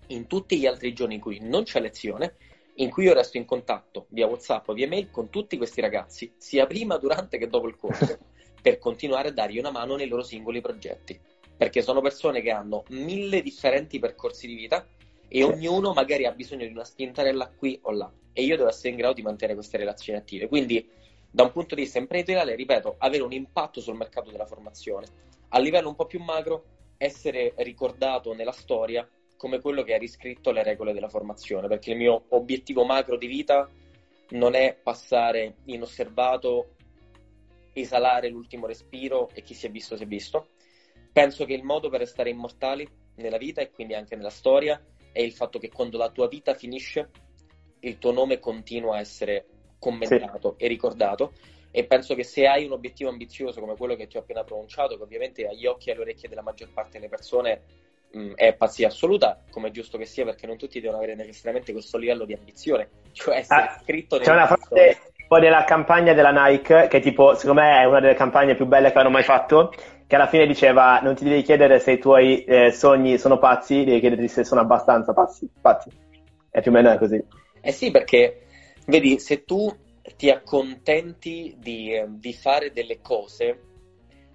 in 0.07 0.25
tutti 0.25 0.57
gli 0.57 0.65
altri 0.65 0.93
giorni 0.93 1.15
in 1.15 1.21
cui 1.21 1.37
non 1.39 1.63
c'è 1.63 1.79
lezione, 1.79 2.35
in 2.75 2.89
cui 2.89 3.05
io 3.05 3.13
resto 3.13 3.37
in 3.37 3.45
contatto 3.45 4.07
via 4.09 4.25
WhatsApp 4.25 4.69
o 4.69 4.73
via 4.73 4.87
mail 4.87 5.11
con 5.11 5.29
tutti 5.29 5.55
questi 5.55 5.81
ragazzi, 5.81 6.33
sia 6.37 6.65
prima, 6.65 6.97
durante 6.97 7.37
che 7.37 7.47
dopo 7.47 7.67
il 7.67 7.75
corso, 7.75 8.17
per 8.59 8.79
continuare 8.79 9.29
a 9.29 9.33
dargli 9.33 9.59
una 9.59 9.71
mano 9.71 9.95
nei 9.95 10.07
loro 10.07 10.23
singoli 10.23 10.61
progetti 10.61 11.19
perché 11.57 11.81
sono 11.81 12.01
persone 12.01 12.41
che 12.41 12.51
hanno 12.51 12.83
mille 12.89 13.41
differenti 13.41 13.99
percorsi 13.99 14.47
di 14.47 14.53
vita 14.53 14.87
e 15.27 15.43
ognuno 15.43 15.91
magari 15.93 16.25
ha 16.25 16.31
bisogno 16.31 16.65
di 16.65 16.71
una 16.71 16.85
spintarella 16.85 17.51
qui 17.57 17.79
o 17.83 17.91
là 17.91 18.09
e 18.31 18.43
io 18.43 18.55
devo 18.55 18.69
essere 18.69 18.89
in 18.89 18.97
grado 18.97 19.15
di 19.15 19.23
mantenere 19.23 19.57
queste 19.57 19.77
relazioni 19.77 20.19
attive. 20.19 20.47
Quindi, 20.47 20.87
da 21.31 21.41
un 21.41 21.51
punto 21.51 21.73
di 21.73 21.81
vista 21.81 21.97
imprenditoriale, 21.97 22.53
ripeto, 22.53 22.95
avere 22.99 23.23
un 23.23 23.31
impatto 23.31 23.81
sul 23.81 23.95
mercato 23.95 24.29
della 24.29 24.45
formazione. 24.45 25.07
A 25.49 25.59
livello 25.59 25.89
un 25.89 25.95
po' 25.95 26.05
più 26.05 26.21
magro, 26.21 26.65
essere 26.97 27.53
ricordato 27.57 28.33
nella 28.33 28.51
storia 28.51 29.09
come 29.37 29.59
quello 29.59 29.81
che 29.81 29.95
ha 29.95 29.97
riscritto 29.97 30.51
le 30.51 30.61
regole 30.61 30.93
della 30.93 31.09
formazione, 31.09 31.67
perché 31.67 31.91
il 31.91 31.97
mio 31.97 32.25
obiettivo 32.29 32.85
macro 32.85 33.17
di 33.17 33.25
vita 33.25 33.67
non 34.29 34.53
è 34.53 34.75
passare 34.75 35.55
inosservato, 35.65 36.75
esalare 37.73 38.29
l'ultimo 38.29 38.67
respiro 38.67 39.29
e 39.33 39.41
chi 39.41 39.55
si 39.55 39.65
è 39.65 39.69
visto 39.71 39.95
si 39.95 40.03
è 40.03 40.07
visto, 40.07 40.49
Penso 41.17 41.45
che 41.45 41.53
il 41.53 41.63
modo 41.63 41.89
per 41.89 42.01
restare 42.01 42.29
immortali 42.29 42.87
nella 43.15 43.37
vita 43.37 43.59
e 43.59 43.71
quindi 43.71 43.95
anche 43.95 44.15
nella 44.15 44.29
storia 44.29 44.79
è 45.11 45.19
il 45.19 45.33
fatto 45.33 45.57
che 45.57 45.67
quando 45.67 45.97
la 45.97 46.11
tua 46.11 46.27
vita 46.27 46.53
finisce, 46.53 47.09
il 47.79 47.97
tuo 47.97 48.11
nome 48.11 48.37
continua 48.37 48.97
a 48.97 48.99
essere 48.99 49.47
commentato 49.79 50.53
sì. 50.55 50.65
e 50.65 50.67
ricordato. 50.67 51.31
E 51.71 51.85
penso 51.85 52.13
che 52.13 52.23
se 52.23 52.45
hai 52.45 52.65
un 52.65 52.73
obiettivo 52.73 53.09
ambizioso 53.09 53.59
come 53.59 53.75
quello 53.75 53.95
che 53.95 54.05
ti 54.05 54.17
ho 54.17 54.19
appena 54.19 54.43
pronunciato, 54.43 54.95
che 54.95 55.01
ovviamente 55.01 55.47
agli 55.47 55.65
occhi 55.65 55.89
e 55.89 55.93
alle 55.93 56.01
orecchie 56.01 56.29
della 56.29 56.43
maggior 56.43 56.69
parte 56.71 56.99
delle 56.99 57.09
persone 57.09 57.61
mh, 58.11 58.33
è 58.35 58.53
pazzia 58.53 58.89
assoluta, 58.89 59.41
come 59.49 59.69
è 59.69 59.71
giusto 59.71 59.97
che 59.97 60.05
sia, 60.05 60.23
perché 60.23 60.45
non 60.45 60.57
tutti 60.57 60.79
devono 60.79 60.99
avere 60.99 61.15
necessariamente 61.15 61.71
questo 61.71 61.97
livello 61.97 62.25
di 62.25 62.33
ambizione, 62.33 62.89
cioè 63.13 63.37
essere 63.37 63.61
ah, 63.61 63.79
scritto 63.81 64.19
C'è 64.19 64.33
una 64.33 64.45
frase 64.45 65.01
della 65.39 65.63
campagna 65.63 66.13
della 66.13 66.31
Nike, 66.31 66.87
che 66.87 66.99
tipo, 66.99 67.33
secondo 67.33 67.61
me 67.61 67.81
è 67.81 67.85
una 67.85 67.99
delle 67.99 68.13
campagne 68.13 68.55
più 68.55 68.65
belle 68.65 68.91
che 68.91 68.97
hanno 68.97 69.09
mai 69.09 69.23
fatto, 69.23 69.73
che 70.07 70.15
alla 70.15 70.27
fine 70.27 70.47
diceva 70.47 71.01
non 71.01 71.15
ti 71.15 71.25
devi 71.25 71.41
chiedere 71.41 71.79
se 71.79 71.91
i 71.91 71.99
tuoi 71.99 72.45
eh, 72.45 72.71
sogni 72.71 73.17
sono 73.17 73.37
pazzi, 73.37 73.83
devi 73.83 73.99
chiederti 73.99 74.27
se 74.29 74.45
sono 74.45 74.61
abbastanza 74.61 75.13
pazzi. 75.13 75.49
pazzi. 75.59 75.89
E 76.49 76.61
più 76.61 76.71
o 76.71 76.73
meno 76.73 76.89
è 76.89 76.97
così. 76.97 77.21
Eh 77.59 77.71
sì, 77.73 77.91
perché 77.91 78.45
vedi, 78.85 79.19
se 79.19 79.43
tu 79.43 79.69
ti 80.15 80.29
accontenti 80.29 81.55
di, 81.59 82.01
di 82.07 82.33
fare 82.33 82.71
delle 82.71 83.01
cose, 83.01 83.59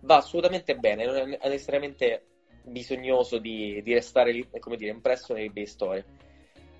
va 0.00 0.16
assolutamente 0.16 0.76
bene, 0.76 1.06
non 1.06 1.16
è 1.16 1.48
necessariamente 1.48 2.26
bisognoso 2.64 3.38
di, 3.38 3.80
di 3.82 3.94
restare, 3.94 4.48
come 4.60 4.76
dire, 4.76 4.90
impresso 4.90 5.32
nei 5.32 5.48
bei 5.48 5.66
storie. 5.66 6.04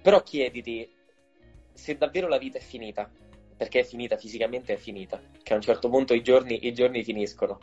Però 0.02 0.22
chiediti 0.22 0.86
se 1.72 1.96
davvero 1.96 2.28
la 2.28 2.36
vita 2.36 2.58
è 2.58 2.60
finita, 2.60 3.10
perché 3.56 3.80
è 3.80 3.84
finita 3.84 4.18
fisicamente, 4.18 4.74
è 4.74 4.76
finita, 4.76 5.18
che 5.42 5.54
a 5.54 5.56
un 5.56 5.62
certo 5.62 5.88
punto 5.88 6.12
i 6.12 6.22
giorni, 6.22 6.66
i 6.66 6.74
giorni 6.74 7.02
finiscono 7.02 7.58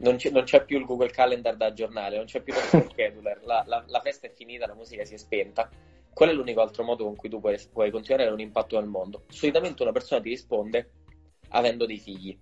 non 0.00 0.16
c'è, 0.16 0.30
non 0.30 0.44
c'è, 0.44 0.64
più 0.64 0.78
il 0.78 0.84
Google 0.84 1.10
Calendar 1.10 1.56
da 1.56 1.66
aggiornare, 1.66 2.16
non 2.16 2.26
c'è 2.26 2.40
più 2.40 2.54
lo 2.54 2.60
scheduler, 2.90 3.42
la, 3.44 3.64
la, 3.66 3.84
la, 3.86 4.00
festa 4.00 4.26
è 4.26 4.30
finita, 4.30 4.66
la 4.66 4.74
musica 4.74 5.04
si 5.04 5.14
è 5.14 5.16
spenta. 5.16 5.68
Qual 6.12 6.28
è 6.28 6.32
l'unico 6.32 6.60
altro 6.60 6.82
modo 6.82 7.04
con 7.04 7.16
cui 7.16 7.28
tu 7.28 7.40
puoi, 7.40 7.56
puoi 7.72 7.90
continuare 7.90 8.24
a 8.24 8.26
avere 8.26 8.42
un 8.42 8.48
impatto 8.48 8.78
nel 8.78 8.88
mondo? 8.88 9.24
Solitamente 9.28 9.82
una 9.82 9.92
persona 9.92 10.20
ti 10.20 10.28
risponde 10.28 10.90
avendo 11.50 11.86
dei 11.86 11.98
figli, 11.98 12.36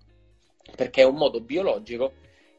perché 0.75 1.03
è 1.03 1.05
un 1.05 1.17
modo 1.17 1.41
biologico 1.41 2.13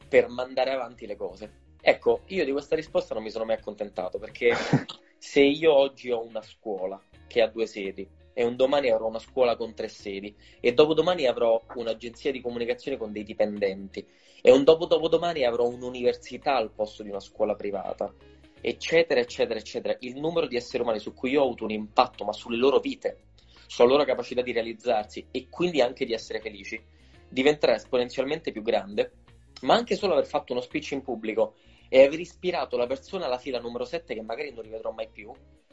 per 0.08 0.28
mandare 0.28 0.70
avanti 0.72 1.06
le 1.06 1.16
cose. 1.16 1.68
Ecco, 1.80 2.22
io 2.26 2.44
di 2.44 2.52
questa 2.52 2.76
risposta 2.76 3.14
non 3.14 3.22
mi 3.22 3.30
sono 3.30 3.44
mai 3.44 3.56
accontentato, 3.56 4.18
perché 4.18 4.52
se 5.18 5.40
io 5.40 5.74
oggi 5.74 6.10
ho 6.10 6.22
una 6.22 6.42
scuola 6.42 7.00
che 7.26 7.40
ha 7.40 7.48
due 7.48 7.66
sedi, 7.66 8.08
e 8.32 8.44
un 8.44 8.56
domani 8.56 8.90
avrò 8.90 9.06
una 9.06 9.18
scuola 9.18 9.56
con 9.56 9.74
tre 9.74 9.88
sedi. 9.88 10.34
E 10.60 10.72
dopodomani 10.72 11.26
avrò 11.26 11.62
un'agenzia 11.74 12.32
di 12.32 12.40
comunicazione 12.40 12.96
con 12.96 13.12
dei 13.12 13.24
dipendenti. 13.24 14.06
E 14.42 14.50
un 14.50 14.64
dopo 14.64 14.86
dopodomani 14.86 15.44
avrò 15.44 15.66
un'università 15.66 16.56
al 16.56 16.70
posto 16.70 17.02
di 17.02 17.10
una 17.10 17.20
scuola 17.20 17.54
privata. 17.54 18.12
Eccetera 18.60 19.20
eccetera 19.20 19.58
eccetera. 19.58 19.96
Il 20.00 20.18
numero 20.18 20.46
di 20.46 20.56
esseri 20.56 20.82
umani 20.82 20.98
su 20.98 21.14
cui 21.14 21.30
io 21.30 21.42
ho 21.42 21.44
avuto 21.44 21.64
un 21.64 21.70
impatto 21.70 22.24
ma 22.24 22.32
sulle 22.32 22.56
loro 22.56 22.78
vite 22.78 23.28
sulla 23.70 23.86
loro 23.86 24.04
capacità 24.04 24.42
di 24.42 24.50
realizzarsi 24.50 25.28
e 25.30 25.46
quindi 25.48 25.80
anche 25.80 26.04
di 26.04 26.12
essere 26.12 26.40
felici 26.40 26.82
diventerà 27.28 27.76
esponenzialmente 27.76 28.50
più 28.50 28.62
grande 28.62 29.12
ma 29.60 29.74
anche 29.74 29.94
solo 29.94 30.14
aver 30.14 30.26
fatto 30.26 30.52
uno 30.52 30.60
speech 30.60 30.90
in 30.90 31.02
pubblico 31.02 31.54
e 31.90 32.04
aver 32.04 32.20
ispirato 32.20 32.78
la 32.78 32.86
persona 32.86 33.26
alla 33.26 33.36
fila 33.36 33.60
numero 33.60 33.84
7 33.84 34.14
che 34.14 34.22
magari 34.22 34.52
non 34.52 34.62
rivedrò 34.62 34.92
mai 34.92 35.08
più 35.12 35.30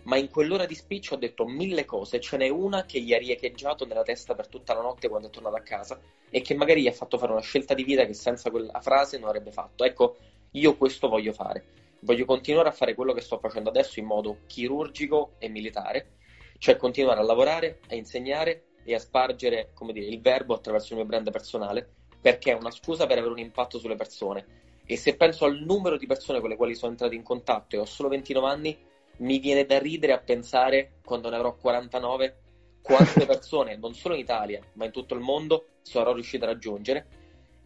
ma 0.07 0.17
in 0.17 0.29
quell'ora 0.29 0.65
di 0.65 0.73
speech 0.73 1.09
ho 1.11 1.15
detto 1.17 1.45
mille 1.45 1.83
cose, 1.83 2.21
ce 2.21 2.37
n'è 2.37 2.47
una 2.47 2.85
che 2.85 3.01
gli 3.01 3.13
ha 3.13 3.17
riecheggiato 3.17 3.85
nella 3.85 4.03
testa 4.03 4.35
per 4.35 4.47
tutta 4.47 4.73
la 4.73 4.81
notte 4.81 5.09
quando 5.09 5.27
è 5.27 5.29
tornato 5.29 5.57
a 5.57 5.61
casa 5.61 5.99
e 6.29 6.41
che 6.41 6.55
magari 6.55 6.81
gli 6.81 6.87
ha 6.87 6.93
fatto 6.93 7.17
fare 7.17 7.33
una 7.33 7.41
scelta 7.41 7.73
di 7.73 7.83
vita 7.83 8.05
che 8.05 8.13
senza 8.13 8.49
quella 8.49 8.79
frase 8.79 9.17
non 9.17 9.27
avrebbe 9.27 9.51
fatto. 9.51 9.83
Ecco, 9.83 10.15
io 10.51 10.77
questo 10.77 11.09
voglio 11.09 11.33
fare. 11.33 11.65
Voglio 12.01 12.23
continuare 12.23 12.69
a 12.69 12.71
fare 12.71 12.93
quello 12.93 13.11
che 13.11 13.19
sto 13.19 13.37
facendo 13.37 13.69
adesso 13.69 13.99
in 13.99 14.05
modo 14.05 14.39
chirurgico 14.47 15.33
e 15.39 15.49
militare, 15.49 16.11
cioè 16.57 16.77
continuare 16.77 17.19
a 17.19 17.23
lavorare, 17.23 17.79
a 17.89 17.95
insegnare 17.95 18.67
e 18.85 18.93
a 18.93 18.99
spargere, 18.99 19.71
come 19.73 19.91
dire, 19.91 20.05
il 20.05 20.21
verbo 20.21 20.53
attraverso 20.53 20.93
il 20.93 20.99
mio 20.99 21.07
brand 21.07 21.29
personale, 21.31 21.85
perché 22.21 22.51
è 22.51 22.55
una 22.55 22.71
scusa 22.71 23.05
per 23.07 23.17
avere 23.17 23.33
un 23.33 23.39
impatto 23.39 23.77
sulle 23.77 23.95
persone. 23.95 24.66
E 24.89 24.95
se 24.95 25.17
penso 25.17 25.43
al 25.43 25.59
numero 25.59 25.97
di 25.97 26.05
persone 26.05 26.39
con 26.39 26.47
le 26.47 26.55
quali 26.55 26.73
sono 26.73 26.91
entrato 26.91 27.13
in 27.13 27.21
contatto 27.21 27.75
e 27.75 27.79
ho 27.79 27.83
solo 27.83 28.07
29 28.07 28.47
anni, 28.47 28.77
mi 29.17 29.37
viene 29.37 29.65
da 29.65 29.77
ridere 29.79 30.13
a 30.13 30.19
pensare, 30.19 30.99
quando 31.03 31.29
ne 31.29 31.35
avrò 31.35 31.53
49, 31.55 32.37
quante 32.81 33.25
persone, 33.27 33.75
non 33.75 33.93
solo 33.93 34.13
in 34.13 34.21
Italia, 34.21 34.61
ma 34.73 34.85
in 34.85 34.91
tutto 34.91 35.13
il 35.13 35.19
mondo, 35.19 35.65
sarò 35.81 36.13
riuscito 36.13 36.45
a 36.45 36.47
raggiungere. 36.47 37.05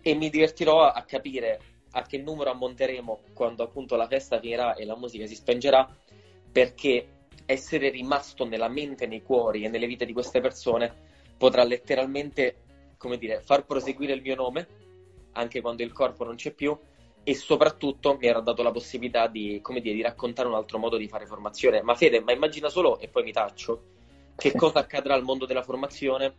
E 0.02 0.16
mi 0.16 0.32
divertirò 0.32 0.82
a 0.82 1.04
capire 1.04 1.60
a 1.92 2.02
che 2.02 2.18
numero 2.18 2.50
ammonteremo 2.50 3.20
quando 3.34 3.62
appunto 3.62 3.96
la 3.96 4.08
festa 4.08 4.40
finirà 4.40 4.74
e 4.74 4.84
la 4.84 4.98
musica 4.98 5.28
si 5.28 5.36
spengerà, 5.36 5.88
perché 6.52 7.08
essere 7.46 7.90
rimasto 7.90 8.46
nella 8.46 8.68
mente, 8.68 9.06
nei 9.06 9.22
cuori 9.22 9.64
e 9.64 9.70
nelle 9.70 9.86
vite 9.86 10.06
di 10.06 10.14
queste 10.14 10.42
persone 10.42 10.92
potrà 11.38 11.64
letteralmente, 11.64 12.64
come 12.98 13.20
dire, 13.20 13.42
far 13.42 13.64
proseguire 13.68 14.14
il 14.14 14.22
mio 14.24 14.34
nome 14.34 14.68
anche 15.34 15.62
quando 15.62 15.84
il 15.84 15.94
corpo 15.94 16.24
non 16.24 16.36
c'è 16.36 16.52
più 16.52 16.78
e 17.24 17.36
soprattutto 17.36 18.18
mi 18.18 18.28
era 18.28 18.40
dato 18.40 18.64
la 18.64 18.72
possibilità 18.72 19.28
di, 19.28 19.60
come 19.62 19.80
dire, 19.82 19.96
di 19.96 20.02
raccontare 20.02 20.48
un 20.48 20.56
altro 20.56 20.80
modo 20.80 20.98
di 20.98 21.08
fare 21.08 21.26
formazione. 21.26 21.82
Ma 21.82 21.96
Fede, 21.96 22.22
ma 22.22 22.32
immagina 22.32 22.70
solo, 22.70 23.00
e 23.00 23.08
poi 23.08 23.24
mi 23.24 23.32
taccio, 23.32 23.84
che 24.36 24.54
cosa 24.54 24.80
accadrà 24.80 25.14
al 25.14 25.24
mondo 25.24 25.46
della 25.46 25.62
formazione 25.62 26.34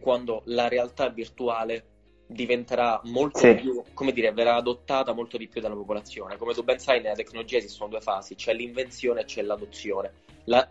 quando 0.00 0.42
la 0.46 0.68
realtà 0.68 1.08
virtuale 1.08 1.96
diventerà 2.26 3.00
molto 3.04 3.38
sì. 3.38 3.54
più, 3.54 3.82
come 3.94 4.12
dire, 4.12 4.32
verrà 4.32 4.56
adottata 4.56 5.12
molto 5.12 5.36
di 5.36 5.48
più 5.48 5.60
dalla 5.60 5.74
popolazione. 5.74 6.36
Come 6.36 6.52
tu 6.52 6.62
ben 6.62 6.78
sai, 6.78 7.00
nella 7.00 7.14
tecnologia 7.14 7.56
esistono 7.56 7.88
due 7.88 8.00
fasi, 8.00 8.34
c'è 8.34 8.52
l'invenzione 8.52 9.22
e 9.22 9.24
c'è 9.24 9.42
l'adozione. 9.42 10.12
La, 10.44 10.68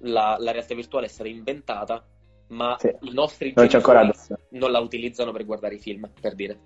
la, 0.00 0.36
la 0.38 0.50
realtà 0.52 0.74
virtuale 0.74 1.06
è 1.06 1.08
stata 1.08 1.28
inventata, 1.28 2.04
ma 2.48 2.76
sì. 2.78 2.94
i 3.00 3.12
nostri 3.12 3.52
non 3.54 3.68
non 4.50 4.70
la 4.70 4.80
utilizzano 4.80 5.32
per 5.32 5.44
guardare 5.44 5.74
i 5.74 5.80
film, 5.80 6.08
per 6.20 6.34
dire. 6.34 6.58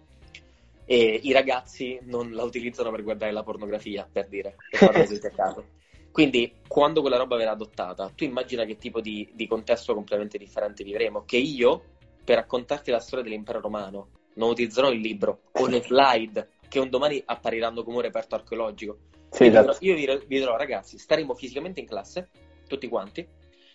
E 0.89 1.20
i 1.22 1.32
ragazzi 1.32 1.99
non 2.05 2.30
la 2.32 2.45
utilizzano 2.45 2.93
per 2.93 3.03
guardare 3.03 3.32
la 3.32 3.43
pornografia, 3.43 4.09
per 4.11 4.28
dire, 4.28 4.57
Quindi, 6.16 6.51
quando 6.66 7.03
quella 7.03 7.18
roba 7.18 7.37
verrà 7.37 7.51
adottata, 7.51 8.11
tu 8.14 8.24
immagina 8.24 8.64
che 8.64 8.78
tipo 8.78 9.03
di, 9.03 9.28
di 9.34 9.47
contesto 9.47 9.93
completamente 9.93 10.39
differente 10.39 10.82
vivremo. 10.82 11.24
Che 11.26 11.37
io, 11.37 11.82
per 12.24 12.37
raccontarti 12.37 12.91
la 12.91 13.01
storia 13.01 13.22
dell'impero 13.22 13.61
romano, 13.61 14.09
non 14.37 14.49
utilizzerò 14.49 14.91
il 14.91 15.01
libro 15.01 15.41
o 15.53 15.66
le 15.66 15.82
slide 15.82 16.53
che 16.68 16.78
un 16.78 16.89
domani 16.89 17.22
appariranno 17.22 17.82
come 17.82 17.97
un 17.97 18.03
reperto 18.03 18.34
archeologico. 18.34 18.97
Sì, 19.28 19.45
esatto. 19.45 19.76
Io 19.80 19.95
vi, 19.95 20.07
vi, 20.07 20.39
dirò, 20.39 20.57
ragazzi, 20.57 20.97
staremo 20.97 21.34
fisicamente 21.34 21.80
in 21.80 21.87
classe, 21.87 22.30
tutti 22.66 22.89
quanti. 22.89 23.26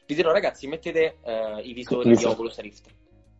Vi 0.07 0.15
dirò, 0.15 0.31
ragazzi, 0.31 0.65
mettete 0.65 1.17
uh, 1.21 1.59
i 1.59 1.73
visori 1.73 2.15
di 2.15 2.25
Oculus 2.25 2.59
Rift. 2.59 2.89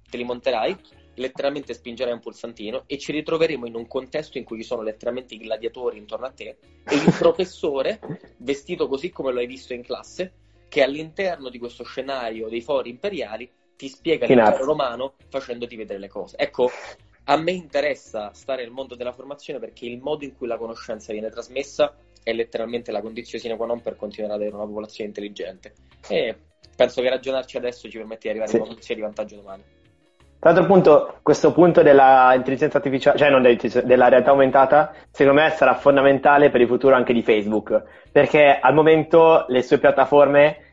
Te 0.07 0.17
li 0.17 0.23
monterai, 0.23 0.77
letteralmente 1.21 1.73
spingerai 1.73 2.11
un 2.13 2.19
pulsantino 2.19 2.83
e 2.87 2.97
ci 2.97 3.11
ritroveremo 3.13 3.65
in 3.65 3.75
un 3.75 3.87
contesto 3.87 4.37
in 4.37 4.43
cui 4.43 4.57
ci 4.57 4.63
sono 4.63 4.81
letteralmente 4.81 5.35
i 5.35 5.37
gladiatori 5.37 5.97
intorno 5.97 6.25
a 6.25 6.31
te 6.31 6.57
e 6.83 6.95
il 6.95 7.15
professore, 7.17 7.99
vestito 8.37 8.87
così 8.87 9.09
come 9.11 9.31
lo 9.31 9.39
hai 9.39 9.47
visto 9.47 9.73
in 9.73 9.83
classe, 9.83 10.33
che 10.67 10.83
all'interno 10.83 11.49
di 11.49 11.59
questo 11.59 11.83
scenario 11.83 12.49
dei 12.49 12.61
fori 12.61 12.89
imperiali 12.89 13.49
ti 13.75 13.87
spiega 13.87 14.25
l'impero 14.25 14.65
romano 14.65 15.15
facendoti 15.29 15.75
vedere 15.75 15.99
le 15.99 16.07
cose. 16.07 16.37
Ecco, 16.37 16.69
a 17.25 17.37
me 17.37 17.51
interessa 17.51 18.31
stare 18.33 18.63
nel 18.63 18.71
mondo 18.71 18.95
della 18.95 19.11
formazione 19.11 19.59
perché 19.59 19.85
il 19.85 19.99
modo 19.99 20.23
in 20.23 20.35
cui 20.35 20.47
la 20.47 20.57
conoscenza 20.57 21.11
viene 21.13 21.29
trasmessa 21.29 21.95
è 22.23 22.33
letteralmente 22.33 22.91
la 22.91 23.01
condizione 23.01 23.43
sine 23.43 23.57
qua 23.57 23.65
non 23.65 23.81
per 23.81 23.95
continuare 23.95 24.33
ad 24.35 24.41
avere 24.41 24.55
una 24.55 24.65
popolazione 24.65 25.09
intelligente. 25.09 25.73
E 26.07 26.35
penso 26.75 27.01
che 27.01 27.09
ragionarci 27.09 27.57
adesso 27.57 27.89
ci 27.89 27.97
permette 27.97 28.21
di 28.23 28.29
arrivare 28.29 28.49
sì. 28.49 28.55
a 28.57 28.59
una 28.59 28.69
posizione 28.69 28.99
di 28.99 29.05
vantaggio 29.05 29.35
domani. 29.35 29.63
Tra 30.41 30.49
l'altro, 30.49 30.63
appunto, 30.63 31.19
questo 31.21 31.53
punto 31.53 31.83
dell'intelligenza 31.83 32.77
artificiale, 32.77 33.15
cioè 33.15 33.29
non 33.29 33.43
della 33.83 34.09
realtà 34.09 34.31
aumentata, 34.31 34.91
secondo 35.11 35.39
me 35.39 35.51
sarà 35.51 35.75
fondamentale 35.75 36.49
per 36.49 36.61
il 36.61 36.67
futuro 36.67 36.95
anche 36.95 37.13
di 37.13 37.21
Facebook, 37.21 37.83
perché 38.11 38.57
al 38.59 38.73
momento 38.73 39.45
le 39.49 39.61
sue 39.61 39.77
piattaforme 39.77 40.69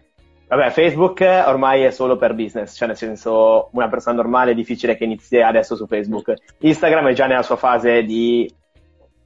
Vabbè, 0.48 0.70
Facebook 0.70 1.20
ormai 1.20 1.82
è 1.82 1.90
solo 1.90 2.16
per 2.16 2.32
business, 2.32 2.74
cioè 2.74 2.88
nel 2.88 2.96
senso 2.96 3.68
una 3.72 3.90
persona 3.90 4.16
normale 4.16 4.52
è 4.52 4.54
difficile 4.54 4.96
che 4.96 5.04
inizi 5.04 5.38
adesso 5.38 5.76
su 5.76 5.86
Facebook. 5.86 6.32
Instagram 6.60 7.08
è 7.08 7.12
già 7.12 7.26
nella 7.26 7.42
sua 7.42 7.56
fase 7.56 8.02
di, 8.04 8.50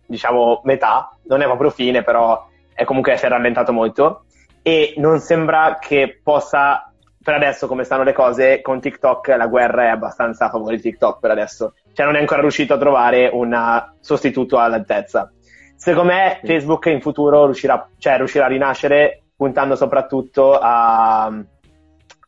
diciamo, 0.04 0.62
metà, 0.64 1.16
non 1.26 1.40
è 1.40 1.44
proprio 1.44 1.70
fine, 1.70 2.02
però 2.02 2.48
è 2.74 2.82
comunque 2.82 3.16
si 3.16 3.26
è 3.26 3.28
rallentato 3.28 3.72
molto. 3.72 4.24
E 4.62 4.94
non 4.96 5.20
sembra 5.20 5.78
che 5.80 6.18
possa, 6.20 6.91
per 7.22 7.34
adesso 7.34 7.66
come 7.66 7.84
stanno 7.84 8.02
le 8.02 8.12
cose, 8.12 8.60
con 8.60 8.80
TikTok 8.80 9.28
la 9.28 9.46
guerra 9.46 9.84
è 9.84 9.88
abbastanza 9.88 10.46
a 10.46 10.50
favore 10.50 10.76
di 10.76 10.82
TikTok 10.82 11.20
per 11.20 11.30
adesso. 11.30 11.74
Cioè 11.92 12.04
non 12.04 12.16
è 12.16 12.20
ancora 12.20 12.40
riuscito 12.40 12.74
a 12.74 12.78
trovare 12.78 13.28
un 13.32 13.56
sostituto 14.00 14.58
all'altezza. 14.58 15.30
Secondo 15.76 16.12
me 16.12 16.40
Facebook 16.44 16.86
in 16.86 17.00
futuro 17.00 17.44
riuscirà, 17.44 17.88
cioè, 17.98 18.16
riuscirà 18.16 18.46
a 18.46 18.48
rinascere 18.48 19.22
puntando 19.36 19.76
soprattutto 19.76 20.58
a, 20.58 21.32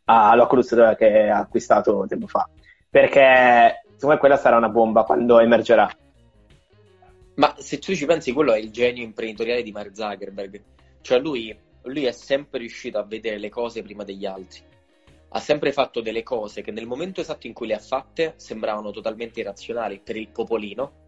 all'Oculus 0.04 0.94
che 0.96 1.28
ha 1.28 1.38
acquistato 1.38 2.04
tempo 2.08 2.26
fa. 2.26 2.48
Perché 2.88 3.82
secondo 3.92 4.14
me 4.14 4.18
quella 4.18 4.36
sarà 4.36 4.56
una 4.56 4.68
bomba 4.68 5.04
quando 5.04 5.38
emergerà. 5.40 5.88
Ma 7.36 7.54
se 7.58 7.78
tu 7.78 7.94
ci 7.94 8.06
pensi, 8.06 8.32
quello 8.32 8.52
è 8.52 8.58
il 8.58 8.70
genio 8.70 9.02
imprenditoriale 9.02 9.62
di 9.62 9.72
Mark 9.72 9.90
Zuckerberg. 9.94 10.62
Cioè 11.00 11.18
lui, 11.18 11.56
lui 11.82 12.04
è 12.04 12.12
sempre 12.12 12.60
riuscito 12.60 12.98
a 12.98 13.04
vedere 13.04 13.38
le 13.38 13.48
cose 13.48 13.82
prima 13.82 14.04
degli 14.04 14.24
altri. 14.24 14.62
Ha 15.34 15.40
sempre 15.40 15.72
fatto 15.72 16.00
delle 16.00 16.22
cose 16.22 16.62
che 16.62 16.70
nel 16.70 16.86
momento 16.86 17.20
esatto 17.20 17.46
in 17.46 17.52
cui 17.52 17.66
le 17.66 17.74
ha 17.74 17.80
fatte 17.80 18.34
sembravano 18.36 18.90
totalmente 18.90 19.40
irrazionali 19.40 20.00
per 20.00 20.16
il 20.16 20.28
popolino. 20.28 21.02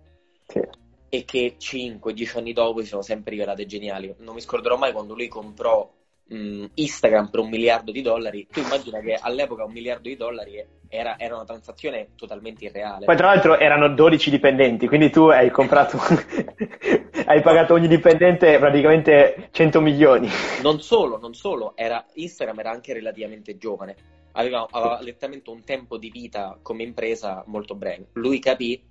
Sì 0.47 0.61
e 1.09 1.24
che 1.24 1.57
5-10 1.59 2.39
anni 2.39 2.53
dopo 2.53 2.81
si 2.81 2.89
sono 2.89 3.03
sempre 3.03 3.31
rivelate 3.31 3.66
geniali. 3.66 4.14
Non 4.18 4.35
mi 4.35 4.41
scorderò 4.41 4.77
mai 4.77 4.93
quando 4.93 5.14
lui 5.14 5.29
comprò 5.29 5.89
mh, 6.29 6.64
Instagram 6.74 7.29
per 7.29 7.41
un 7.41 7.49
miliardo 7.49 7.93
di 7.93 8.03
dollari. 8.03 8.47
Tu 8.51 8.61
immagina 8.61 9.01
che 9.01 9.14
all'epoca 9.14 9.64
un 9.64 9.72
miliardo 9.72 10.09
di 10.09 10.16
dollari 10.16 10.64
era, 10.89 11.18
era, 11.18 11.35
una 11.35 11.45
transazione 11.45 12.09
totalmente 12.16 12.64
irreale. 12.64 13.07
Poi 13.07 13.16
tra 13.16 13.27
l'altro 13.27 13.59
erano 13.59 13.89
12 13.89 14.31
dipendenti, 14.31 14.87
quindi 14.89 15.11
tu 15.11 15.27
hai 15.27 15.51
comprato, 15.51 15.99
hai 17.27 17.41
pagato 17.43 17.74
ogni 17.74 17.89
dipendente 17.89 18.59
praticamente 18.59 19.49
100 19.51 19.81
milioni. 19.81 20.29
Non 20.62 20.81
solo, 20.81 21.18
non 21.18 21.35
solo, 21.35 21.77
era, 21.77 22.05
Instagram 22.14 22.59
era 22.61 22.70
anche 22.70 22.93
relativamente 22.93 23.57
giovane. 23.57 24.16
Aveva, 24.37 24.66
aveva 24.70 25.01
letteralmente 25.01 25.51
un 25.51 25.64
tempo 25.64 25.97
di 25.99 26.11
vita 26.11 26.59
come 26.62 26.82
impresa 26.82 27.43
molto 27.47 27.74
breve. 27.74 28.09
Lui 28.12 28.39
capì 28.39 28.82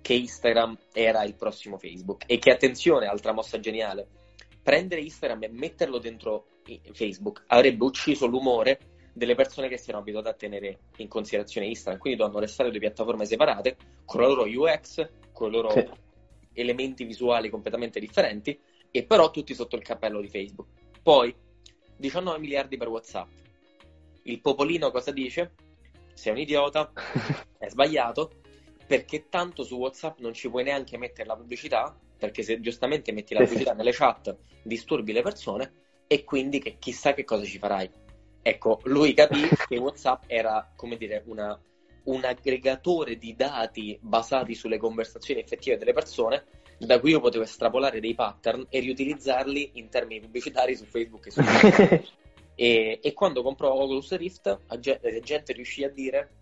che 0.00 0.14
Instagram 0.14 0.76
era 0.92 1.22
il 1.24 1.34
prossimo 1.34 1.78
Facebook 1.78 2.24
e 2.26 2.38
che 2.38 2.50
attenzione, 2.50 3.06
altra 3.06 3.32
mossa 3.32 3.60
geniale, 3.60 4.08
prendere 4.62 5.00
Instagram 5.00 5.44
e 5.44 5.48
metterlo 5.48 5.98
dentro 5.98 6.46
Facebook 6.92 7.44
avrebbe 7.46 7.84
ucciso 7.84 8.26
l'umore 8.26 8.78
delle 9.12 9.34
persone 9.34 9.68
che 9.68 9.76
si 9.76 9.88
erano 9.88 10.02
abituate 10.02 10.28
a 10.28 10.34
tenere 10.34 10.78
in 10.96 11.08
considerazione 11.08 11.66
Instagram, 11.66 12.00
quindi 12.00 12.18
dovevano 12.18 12.44
restare 12.44 12.70
due 12.70 12.78
piattaforme 12.78 13.26
separate 13.26 13.76
con 14.04 14.20
la 14.20 14.28
loro 14.28 14.44
UX, 14.44 15.08
con 15.32 15.48
i 15.48 15.52
loro 15.52 15.70
sì. 15.70 15.88
elementi 16.54 17.04
visuali 17.04 17.50
completamente 17.50 18.00
differenti 18.00 18.58
e 18.90 19.04
però 19.04 19.30
tutti 19.30 19.54
sotto 19.54 19.76
il 19.76 19.82
cappello 19.82 20.20
di 20.20 20.28
Facebook. 20.28 20.68
Poi 21.02 21.34
19 21.96 22.38
miliardi 22.38 22.76
per 22.76 22.88
WhatsApp. 22.88 23.28
Il 24.24 24.40
popolino 24.40 24.90
cosa 24.90 25.10
dice? 25.10 25.54
Sei 26.14 26.32
un 26.32 26.38
idiota, 26.38 26.92
è 27.58 27.68
sbagliato, 27.68 28.40
perché 28.86 29.28
tanto 29.28 29.62
su 29.62 29.76
WhatsApp 29.76 30.18
non 30.18 30.34
ci 30.34 30.50
puoi 30.50 30.64
neanche 30.64 30.98
mettere 30.98 31.28
la 31.28 31.36
pubblicità, 31.36 31.96
perché 32.18 32.42
se 32.42 32.60
giustamente 32.60 33.12
metti 33.12 33.34
la 33.34 33.44
pubblicità 33.44 33.72
nelle 33.72 33.92
chat 33.92 34.36
disturbi 34.62 35.12
le 35.12 35.22
persone 35.22 35.72
e 36.06 36.24
quindi 36.24 36.58
che 36.58 36.76
chissà 36.78 37.14
che 37.14 37.24
cosa 37.24 37.44
ci 37.44 37.58
farai. 37.58 37.90
Ecco, 38.42 38.80
lui 38.84 39.14
capì 39.14 39.48
che 39.68 39.78
WhatsApp 39.78 40.24
era, 40.26 40.72
come 40.74 40.96
dire, 40.96 41.22
una, 41.26 41.58
un 42.04 42.24
aggregatore 42.24 43.16
di 43.16 43.34
dati 43.34 43.98
basati 44.00 44.54
sulle 44.54 44.78
conversazioni 44.78 45.40
effettive 45.40 45.76
delle 45.76 45.92
persone, 45.92 46.44
da 46.78 46.98
cui 46.98 47.10
io 47.10 47.20
potevo 47.20 47.44
estrapolare 47.44 48.00
dei 48.00 48.14
pattern 48.14 48.66
e 48.70 48.80
riutilizzarli 48.80 49.72
in 49.74 49.88
termini 49.88 50.20
pubblicitari 50.20 50.74
su 50.74 50.84
Facebook 50.84 51.26
e 51.26 51.30
su 51.30 51.40
YouTube. 51.42 52.04
E, 52.62 52.98
e, 53.02 53.14
quando 53.14 53.40
comprò 53.40 53.72
Oculus 53.72 54.14
Rift, 54.16 54.58
la 54.66 54.78
gente 54.78 55.54
riuscì 55.54 55.82
a 55.82 55.88
dire 55.88 56.32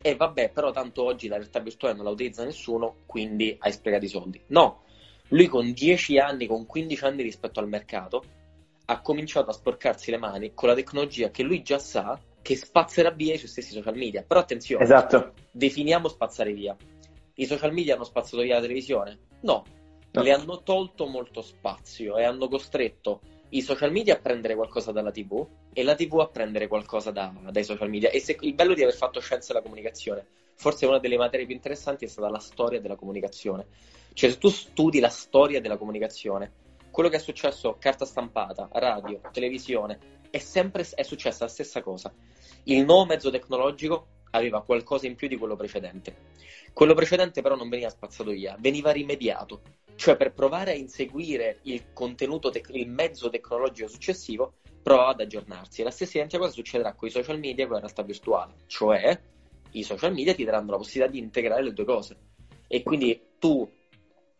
e 0.00 0.16
vabbè, 0.16 0.52
però 0.52 0.70
tanto 0.70 1.04
oggi 1.04 1.28
la 1.28 1.36
realtà 1.36 1.60
virtuale 1.60 1.94
non 1.94 2.04
la 2.04 2.12
utilizza 2.12 2.44
nessuno, 2.44 3.00
quindi 3.04 3.54
hai 3.58 3.70
sprecato 3.70 4.06
i 4.06 4.08
soldi. 4.08 4.40
No, 4.46 4.84
lui 5.28 5.48
con 5.48 5.70
10 5.70 6.18
anni, 6.18 6.46
con 6.46 6.64
15 6.64 7.04
anni 7.04 7.22
rispetto 7.22 7.60
al 7.60 7.68
mercato, 7.68 8.24
ha 8.86 9.02
cominciato 9.02 9.50
a 9.50 9.52
sporcarsi 9.52 10.10
le 10.10 10.16
mani 10.16 10.54
con 10.54 10.70
la 10.70 10.74
tecnologia 10.74 11.28
che 11.28 11.42
lui 11.42 11.60
già 11.60 11.78
sa 11.78 12.18
che 12.40 12.56
spazzerà 12.56 13.10
via 13.10 13.34
i 13.34 13.36
suoi 13.36 13.50
stessi 13.50 13.72
social 13.72 13.96
media. 13.96 14.24
Però 14.26 14.40
attenzione, 14.40 14.82
esatto. 14.82 15.34
definiamo 15.50 16.08
spazzare 16.08 16.54
via. 16.54 16.74
I 17.34 17.44
social 17.44 17.74
media 17.74 17.96
hanno 17.96 18.04
spazzato 18.04 18.40
via 18.40 18.54
la 18.54 18.62
televisione? 18.62 19.18
No, 19.40 19.66
no. 20.10 20.22
le 20.22 20.32
hanno 20.32 20.62
tolto 20.62 21.06
molto 21.06 21.42
spazio 21.42 22.16
e 22.16 22.24
hanno 22.24 22.48
costretto 22.48 23.20
i 23.50 23.62
social 23.62 23.90
media 23.90 24.14
a 24.14 24.18
prendere 24.18 24.54
qualcosa 24.54 24.92
dalla 24.92 25.10
TV 25.10 25.46
e 25.72 25.82
la 25.82 25.94
TV 25.94 26.20
a 26.20 26.28
prendere 26.28 26.68
qualcosa 26.68 27.10
da, 27.10 27.32
dai 27.50 27.64
social 27.64 27.88
media. 27.88 28.10
E 28.10 28.20
se, 28.20 28.36
il 28.40 28.54
bello 28.54 28.74
di 28.74 28.82
aver 28.82 28.94
fatto 28.94 29.20
scienza 29.20 29.52
della 29.52 29.64
comunicazione, 29.64 30.26
forse 30.54 30.86
una 30.86 30.98
delle 30.98 31.16
materie 31.16 31.46
più 31.46 31.54
interessanti 31.54 32.04
è 32.04 32.08
stata 32.08 32.28
la 32.28 32.38
storia 32.38 32.80
della 32.80 32.96
comunicazione. 32.96 33.66
Cioè, 34.12 34.30
se 34.30 34.38
tu 34.38 34.48
studi 34.48 35.00
la 35.00 35.08
storia 35.08 35.60
della 35.60 35.76
comunicazione, 35.76 36.52
quello 36.90 37.08
che 37.08 37.16
è 37.16 37.20
successo 37.20 37.76
carta 37.78 38.04
stampata, 38.04 38.68
radio, 38.72 39.20
televisione, 39.32 40.18
è 40.30 40.38
sempre 40.38 40.86
è 40.94 41.02
successa 41.02 41.44
la 41.44 41.50
stessa 41.50 41.82
cosa. 41.82 42.12
Il 42.64 42.84
nuovo 42.84 43.06
mezzo 43.06 43.30
tecnologico 43.30 44.06
aveva 44.30 44.62
qualcosa 44.62 45.06
in 45.06 45.16
più 45.16 45.28
di 45.28 45.36
quello 45.36 45.56
precedente. 45.56 46.28
Quello 46.72 46.94
precedente 46.94 47.42
però 47.42 47.56
non 47.56 47.68
veniva 47.68 47.90
spazzato 47.90 48.30
via, 48.30 48.56
veniva 48.58 48.92
rimediato. 48.92 49.62
Cioè 50.00 50.16
per 50.16 50.32
provare 50.32 50.70
a 50.70 50.74
inseguire 50.74 51.58
il 51.64 51.92
contenuto, 51.92 52.48
tec- 52.48 52.74
il 52.74 52.88
mezzo 52.88 53.28
tecnologico 53.28 53.86
successivo, 53.86 54.54
prova 54.82 55.08
ad 55.08 55.20
aggiornarsi. 55.20 55.82
La 55.82 55.90
stessa 55.90 56.16
identica 56.16 56.40
cosa 56.40 56.54
succederà 56.54 56.94
con 56.94 57.06
i 57.06 57.10
social 57.10 57.38
media 57.38 57.64
e 57.64 57.66
con 57.66 57.74
la 57.74 57.82
realtà 57.82 58.02
virtuale, 58.02 58.54
cioè 58.66 59.20
i 59.72 59.82
social 59.82 60.14
media 60.14 60.34
ti 60.34 60.42
daranno 60.42 60.70
la 60.70 60.78
possibilità 60.78 61.12
di 61.12 61.18
integrare 61.18 61.62
le 61.62 61.74
due 61.74 61.84
cose. 61.84 62.16
E 62.66 62.82
quindi 62.82 63.20
tu, 63.38 63.70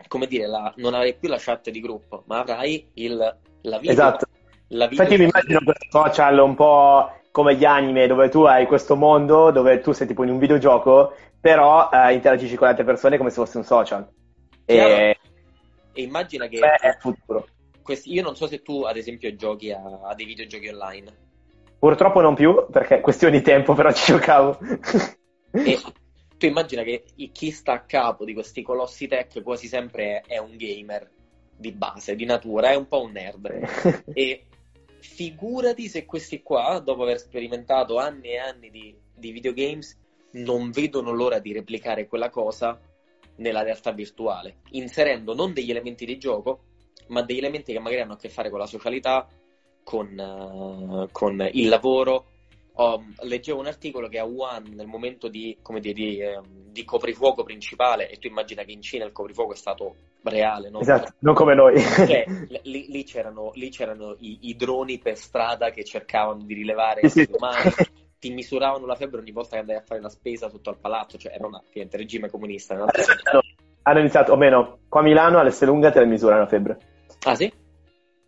come 0.08 0.26
dire, 0.26 0.46
la, 0.46 0.72
non 0.78 0.94
avrai 0.94 1.14
più 1.14 1.28
la 1.28 1.36
chat 1.38 1.68
di 1.68 1.80
gruppo, 1.82 2.22
ma 2.24 2.38
avrai 2.38 2.92
il, 2.94 3.16
la 3.16 3.76
video. 3.76 3.92
Esatto. 3.92 4.26
La 4.68 4.86
video 4.86 5.04
Infatti 5.04 5.20
mi 5.20 5.28
immagino 5.28 5.60
questo 5.62 5.88
social 5.90 6.38
un 6.38 6.54
po' 6.54 7.20
come 7.30 7.54
gli 7.56 7.66
anime, 7.66 8.06
dove 8.06 8.30
tu 8.30 8.44
hai 8.44 8.64
questo 8.64 8.96
mondo 8.96 9.50
dove 9.50 9.80
tu 9.80 9.92
sei 9.92 10.06
tipo 10.06 10.24
in 10.24 10.30
un 10.30 10.38
videogioco, 10.38 11.14
però 11.38 11.90
eh, 11.92 12.14
interagisci 12.14 12.56
con 12.56 12.68
altre 12.68 12.84
persone 12.84 13.18
come 13.18 13.28
se 13.28 13.36
fosse 13.36 13.58
un 13.58 13.64
social. 13.64 14.08
Chiaro. 14.64 14.94
E, 14.94 15.19
E 15.92 16.02
immagina 16.02 16.46
che 16.46 16.58
beh, 16.58 16.76
è 16.76 16.96
futuro. 16.98 17.46
questi- 17.82 18.12
io 18.12 18.22
non 18.22 18.36
so 18.36 18.46
se 18.46 18.62
tu, 18.62 18.82
ad 18.82 18.96
esempio, 18.96 19.34
giochi 19.34 19.72
a, 19.72 19.80
a 20.04 20.14
dei 20.14 20.26
videogiochi 20.26 20.68
online. 20.68 21.28
Purtroppo 21.78 22.20
non 22.20 22.34
più, 22.34 22.66
perché 22.70 22.98
è 22.98 23.00
questione 23.00 23.38
di 23.38 23.42
tempo, 23.42 23.74
però 23.74 23.92
ci 23.92 24.12
giocavo. 24.12 24.58
E 25.52 25.78
tu 26.38 26.46
immagina 26.46 26.82
che 26.82 27.04
chi 27.32 27.50
sta 27.50 27.72
a 27.72 27.80
capo 27.80 28.24
di 28.24 28.34
questi 28.34 28.62
colossi 28.62 29.06
tech 29.06 29.42
quasi 29.42 29.66
sempre 29.66 30.22
è 30.26 30.38
un 30.38 30.56
gamer 30.56 31.10
di 31.56 31.72
base, 31.72 32.16
di 32.16 32.24
natura, 32.24 32.70
è 32.70 32.76
un 32.76 32.86
po' 32.86 33.02
un 33.02 33.12
nerd. 33.12 34.04
E 34.12 34.46
figurati 34.98 35.88
se 35.88 36.04
questi 36.04 36.42
qua, 36.42 36.78
dopo 36.78 37.02
aver 37.02 37.18
sperimentato 37.18 37.98
anni 37.98 38.28
e 38.28 38.38
anni 38.38 38.70
di, 38.70 38.94
di 39.14 39.32
videogames, 39.32 39.98
non 40.32 40.70
vedono 40.70 41.12
l'ora 41.12 41.38
di 41.38 41.52
replicare 41.52 42.06
quella 42.06 42.30
cosa 42.30 42.78
nella 43.36 43.62
realtà 43.62 43.92
virtuale, 43.92 44.58
inserendo 44.70 45.34
non 45.34 45.52
degli 45.52 45.70
elementi 45.70 46.04
di 46.04 46.18
gioco, 46.18 46.60
ma 47.08 47.22
degli 47.22 47.38
elementi 47.38 47.72
che 47.72 47.78
magari 47.78 48.02
hanno 48.02 48.12
a 48.14 48.16
che 48.16 48.28
fare 48.28 48.50
con 48.50 48.58
la 48.58 48.66
socialità, 48.66 49.28
con, 49.82 50.18
eh, 50.18 51.08
con 51.12 51.48
il 51.52 51.68
lavoro. 51.68 52.26
Ho- 52.74 53.04
leggevo 53.22 53.58
un 53.60 53.66
articolo 53.66 54.08
che 54.08 54.18
a 54.18 54.24
Wuhan, 54.24 54.72
nel 54.74 54.86
momento 54.86 55.28
di, 55.28 55.58
come 55.62 55.80
dire, 55.80 55.94
di, 55.94 56.20
ehm, 56.20 56.70
di 56.70 56.84
coprifuoco 56.84 57.42
principale, 57.42 58.08
e 58.08 58.18
tu 58.18 58.26
immagina 58.28 58.62
che 58.64 58.72
in 58.72 58.80
Cina 58.82 59.04
il 59.04 59.12
coprifuoco 59.12 59.52
è 59.52 59.56
stato 59.56 59.96
reale, 60.22 60.70
no? 60.70 60.80
Esatto, 60.80 61.12
non 61.20 61.34
come 61.34 61.54
noi. 61.54 61.74
Cioè, 62.02 62.32
lì, 62.62 62.86
lì 62.88 63.04
c'erano, 63.04 63.50
lì 63.54 63.70
c'erano 63.70 64.16
i, 64.20 64.38
i 64.48 64.56
droni 64.56 64.98
per 64.98 65.16
strada 65.16 65.70
che 65.70 65.84
cercavano 65.84 66.42
di 66.44 66.54
rilevare 66.54 67.08
Sì, 67.08 67.24
sì. 67.24 67.28
umani, 67.28 67.76
ti 68.20 68.30
misuravano 68.30 68.86
la 68.86 68.94
febbre 68.94 69.20
ogni 69.20 69.32
volta 69.32 69.52
che 69.52 69.60
andavi 69.60 69.78
a 69.78 69.82
fare 69.84 70.00
la 70.00 70.10
spesa 70.10 70.48
sotto 70.50 70.70
al 70.70 70.78
palazzo, 70.78 71.18
cioè 71.18 71.32
era 71.34 71.46
un 71.46 71.54
ovviamente, 71.54 71.96
regime 71.96 72.28
comunista. 72.30 72.74
hanno- 72.74 72.86
hanno 73.82 73.98
iniziato, 73.98 74.32
o 74.32 74.36
meno, 74.36 74.80
qua 74.88 75.00
a 75.00 75.04
Milano 75.04 75.38
all'Esselunga 75.38 75.90
te 75.90 76.00
la 76.00 76.06
misurano 76.06 76.40
la 76.40 76.46
febbre. 76.46 76.78
Ah 77.24 77.34
sì? 77.34 77.50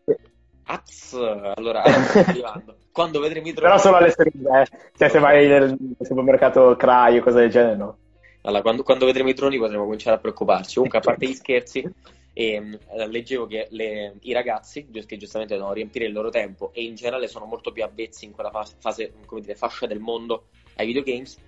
Sì. 0.04 0.16
Az, 0.64 1.18
allora, 1.54 1.82
arrivando. 2.26 2.76
Quando 2.90 3.20
vedremo 3.20 3.48
i 3.48 3.52
droni... 3.52 3.68
Però 3.68 3.78
solo 3.78 3.96
all'Esselunga, 3.96 4.62
eh. 4.62 4.66
Cioè 4.96 5.08
se 5.10 5.18
vai 5.18 5.46
nel 5.46 5.76
supermercato 6.00 6.74
Crai 6.76 7.18
o 7.18 7.22
cose 7.22 7.40
del 7.40 7.50
genere, 7.50 7.76
no. 7.76 7.98
Allora, 8.42 8.62
quando, 8.62 8.82
quando 8.82 9.04
vedremo 9.04 9.28
i 9.28 9.34
droni 9.34 9.58
potremo 9.58 9.84
cominciare 9.84 10.16
a 10.16 10.20
preoccuparci. 10.20 10.74
Comunque, 10.74 10.98
a 10.98 11.02
parte 11.02 11.26
gli 11.26 11.34
scherzi, 11.34 11.88
ehm, 12.32 12.78
eh, 12.90 13.06
leggevo 13.06 13.46
che 13.46 13.66
le- 13.70 14.16
i 14.20 14.32
ragazzi, 14.32 14.88
che 15.06 15.16
giustamente 15.16 15.54
devono 15.54 15.72
riempire 15.72 16.06
il 16.06 16.12
loro 16.12 16.30
tempo 16.30 16.72
e 16.72 16.82
in 16.82 16.94
generale 16.94 17.28
sono 17.28 17.44
molto 17.44 17.72
più 17.72 17.84
avvezzi 17.84 18.24
in 18.24 18.32
quella 18.32 18.50
fase, 18.50 18.76
fase, 18.78 19.12
come 19.26 19.40
dire, 19.40 19.54
fascia 19.54 19.86
del 19.86 20.00
mondo 20.00 20.46
ai 20.76 20.86
videogames, 20.86 21.38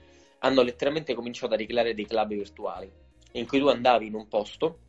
hanno 0.40 0.62
letteralmente 0.62 1.14
cominciato 1.14 1.54
a 1.54 1.56
ricreare 1.56 1.94
dei 1.94 2.06
club 2.06 2.28
virtuali, 2.28 2.90
in 3.32 3.46
cui 3.46 3.58
tu 3.58 3.68
andavi 3.68 4.06
in 4.06 4.14
un 4.14 4.28
posto, 4.28 4.80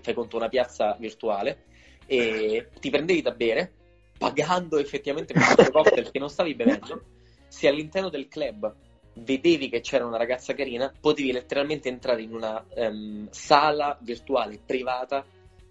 fai 0.00 0.14
conto 0.14 0.36
una 0.36 0.48
piazza 0.48 0.96
virtuale, 0.98 1.64
e 2.06 2.70
ti 2.78 2.90
prendevi 2.90 3.22
da 3.22 3.32
bere, 3.32 3.72
pagando 4.16 4.78
effettivamente 4.78 5.32
per 5.32 5.42
questo 5.44 5.70
cocktail 5.72 6.10
che 6.10 6.18
non 6.18 6.30
stavi 6.30 6.54
bevendo, 6.54 7.02
se 7.48 7.68
all'interno 7.68 8.08
del 8.08 8.28
club 8.28 8.74
vedevi 9.14 9.68
che 9.68 9.80
c'era 9.80 10.06
una 10.06 10.16
ragazza 10.16 10.54
carina, 10.54 10.92
potevi 11.00 11.32
letteralmente 11.32 11.88
entrare 11.88 12.22
in 12.22 12.34
una 12.34 12.64
ehm, 12.74 13.28
sala 13.30 13.96
virtuale 14.00 14.58
privata 14.64 15.24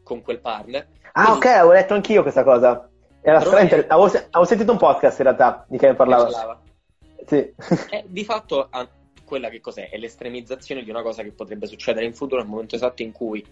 con 0.03 0.21
quel 0.21 0.39
partner. 0.39 0.87
Ah, 1.13 1.33
ok, 1.33 1.45
avevo 1.45 1.73
letto 1.73 1.93
anch'io 1.93 2.21
questa 2.21 2.43
cosa. 2.43 2.89
Era 3.21 3.39
stra- 3.41 3.59
è- 3.59 3.63
inter- 3.63 3.85
avevo, 3.89 4.07
se- 4.07 4.27
avevo 4.29 4.45
sentito 4.45 4.71
un 4.71 4.77
podcast 4.77 5.19
in 5.19 5.25
realtà 5.25 5.65
di 5.67 5.77
che 5.77 5.87
ne 5.87 5.95
parlava. 5.95 6.61
Sì. 7.25 7.53
E 7.89 8.05
di 8.07 8.23
fatto 8.23 8.67
ah, 8.69 8.87
quella 9.23 9.49
che 9.49 9.59
cos'è? 9.59 9.89
È 9.89 9.97
l'estremizzazione 9.97 10.83
di 10.83 10.89
una 10.89 11.01
cosa 11.01 11.21
che 11.21 11.31
potrebbe 11.31 11.67
succedere 11.67 12.05
in 12.05 12.13
futuro 12.13 12.41
nel 12.41 12.49
momento 12.49 12.75
esatto 12.75 13.01
in 13.01 13.11
cui 13.11 13.45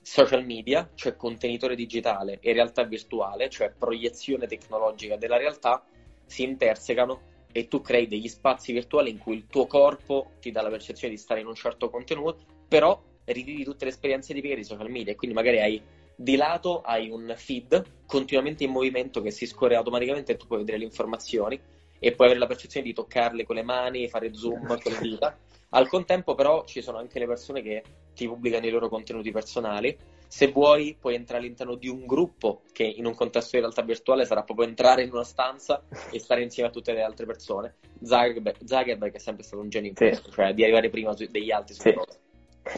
social 0.00 0.44
media, 0.44 0.88
cioè 0.94 1.16
contenitore 1.16 1.76
digitale 1.76 2.38
e 2.40 2.52
realtà 2.52 2.84
virtuale, 2.84 3.48
cioè 3.48 3.72
proiezione 3.76 4.46
tecnologica 4.46 5.16
della 5.16 5.36
realtà, 5.36 5.82
si 6.26 6.42
intersecano 6.42 7.20
e 7.52 7.68
tu 7.68 7.80
crei 7.80 8.08
degli 8.08 8.28
spazi 8.28 8.72
virtuali 8.72 9.10
in 9.10 9.18
cui 9.18 9.36
il 9.36 9.46
tuo 9.46 9.66
corpo 9.66 10.32
ti 10.40 10.50
dà 10.50 10.62
la 10.62 10.70
percezione 10.70 11.14
di 11.14 11.20
stare 11.20 11.40
in 11.40 11.46
un 11.46 11.54
certo 11.54 11.90
contenuto, 11.90 12.38
però 12.66 13.00
rivivi 13.24 13.62
tutte 13.62 13.84
le 13.84 13.90
esperienze 13.90 14.34
di 14.34 14.40
prima 14.40 14.56
di 14.56 14.64
social 14.64 14.90
media 14.90 15.12
e 15.12 15.16
quindi 15.16 15.36
magari 15.36 15.60
hai 15.60 15.80
di 16.14 16.36
lato 16.36 16.82
hai 16.82 17.08
un 17.08 17.32
feed 17.36 18.04
continuamente 18.06 18.64
in 18.64 18.70
movimento 18.70 19.22
che 19.22 19.30
si 19.30 19.46
scorre 19.46 19.76
automaticamente 19.76 20.32
e 20.32 20.36
tu 20.36 20.46
puoi 20.46 20.58
vedere 20.60 20.78
le 20.78 20.84
informazioni 20.84 21.60
e 21.98 22.12
puoi 22.12 22.26
avere 22.26 22.40
la 22.40 22.48
percezione 22.48 22.86
di 22.86 22.92
toccarle 22.92 23.44
con 23.44 23.54
le 23.54 23.62
mani, 23.62 24.08
fare 24.08 24.34
zoom 24.34 24.66
con 24.66 24.92
le 24.92 24.98
dita. 25.00 25.38
Al 25.70 25.88
contempo, 25.88 26.34
però, 26.34 26.64
ci 26.64 26.82
sono 26.82 26.98
anche 26.98 27.18
le 27.18 27.26
persone 27.26 27.62
che 27.62 27.82
ti 28.14 28.26
pubblicano 28.26 28.66
i 28.66 28.70
loro 28.70 28.88
contenuti 28.88 29.30
personali. 29.30 29.96
Se 30.32 30.50
vuoi, 30.50 30.96
puoi 30.98 31.14
entrare 31.14 31.42
all'interno 31.42 31.74
di 31.74 31.88
un 31.88 32.06
gruppo 32.06 32.62
che 32.72 32.84
in 32.84 33.04
un 33.04 33.14
contesto 33.14 33.50
di 33.52 33.60
realtà 33.60 33.82
virtuale 33.82 34.24
sarà 34.24 34.42
proprio 34.42 34.66
entrare 34.66 35.02
in 35.02 35.12
una 35.12 35.24
stanza 35.24 35.82
e 36.10 36.18
stare 36.18 36.40
insieme 36.42 36.70
a 36.70 36.72
tutte 36.72 36.94
le 36.94 37.02
altre 37.02 37.26
persone. 37.26 37.74
Zuckerberg, 38.02 38.64
Zuckerberg 38.64 39.12
è 39.12 39.18
sempre 39.18 39.42
stato 39.42 39.60
un 39.60 39.68
genio 39.68 39.90
in 39.90 39.96
Sì. 39.96 40.06
questo, 40.06 40.30
cioè 40.30 40.54
di 40.54 40.62
arrivare 40.62 40.88
prima 40.88 41.14
su- 41.14 41.28
degli 41.30 41.50
altri 41.50 41.74
sulle 41.74 41.90
Sì. 41.90 41.96
cose. 41.98 42.18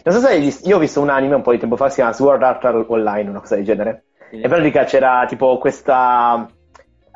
Non 0.02 0.14
so 0.16 0.20
se 0.20 0.26
hai 0.32 0.40
visto, 0.40 0.68
io 0.68 0.76
ho 0.76 0.80
visto 0.80 1.00
un 1.00 1.10
anime 1.10 1.36
un 1.36 1.42
po' 1.42 1.52
di 1.52 1.58
tempo 1.58 1.76
fa, 1.76 1.88
si 1.90 1.94
chiama 1.94 2.12
Sword 2.12 2.42
Art 2.42 2.64
Online, 2.64 3.30
una 3.30 3.38
cosa 3.38 3.54
del 3.54 3.64
genere. 3.64 4.04
Mm. 4.34 4.42
E 4.44 4.48
pratica 4.48 4.82
c'era 4.82 5.24
tipo 5.28 5.56
questa. 5.58 6.50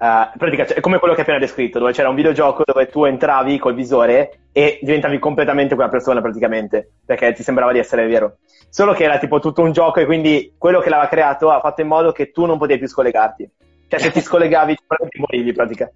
Eh, 0.01 0.31
in 0.33 0.39
pratica 0.39 0.65
è 0.65 0.81
come 0.81 0.99
quello 0.99 1.15
che 1.15 1.21
hai 1.21 1.27
appena 1.27 1.41
descritto, 1.41 1.79
dove 1.79 1.93
c'era 1.93 2.09
un 2.09 2.15
videogioco 2.15 2.63
dove 2.65 2.87
tu 2.87 3.05
entravi 3.05 3.59
col 3.59 3.75
visore 3.75 4.41
e 4.53 4.79
diventavi 4.83 5.19
completamente 5.19 5.75
quella 5.75 5.91
persona 5.91 6.21
praticamente, 6.21 6.93
perché 7.05 7.33
ti 7.33 7.43
sembrava 7.43 7.73
di 7.73 7.79
essere 7.79 8.07
vero. 8.07 8.37
Solo 8.71 8.93
che 8.93 9.05
era 9.05 9.19
tipo 9.19 9.41
tutto 9.41 9.63
un 9.63 9.73
gioco 9.73 10.01
e 10.01 10.05
quindi 10.05 10.55
quello 10.57 10.81
che 10.81 10.91
l'aveva 10.91 11.09
creato 11.09 11.51
ha 11.51 11.61
fatto 11.61 11.81
in 11.81 11.89
modo 11.89 12.13
che 12.13 12.31
tu 12.31 12.45
non 12.45 12.59
potevi 12.59 12.79
più 12.79 12.89
scollegarti. 12.89 13.51
Cioè 13.89 14.01
se 14.01 14.11
ti 14.11 14.21
scollegavi 14.21 14.75
ti 14.75 15.19
morivi 15.19 15.49
in 15.49 15.55
pratica. 15.55 15.91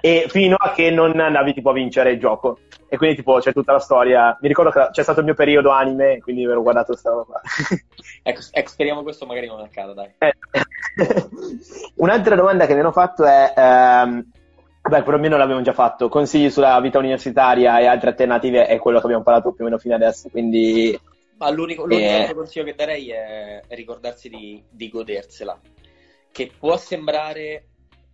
E 0.00 0.26
fino 0.28 0.56
a 0.56 0.72
che 0.72 0.90
non 0.90 1.18
andavi 1.18 1.54
tipo 1.54 1.70
a 1.70 1.72
vincere 1.72 2.12
il 2.12 2.18
gioco. 2.18 2.58
E 2.88 2.96
quindi 2.98 3.16
tipo 3.16 3.38
c'è 3.38 3.54
tutta 3.54 3.72
la 3.72 3.78
storia. 3.78 4.36
Mi 4.40 4.48
ricordo 4.48 4.70
che 4.70 4.88
c'è 4.90 5.02
stato 5.02 5.20
il 5.20 5.24
mio 5.24 5.34
periodo 5.34 5.70
anime, 5.70 6.18
quindi 6.18 6.44
mi 6.44 6.50
ero 6.50 6.62
guardato 6.62 6.92
questa 6.92 7.10
roba 7.10 7.24
qua. 7.24 7.40
Ecco, 8.22 8.40
ecco, 8.50 8.68
speriamo 8.68 9.02
questo 9.02 9.24
magari 9.24 9.46
non 9.46 9.60
accada, 9.60 9.94
dai. 9.94 10.10
Eh. 10.18 10.34
Un'altra 11.96 12.34
domanda 12.34 12.66
che 12.66 12.74
mi 12.74 12.80
hanno 12.80 12.92
fatto 12.92 13.24
è, 13.24 13.54
ehm, 13.56 14.30
beh, 14.82 15.02
più 15.02 15.12
o 15.12 15.18
meno 15.18 15.38
l'abbiamo 15.38 15.62
già 15.62 15.72
fatto, 15.72 16.10
consigli 16.10 16.50
sulla 16.50 16.78
vita 16.80 16.98
universitaria 16.98 17.78
e 17.78 17.86
altre 17.86 18.10
alternative 18.10 18.66
è 18.66 18.78
quello 18.78 18.98
che 18.98 19.04
abbiamo 19.04 19.22
parlato 19.22 19.52
più 19.52 19.64
o 19.64 19.66
meno 19.66 19.78
fino 19.78 19.94
adesso, 19.94 20.28
quindi 20.28 20.98
Ma 21.38 21.48
l'unico, 21.50 21.86
l'unico 21.86 22.30
Eh. 22.30 22.34
consiglio 22.34 22.64
che 22.66 22.74
darei 22.74 23.10
è 23.10 23.62
ricordarsi 23.68 24.28
di, 24.28 24.62
di 24.68 24.90
godersela, 24.90 25.58
che 26.38 26.52
può 26.56 26.76
sembrare 26.76 27.66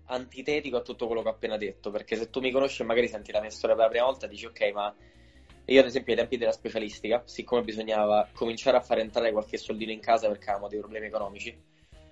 antitetico 0.07 0.79
a 0.79 0.81
tutto 0.81 1.05
quello 1.05 1.21
che 1.21 1.29
ho 1.29 1.33
appena 1.33 1.59
detto, 1.59 1.91
perché 1.91 2.17
se 2.17 2.31
tu 2.31 2.41
mi 2.41 2.51
conosci 2.51 2.81
e 2.81 2.87
magari 2.87 3.07
senti 3.07 3.31
la 3.33 3.41
mia 3.43 3.51
storia 3.51 3.77
per 3.77 3.85
la 3.85 3.91
prima 3.91 4.07
volta 4.07 4.27
dici 4.27 4.47
ok, 4.47 4.73
ma 4.73 4.95
io 5.67 5.81
ad 5.81 5.85
esempio 5.85 6.15
ai 6.15 6.19
tempi 6.21 6.39
della 6.39 6.53
specialistica, 6.53 7.21
siccome 7.27 7.61
bisognava 7.61 8.27
cominciare 8.33 8.79
a 8.79 8.81
fare 8.81 9.03
entrare 9.03 9.31
qualche 9.31 9.59
soldino 9.59 9.93
in 9.93 10.01
casa 10.01 10.29
perché 10.29 10.45
avevamo 10.45 10.69
dei 10.69 10.79
problemi 10.79 11.09
economici, 11.09 11.55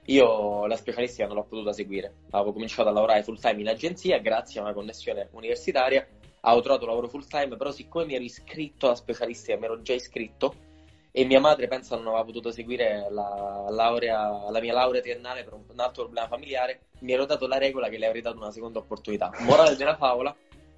io 0.05 0.67
la 0.67 0.77
specialistica 0.77 1.27
non 1.27 1.37
l'ho 1.37 1.45
potuta 1.45 1.73
seguire, 1.73 2.13
avevo 2.33 2.53
cominciato 2.53 2.91
a 2.91 2.93
lavorare 2.93 3.23
full 3.23 3.39
time 3.39 3.63
in 3.63 3.69
agenzia 3.69 4.19
grazie 4.19 4.61
a 4.61 4.65
una 4.65 4.75
connessione 4.75 5.31
universitaria, 5.31 6.07
avevo 6.41 6.61
trovato 6.61 6.85
lavoro 6.85 7.09
full 7.09 7.27
time, 7.27 7.57
però 7.57 7.71
siccome 7.71 8.05
mi 8.05 8.17
ero 8.17 8.25
iscritto 8.25 8.85
alla 8.85 8.97
specialistica, 8.97 9.57
mi 9.57 9.65
ero 9.65 9.81
già 9.81 9.95
iscritto, 9.95 10.72
e 11.15 11.25
mia 11.27 11.41
madre 11.41 11.69
pensa 11.69 11.95
non 11.97 12.07
aveva 12.07 12.25
potuto 12.25 12.51
seguire 12.51 13.07
la, 13.11 13.67
laurea, 13.69 14.51
la 14.51 14.61
mia 14.61 14.73
laurea 14.73 15.03
triennale 15.03 15.45
per 15.45 15.53
un, 15.53 15.65
un 15.69 15.79
altro 15.79 16.05
problema 16.05 16.27
familiare, 16.27 16.87
mi 17.01 17.13
ero 17.13 17.27
dato 17.27 17.47
la 17.47 17.59
regola 17.59 17.91
che 17.91 17.99
le 17.99 18.07
avrei 18.07 18.23
dato 18.23 18.39
una 18.39 18.51
seconda 18.51 18.79
opportunità. 18.79 19.31
Morale 19.41 19.77
della 19.77 19.97
favola, 19.97 20.35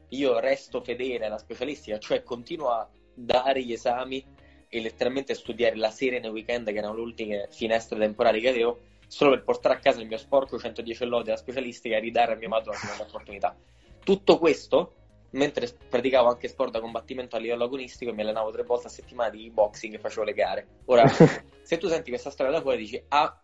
io 0.09 0.39
resto 0.41 0.81
fedele 0.81 1.27
alla 1.27 1.39
specialistica, 1.39 1.99
cioè 1.99 2.25
continuo 2.25 2.71
a 2.71 2.89
dare 3.15 3.63
gli 3.63 3.73
esami 3.73 4.25
e 4.69 4.81
letteralmente 4.81 5.35
studiare 5.35 5.77
la 5.77 5.91
sera 5.91 6.17
e 6.17 6.19
nei 6.19 6.31
weekend, 6.31 6.67
che 6.67 6.79
erano 6.79 6.97
le 6.97 7.03
ultime 7.03 7.47
finestre 7.51 7.97
temporali 7.97 8.41
che 8.41 8.49
avevo, 8.49 8.81
solo 9.07 9.31
per 9.31 9.45
portare 9.45 9.77
a 9.77 9.79
casa 9.79 10.01
il 10.01 10.09
mio 10.09 10.19
sporco 10.19 10.59
110 10.59 11.05
lode 11.05 11.25
della 11.25 11.37
specialistica 11.37 11.97
e 11.97 12.01
ridare 12.01 12.33
a 12.33 12.37
mia 12.37 12.49
madre 12.49 12.71
una 12.71 12.79
seconda 12.79 13.05
opportunità. 13.05 13.57
Tutto 14.03 14.39
questo 14.39 14.95
mentre 15.35 15.69
praticavo 15.89 16.29
anche 16.29 16.49
sport 16.49 16.73
da 16.73 16.81
combattimento 16.81 17.37
a 17.37 17.39
livello 17.39 17.65
agonistico 17.65 18.11
e 18.11 18.15
mi 18.15 18.23
allenavo 18.23 18.51
tre 18.51 18.63
volte 18.63 18.87
a 18.87 18.91
settimana 18.91 19.31
di 19.31 19.51
boxing 19.51 19.95
e 19.95 19.99
facevo 19.99 20.25
le 20.25 20.33
gare. 20.33 20.67
Ora, 20.87 21.07
se 21.63 21.79
tu 21.79 21.89
senti 21.89 22.11
questa 22.11 22.31
storia 22.31 22.53
da 22.53 22.61
fuori 22.61 22.79
dici, 22.79 23.03
ah, 23.09 23.41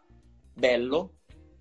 bello, 0.52 1.14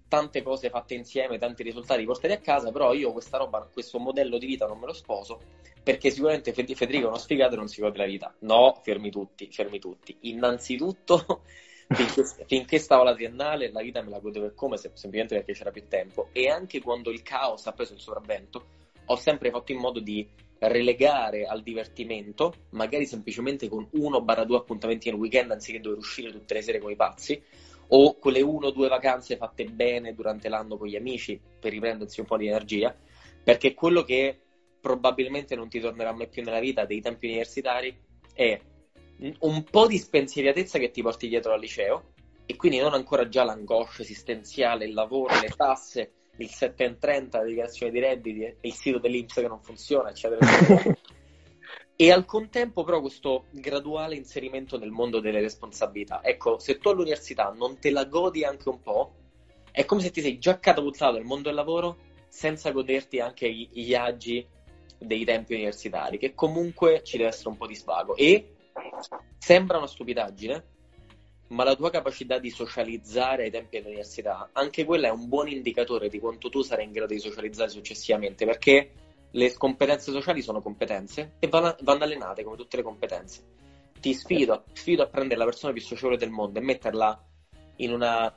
tante 0.07 0.41
cose 0.41 0.69
fatte 0.69 0.93
insieme, 0.93 1.37
tanti 1.37 1.63
risultati 1.63 2.03
portati 2.03 2.33
a 2.33 2.39
casa, 2.39 2.71
però 2.71 2.93
io 2.93 3.11
questa 3.11 3.37
roba, 3.37 3.67
questo 3.71 3.99
modello 3.99 4.37
di 4.37 4.45
vita 4.45 4.65
non 4.65 4.79
me 4.79 4.85
lo 4.85 4.93
sposo, 4.93 5.39
perché 5.83 6.09
sicuramente 6.09 6.51
Federico 6.51 7.05
è 7.05 7.07
uno 7.07 7.17
sfigato 7.17 7.53
e 7.53 7.57
non 7.57 7.67
si 7.67 7.81
gode 7.81 7.97
la 7.97 8.05
vita. 8.05 8.33
No, 8.39 8.79
fermi 8.83 9.09
tutti, 9.09 9.49
fermi 9.51 9.79
tutti. 9.79 10.15
Innanzitutto, 10.21 11.43
finché, 11.89 12.23
finché 12.45 12.77
stavo 12.79 13.01
alla 13.01 13.13
triennale, 13.13 13.71
la 13.71 13.81
vita 13.81 14.01
me 14.01 14.09
la 14.09 14.19
godevo 14.19 14.51
come, 14.53 14.77
semplicemente 14.77 15.35
perché 15.35 15.53
c'era 15.53 15.71
più 15.71 15.87
tempo, 15.87 16.29
e 16.33 16.49
anche 16.49 16.81
quando 16.81 17.09
il 17.09 17.23
caos 17.23 17.65
ha 17.67 17.71
preso 17.71 17.93
il 17.93 17.99
sopravvento, 17.99 18.65
ho 19.11 19.15
sempre 19.15 19.49
fatto 19.49 19.71
in 19.71 19.79
modo 19.79 19.99
di 19.99 20.27
relegare 20.59 21.45
al 21.45 21.63
divertimento, 21.63 22.53
magari 22.71 23.05
semplicemente 23.05 23.69
con 23.69 23.87
uno 23.93 24.21
barra 24.21 24.43
due 24.43 24.57
appuntamenti 24.57 25.09
nel 25.09 25.19
weekend 25.19 25.51
anziché 25.51 25.79
dover 25.79 25.97
uscire 25.97 26.31
tutte 26.31 26.53
le 26.53 26.61
sere 26.61 26.79
con 26.79 26.91
i 26.91 26.95
pazzi, 26.95 27.41
o 27.91 28.19
quelle 28.19 28.41
uno 28.41 28.67
o 28.67 28.71
due 28.71 28.87
vacanze 28.87 29.37
fatte 29.37 29.65
bene 29.65 30.13
durante 30.13 30.47
l'anno 30.49 30.77
con 30.77 30.87
gli 30.87 30.95
amici 30.95 31.39
per 31.59 31.71
riprendersi 31.71 32.19
un 32.19 32.25
po' 32.25 32.37
di 32.37 32.47
energia, 32.47 32.95
perché 33.43 33.73
quello 33.73 34.03
che 34.03 34.37
probabilmente 34.79 35.55
non 35.55 35.69
ti 35.69 35.79
tornerà 35.79 36.11
mai 36.11 36.27
più 36.27 36.43
nella 36.43 36.59
vita 36.59 36.85
dei 36.85 37.01
tempi 37.01 37.27
universitari 37.27 37.97
è 38.33 38.59
un 39.39 39.63
po' 39.63 39.87
di 39.87 39.97
spensieratezza 39.97 40.77
che 40.77 40.91
ti 40.91 41.01
porti 41.01 41.27
dietro 41.27 41.53
al 41.53 41.59
liceo 41.59 42.13
e 42.45 42.55
quindi 42.55 42.79
non 42.79 42.93
ancora 42.93 43.27
già 43.27 43.43
l'angoscia 43.43 44.01
esistenziale, 44.01 44.85
il 44.85 44.93
lavoro, 44.93 45.39
le 45.39 45.49
tasse, 45.55 46.11
il 46.43 46.49
7 46.49 46.83
in 46.83 46.97
30, 46.99 47.37
la 47.37 47.45
dichiarazione 47.45 47.91
di 47.91 47.99
redditi 47.99 48.43
e 48.43 48.57
il 48.61 48.73
sito 48.73 48.99
dell'Inps 48.99 49.35
che 49.35 49.47
non 49.47 49.61
funziona, 49.61 50.09
eccetera. 50.09 50.39
eccetera. 50.47 50.95
e 51.95 52.11
al 52.11 52.25
contempo 52.25 52.83
però 52.83 53.01
questo 53.01 53.45
graduale 53.51 54.15
inserimento 54.15 54.77
nel 54.77 54.91
mondo 54.91 55.19
delle 55.19 55.41
responsabilità. 55.41 56.23
Ecco, 56.23 56.59
se 56.59 56.77
tu 56.77 56.89
all'università 56.89 57.53
non 57.55 57.79
te 57.79 57.91
la 57.91 58.05
godi 58.05 58.43
anche 58.43 58.69
un 58.69 58.81
po', 58.81 59.13
è 59.71 59.85
come 59.85 60.01
se 60.01 60.11
ti 60.11 60.21
sei 60.21 60.39
già 60.39 60.59
catapultato 60.59 61.17
nel 61.17 61.25
mondo 61.25 61.49
del 61.49 61.55
lavoro 61.55 61.97
senza 62.27 62.71
goderti 62.71 63.19
anche 63.19 63.47
i, 63.47 63.69
i 63.73 63.83
viaggi 63.83 64.47
dei 64.97 65.23
tempi 65.25 65.53
universitari, 65.53 66.17
che 66.17 66.33
comunque 66.33 67.01
ci 67.03 67.17
deve 67.17 67.29
essere 67.29 67.49
un 67.49 67.57
po' 67.57 67.67
di 67.67 67.75
svago. 67.75 68.15
E 68.15 68.55
sembra 69.37 69.77
una 69.77 69.87
stupidaggine, 69.87 70.63
ma 71.49 71.63
la 71.63 71.75
tua 71.75 71.89
capacità 71.89 72.37
di 72.37 72.49
socializzare 72.49 73.43
ai 73.43 73.51
tempi 73.51 73.77
dell'università, 73.77 74.49
anche 74.53 74.85
quella 74.85 75.07
è 75.07 75.11
un 75.11 75.27
buon 75.27 75.47
indicatore 75.47 76.09
di 76.09 76.19
quanto 76.19 76.49
tu 76.49 76.61
sarai 76.61 76.85
in 76.85 76.91
grado 76.91 77.13
di 77.13 77.19
socializzare 77.19 77.69
successivamente, 77.69 78.45
perché 78.45 78.91
le 79.31 79.53
competenze 79.53 80.11
sociali 80.11 80.41
sono 80.41 80.61
competenze 80.61 81.33
e 81.39 81.47
vanno, 81.47 81.75
vanno 81.81 82.03
allenate 82.03 82.43
come 82.43 82.55
tutte 82.55 82.77
le 82.77 82.83
competenze. 82.83 83.43
Ti 83.99 84.13
sfido, 84.13 84.63
sfido 84.73 85.03
a 85.03 85.07
prendere 85.07 85.39
la 85.39 85.45
persona 85.45 85.73
più 85.73 85.81
socievole 85.81 86.17
del 86.17 86.29
mondo 86.29 86.59
e 86.59 86.61
metterla 86.61 87.25
in 87.77 87.93
una, 87.93 88.33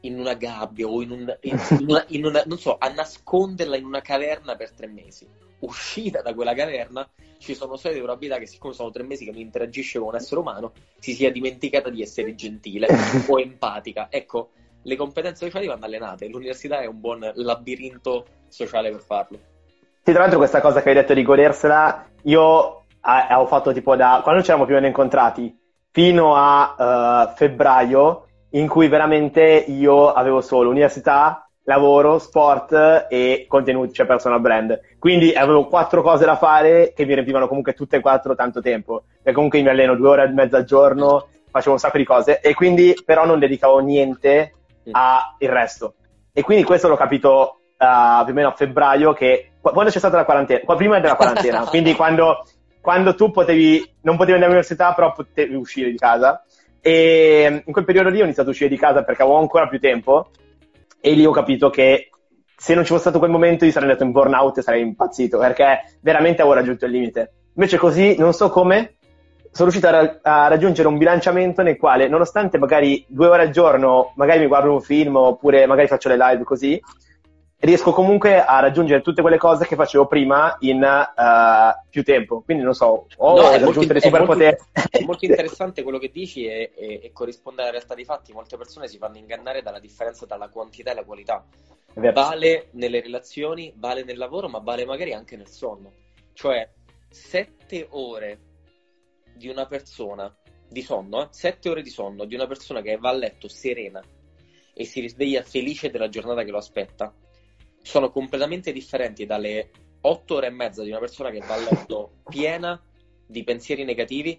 in 0.00 0.18
una 0.18 0.34
gabbia 0.34 0.86
o 0.86 1.00
in, 1.00 1.10
un, 1.10 1.36
in, 1.42 1.58
in, 1.78 1.86
una, 1.88 2.04
in 2.08 2.24
una, 2.24 2.42
non 2.44 2.58
so, 2.58 2.76
a 2.78 2.88
nasconderla 2.88 3.76
in 3.76 3.84
una 3.84 4.00
caverna 4.00 4.56
per 4.56 4.72
tre 4.72 4.86
mesi. 4.86 5.26
Uscita 5.60 6.22
da 6.22 6.34
quella 6.34 6.54
caverna 6.54 7.08
ci 7.38 7.54
sono 7.54 7.76
solite 7.76 8.00
probabilità 8.00 8.38
che 8.38 8.46
siccome 8.46 8.74
sono 8.74 8.90
tre 8.90 9.02
mesi 9.02 9.24
che 9.24 9.30
non 9.30 9.40
interagisce 9.40 9.98
con 9.98 10.08
un 10.08 10.16
essere 10.16 10.40
umano 10.40 10.72
si 10.98 11.14
sia 11.14 11.30
dimenticata 11.30 11.88
di 11.88 12.02
essere 12.02 12.34
gentile 12.34 12.86
o 13.26 13.40
empatica. 13.40 14.08
Ecco, 14.10 14.50
le 14.82 14.96
competenze 14.96 15.44
sociali 15.44 15.66
vanno 15.66 15.84
allenate, 15.84 16.28
l'università 16.28 16.80
è 16.80 16.86
un 16.86 17.00
buon 17.00 17.30
labirinto 17.34 18.26
sociale 18.48 18.90
per 18.90 19.00
farlo. 19.00 19.38
Sì, 20.02 20.12
tra 20.12 20.22
l'altro 20.22 20.38
questa 20.38 20.60
cosa 20.60 20.82
che 20.82 20.88
hai 20.88 20.94
detto 20.94 21.14
di 21.14 21.22
godersela, 21.22 22.08
io 22.22 22.40
ho 22.40 23.46
fatto 23.46 23.72
tipo 23.72 23.96
da 23.96 24.20
quando 24.22 24.42
ci 24.42 24.48
eravamo 24.48 24.66
più 24.66 24.74
o 24.74 24.78
meno 24.78 24.88
incontrati 24.88 25.56
fino 25.90 26.34
a 26.34 27.26
uh, 27.28 27.36
febbraio 27.36 28.26
in 28.50 28.68
cui 28.68 28.88
veramente 28.88 29.42
io 29.42 30.12
avevo 30.12 30.40
solo 30.40 30.70
università, 30.70 31.48
lavoro, 31.64 32.18
sport 32.18 33.06
e 33.08 33.44
contenuti, 33.48 33.92
cioè 33.92 34.06
personal 34.06 34.40
brand. 34.40 34.78
Quindi 34.98 35.32
avevo 35.32 35.66
quattro 35.66 36.02
cose 36.02 36.24
da 36.24 36.36
fare 36.36 36.92
che 36.94 37.04
mi 37.04 37.14
riempivano 37.14 37.46
comunque 37.46 37.72
tutte 37.72 37.96
e 37.96 38.00
quattro 38.00 38.34
tanto 38.34 38.60
tempo. 38.60 39.04
Perché 39.16 39.32
comunque 39.32 39.62
mi 39.62 39.68
alleno 39.68 39.94
due 39.94 40.08
ore 40.08 40.24
e 40.24 40.28
mezza 40.28 40.56
al 40.56 40.64
giorno, 40.64 41.28
facevo 41.50 41.72
un 41.72 41.78
sacco 41.78 41.98
di 41.98 42.04
cose. 42.04 42.40
E 42.40 42.54
quindi 42.54 42.94
però 43.04 43.24
non 43.24 43.38
dedicavo 43.38 43.78
niente 43.78 44.52
al 44.90 45.36
resto. 45.38 45.94
E 46.32 46.42
quindi 46.42 46.64
questo 46.64 46.88
l'ho 46.88 46.96
capito 46.96 47.60
uh, 47.78 48.24
più 48.24 48.32
o 48.32 48.34
meno 48.34 48.48
a 48.48 48.52
febbraio 48.52 49.12
che 49.12 49.52
quando 49.60 49.90
c'è 49.90 49.98
stata 49.98 50.16
la 50.16 50.24
quarantena, 50.24 50.60
prima 50.74 51.00
della 51.00 51.16
quarantena, 51.16 51.64
quindi 51.68 51.94
quando, 51.94 52.44
quando 52.80 53.14
tu 53.14 53.30
potevi, 53.30 53.78
non 54.02 54.16
potevi 54.16 54.34
andare 54.34 54.52
all'università 54.52 54.92
però 54.94 55.12
potevi 55.12 55.54
uscire 55.54 55.90
di 55.90 55.96
casa. 55.96 56.42
E 56.80 57.62
in 57.64 57.72
quel 57.72 57.84
periodo 57.84 58.08
lì 58.08 58.20
ho 58.20 58.24
iniziato 58.24 58.48
a 58.48 58.52
uscire 58.52 58.70
di 58.70 58.78
casa 58.78 59.02
perché 59.02 59.22
avevo 59.22 59.38
ancora 59.38 59.68
più 59.68 59.78
tempo. 59.78 60.30
E 61.00 61.12
lì 61.12 61.24
ho 61.24 61.30
capito 61.30 61.70
che 61.70 62.10
se 62.60 62.74
non 62.74 62.82
ci 62.82 62.88
fosse 62.88 63.02
stato 63.02 63.20
quel 63.20 63.30
momento 63.30 63.64
io 63.64 63.70
sarei 63.70 63.88
andato 63.88 64.04
in 64.04 64.10
burnout 64.10 64.58
e 64.58 64.62
sarei 64.62 64.82
impazzito 64.82 65.38
perché 65.38 65.96
veramente 66.00 66.42
avevo 66.42 66.56
raggiunto 66.56 66.86
il 66.86 66.90
limite. 66.90 67.32
Invece 67.54 67.76
così, 67.76 68.16
non 68.18 68.32
so 68.32 68.50
come, 68.50 68.96
sono 69.52 69.70
riuscito 69.70 69.86
a, 69.86 70.18
a, 70.22 70.48
raggiungere 70.48 70.88
un 70.88 70.98
bilanciamento 70.98 71.62
nel 71.62 71.76
quale, 71.76 72.08
nonostante 72.08 72.58
magari 72.58 73.04
due 73.06 73.28
ore 73.28 73.42
al 73.42 73.50
giorno, 73.50 74.12
magari 74.16 74.40
mi 74.40 74.48
guardo 74.48 74.72
un 74.72 74.80
film 74.80 75.14
oppure 75.14 75.66
magari 75.66 75.86
faccio 75.86 76.08
le 76.08 76.16
live 76.16 76.42
così, 76.42 76.80
riesco 77.60 77.92
comunque 77.92 78.40
a 78.40 78.60
raggiungere 78.60 79.02
tutte 79.02 79.20
quelle 79.20 79.36
cose 79.36 79.66
che 79.66 79.74
facevo 79.74 80.06
prima 80.06 80.56
in 80.60 80.80
uh, 80.80 81.88
più 81.90 82.04
tempo. 82.04 82.42
Quindi 82.42 82.62
non 82.62 82.74
so, 82.74 83.06
ho 83.16 83.36
no, 83.36 83.50
raggiunto 83.50 83.92
dei 83.92 84.00
superpoteri. 84.00 84.56
È, 84.90 85.02
molto 85.04 85.24
interessante 85.26 85.82
quello 85.82 85.98
che 85.98 86.10
dici 86.10 86.46
e, 86.46 86.72
e, 86.76 87.00
e, 87.02 87.12
corrisponde 87.12 87.62
alla 87.62 87.72
realtà 87.72 87.94
dei 87.94 88.04
fatti. 88.04 88.32
Molte 88.32 88.56
persone 88.56 88.86
si 88.86 88.98
fanno 88.98 89.18
ingannare 89.18 89.62
dalla 89.62 89.80
differenza 89.80 90.26
tra 90.26 90.36
la 90.36 90.48
quantità 90.48 90.92
e 90.92 90.94
la 90.94 91.04
qualità. 91.04 91.44
Vale 91.94 92.68
nelle 92.72 93.00
relazioni, 93.00 93.72
vale 93.76 94.04
nel 94.04 94.18
lavoro, 94.18 94.48
ma 94.48 94.58
vale 94.58 94.84
magari 94.84 95.12
anche 95.12 95.36
nel 95.36 95.48
sonno. 95.48 95.92
Cioè, 96.32 96.68
sette 97.08 97.88
ore 97.90 98.38
di 99.34 99.48
una 99.48 99.66
persona 99.66 100.32
di 100.68 100.82
sonno, 100.82 101.22
eh? 101.22 101.28
sette 101.30 101.68
ore 101.70 101.82
di 101.82 101.90
sonno 101.90 102.24
di 102.24 102.34
una 102.36 102.46
persona 102.46 102.82
che 102.82 102.96
va 102.98 103.08
a 103.08 103.14
letto 103.14 103.48
serena 103.48 104.00
e 104.74 104.84
si 104.84 105.00
risveglia 105.00 105.42
felice 105.42 105.90
della 105.90 106.08
giornata 106.08 106.44
che 106.44 106.50
lo 106.50 106.58
aspetta 106.58 107.12
sono 107.88 108.10
completamente 108.10 108.70
differenti 108.70 109.24
dalle 109.24 109.70
otto 110.02 110.34
ore 110.34 110.48
e 110.48 110.50
mezza 110.50 110.82
di 110.82 110.90
una 110.90 110.98
persona 110.98 111.30
che 111.30 111.38
va 111.38 111.54
a 111.54 111.56
letto 111.56 112.18
piena 112.28 112.78
di 113.26 113.42
pensieri 113.44 113.82
negativi, 113.84 114.38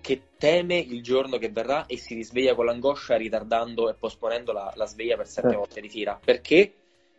che 0.00 0.22
teme 0.38 0.76
il 0.76 1.02
giorno 1.02 1.36
che 1.38 1.50
verrà 1.50 1.86
e 1.86 1.96
si 1.96 2.14
risveglia 2.14 2.54
con 2.54 2.66
l'angoscia 2.66 3.16
ritardando 3.16 3.90
e 3.90 3.94
posponendo 3.94 4.52
la, 4.52 4.72
la 4.76 4.86
sveglia 4.86 5.16
per 5.16 5.26
sette 5.26 5.54
eh. 5.54 5.56
volte 5.56 5.80
di 5.80 5.88
fila. 5.88 6.20
Perché 6.24 6.72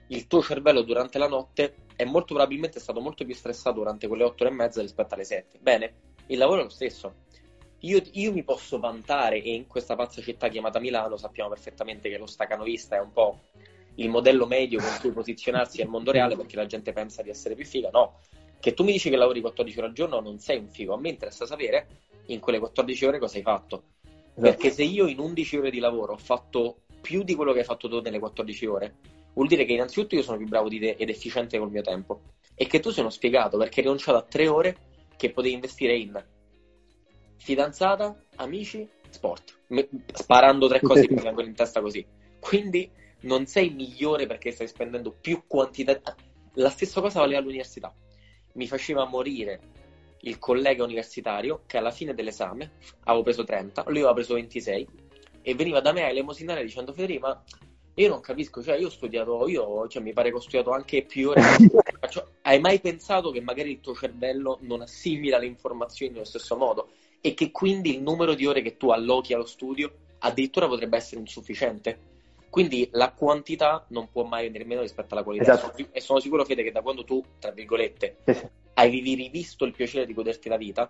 il 0.07 0.28
tuo 0.28 0.41
cervello 0.41 0.82
durante 0.82 1.17
la 1.17 1.28
notte 1.28 1.76
è 1.97 2.05
molto 2.05 2.36
probabilmente 2.36 2.80
stato 2.80 3.01
molto 3.01 3.26
più 3.26 3.36
stressato 3.36 3.80
durante 3.80 4.07
quelle 4.07 4.23
otto 4.23 4.45
ore 4.45 4.53
e 4.53 4.55
mezza 4.55 4.82
rispetto 4.82 5.13
alle 5.13 5.26
sette. 5.26 5.57
Bene, 5.59 5.93
il 6.28 6.38
lavoro 6.38 6.61
è 6.61 6.63
lo 6.63 6.69
stesso. 6.69 7.15
Io, 7.80 8.01
io, 8.13 8.32
mi 8.32 8.43
posso 8.43 8.80
vantare, 8.80 9.41
e 9.41 9.53
in 9.53 9.67
questa 9.67 9.97
pazza 9.97 10.21
città 10.21 10.47
chiamata 10.47 10.80
Milano 10.80 11.17
sappiamo 11.17 11.49
perfettamente 11.49 12.09
che 12.09 12.17
lo 12.17 12.28
stacanovista 12.28 12.95
è 12.95 12.99
un 12.99 13.11
po' 13.11 13.39
il 13.96 14.10
modello 14.10 14.46
medio 14.46 14.80
con 14.80 14.98
cui 15.00 15.12
posizionarsi 15.12 15.80
nel 15.80 15.88
mondo 15.88 16.12
reale 16.12 16.36
perché 16.36 16.56
la 16.56 16.66
gente 16.66 16.91
pensa 16.91 17.22
di 17.22 17.30
essere 17.30 17.56
più 17.56 17.66
figa. 17.66 17.89
No, 17.91 18.20
che 18.60 18.74
tu 18.74 18.84
mi 18.84 18.93
dici 18.93 19.10
che 19.10 19.16
lavori 19.16 19.41
14 19.41 19.78
ore 19.78 19.88
al 19.88 19.93
giorno 19.93 20.20
non 20.20 20.39
sei 20.39 20.58
un 20.58 20.70
figo. 20.70 20.93
A 20.93 21.00
me 21.00 21.10
interessa 21.10 21.46
sapere 21.46 21.88
in 22.28 22.39
quelle 22.39 22.60
14 22.60 23.06
ore 23.06 23.20
cosa 23.20 23.38
hai 23.38 23.43
fatto. 23.43 23.84
Esatto. 24.04 24.41
Perché 24.41 24.72
se 24.72 24.84
io 24.84 25.08
in 25.08 25.20
11 25.20 25.58
ore 25.58 25.72
di 25.72 25.80
lavoro 25.80 26.14
ho 26.14 26.18
fatto 26.18 26.80
più 27.00 27.24
di 27.24 27.36
quello 27.36 27.54
che 27.54 27.60
hai 27.60 27.66
fatto 27.66 27.88
tu 27.88 28.02
nelle 28.02 28.20
14 28.20 28.66
ore, 28.66 28.96
vuol 29.34 29.48
dire 29.48 29.66
che 29.66 29.74
innanzitutto 29.74 30.16
io 30.16 30.24
sono 30.24 30.38
più 30.38 30.48
bravo 30.48 30.68
di 30.68 30.80
te 30.80 30.96
ed 30.98 31.10
efficiente 31.10 31.58
col 31.58 31.72
mio 31.72 31.82
tempo. 31.82 32.22
E 32.56 32.68
che 32.68 32.80
tu 32.80 32.89
sei 32.89 33.02
uno 33.02 33.12
spiegato 33.12 33.58
perché 33.58 33.80
hai 33.80 33.86
rinunciato 33.86 34.18
a 34.18 34.24
3 34.24 34.48
ore 34.48 34.78
che 35.16 35.30
potevi 35.32 35.54
investire 35.54 35.96
in 35.96 36.24
fidanzata, 37.38 38.20
amici, 38.38 38.88
sport. 39.10 39.58
Sparando 40.14 40.68
tre 40.68 40.82
cose 40.82 41.08
che 41.08 41.14
mi 41.14 41.22
vengono 41.22 41.48
in 41.48 41.54
testa 41.54 41.82
così. 41.82 42.06
Quindi 42.39 42.89
non 43.26 43.45
sei 43.45 43.69
migliore 43.69 44.26
perché 44.26 44.51
stai 44.51 44.67
spendendo 44.67 45.11
più 45.11 45.43
quantità. 45.45 46.01
La 46.53 46.69
stessa 46.69 47.01
cosa 47.01 47.19
valeva 47.19 47.39
all'università. 47.39 47.93
Mi 48.53 48.67
faceva 48.67 49.05
morire 49.05 49.59
il 50.21 50.39
collega 50.39 50.84
universitario 50.84 51.63
che 51.67 51.78
alla 51.78 51.91
fine 51.91 52.13
dell'esame 52.13 52.73
avevo 53.03 53.23
preso 53.23 53.43
30, 53.43 53.84
lui 53.88 53.97
aveva 53.97 54.13
preso 54.13 54.34
26 54.34 54.88
e 55.41 55.53
veniva 55.53 55.80
da 55.82 55.91
me 55.91 56.03
a 56.03 56.09
elemosinare 56.09 56.63
dicendo 56.63 56.93
Federico, 56.93 57.28
ma 57.28 57.43
io 57.95 58.09
non 58.09 58.19
capisco, 58.19 58.63
cioè 58.63 58.78
io 58.78 58.88
ho 58.88 58.91
studiato, 58.91 59.47
io, 59.47 59.88
cioè, 59.88 60.01
mi 60.01 60.13
pare 60.13 60.30
che 60.30 60.36
ho 60.36 60.39
studiato 60.39 60.71
anche 60.71 61.03
più 61.03 61.30
ore. 61.30 61.41
cioè, 62.09 62.26
hai 62.41 62.59
mai 62.59 62.80
pensato 62.80 63.30
che 63.30 63.41
magari 63.41 63.71
il 63.71 63.80
tuo 63.80 63.93
cervello 63.93 64.57
non 64.61 64.82
assimila 64.82 65.38
le 65.38 65.45
informazioni 65.45 66.13
nello 66.13 66.26
stesso 66.26 66.55
modo 66.55 66.89
e 67.21 67.34
che 67.34 67.51
quindi 67.51 67.95
il 67.95 68.01
numero 68.01 68.34
di 68.34 68.45
ore 68.45 68.61
che 68.61 68.78
tu 68.78 68.89
allochi 68.89 69.34
allo 69.34 69.45
studio 69.45 69.91
addirittura 70.19 70.67
potrebbe 70.67 70.97
essere 70.97 71.21
insufficiente? 71.21 72.14
Quindi 72.50 72.89
la 72.93 73.12
quantità 73.12 73.86
non 73.89 74.10
può 74.12 74.24
mai 74.24 74.43
venire 74.43 74.66
meno 74.66 74.82
rispetto 74.82 75.14
alla 75.14 75.24
qualità. 75.24 75.54
Esatto. 75.54 75.84
E 75.91 76.00
sono 76.00 76.20
sicuro, 76.20 76.46
Fede, 76.46 76.64
che 76.64 76.72
da 76.72 76.82
quando 76.82 77.04
tu, 77.04 77.24
tra 77.39 77.52
virgolette, 77.52 78.18
hai 78.76 78.89
rivisto 78.89 79.66
il 79.66 79.74
piacere 79.74 80.06
di 80.06 80.14
goderti 80.14 80.50
la 80.50 80.58
vita, 80.58 80.89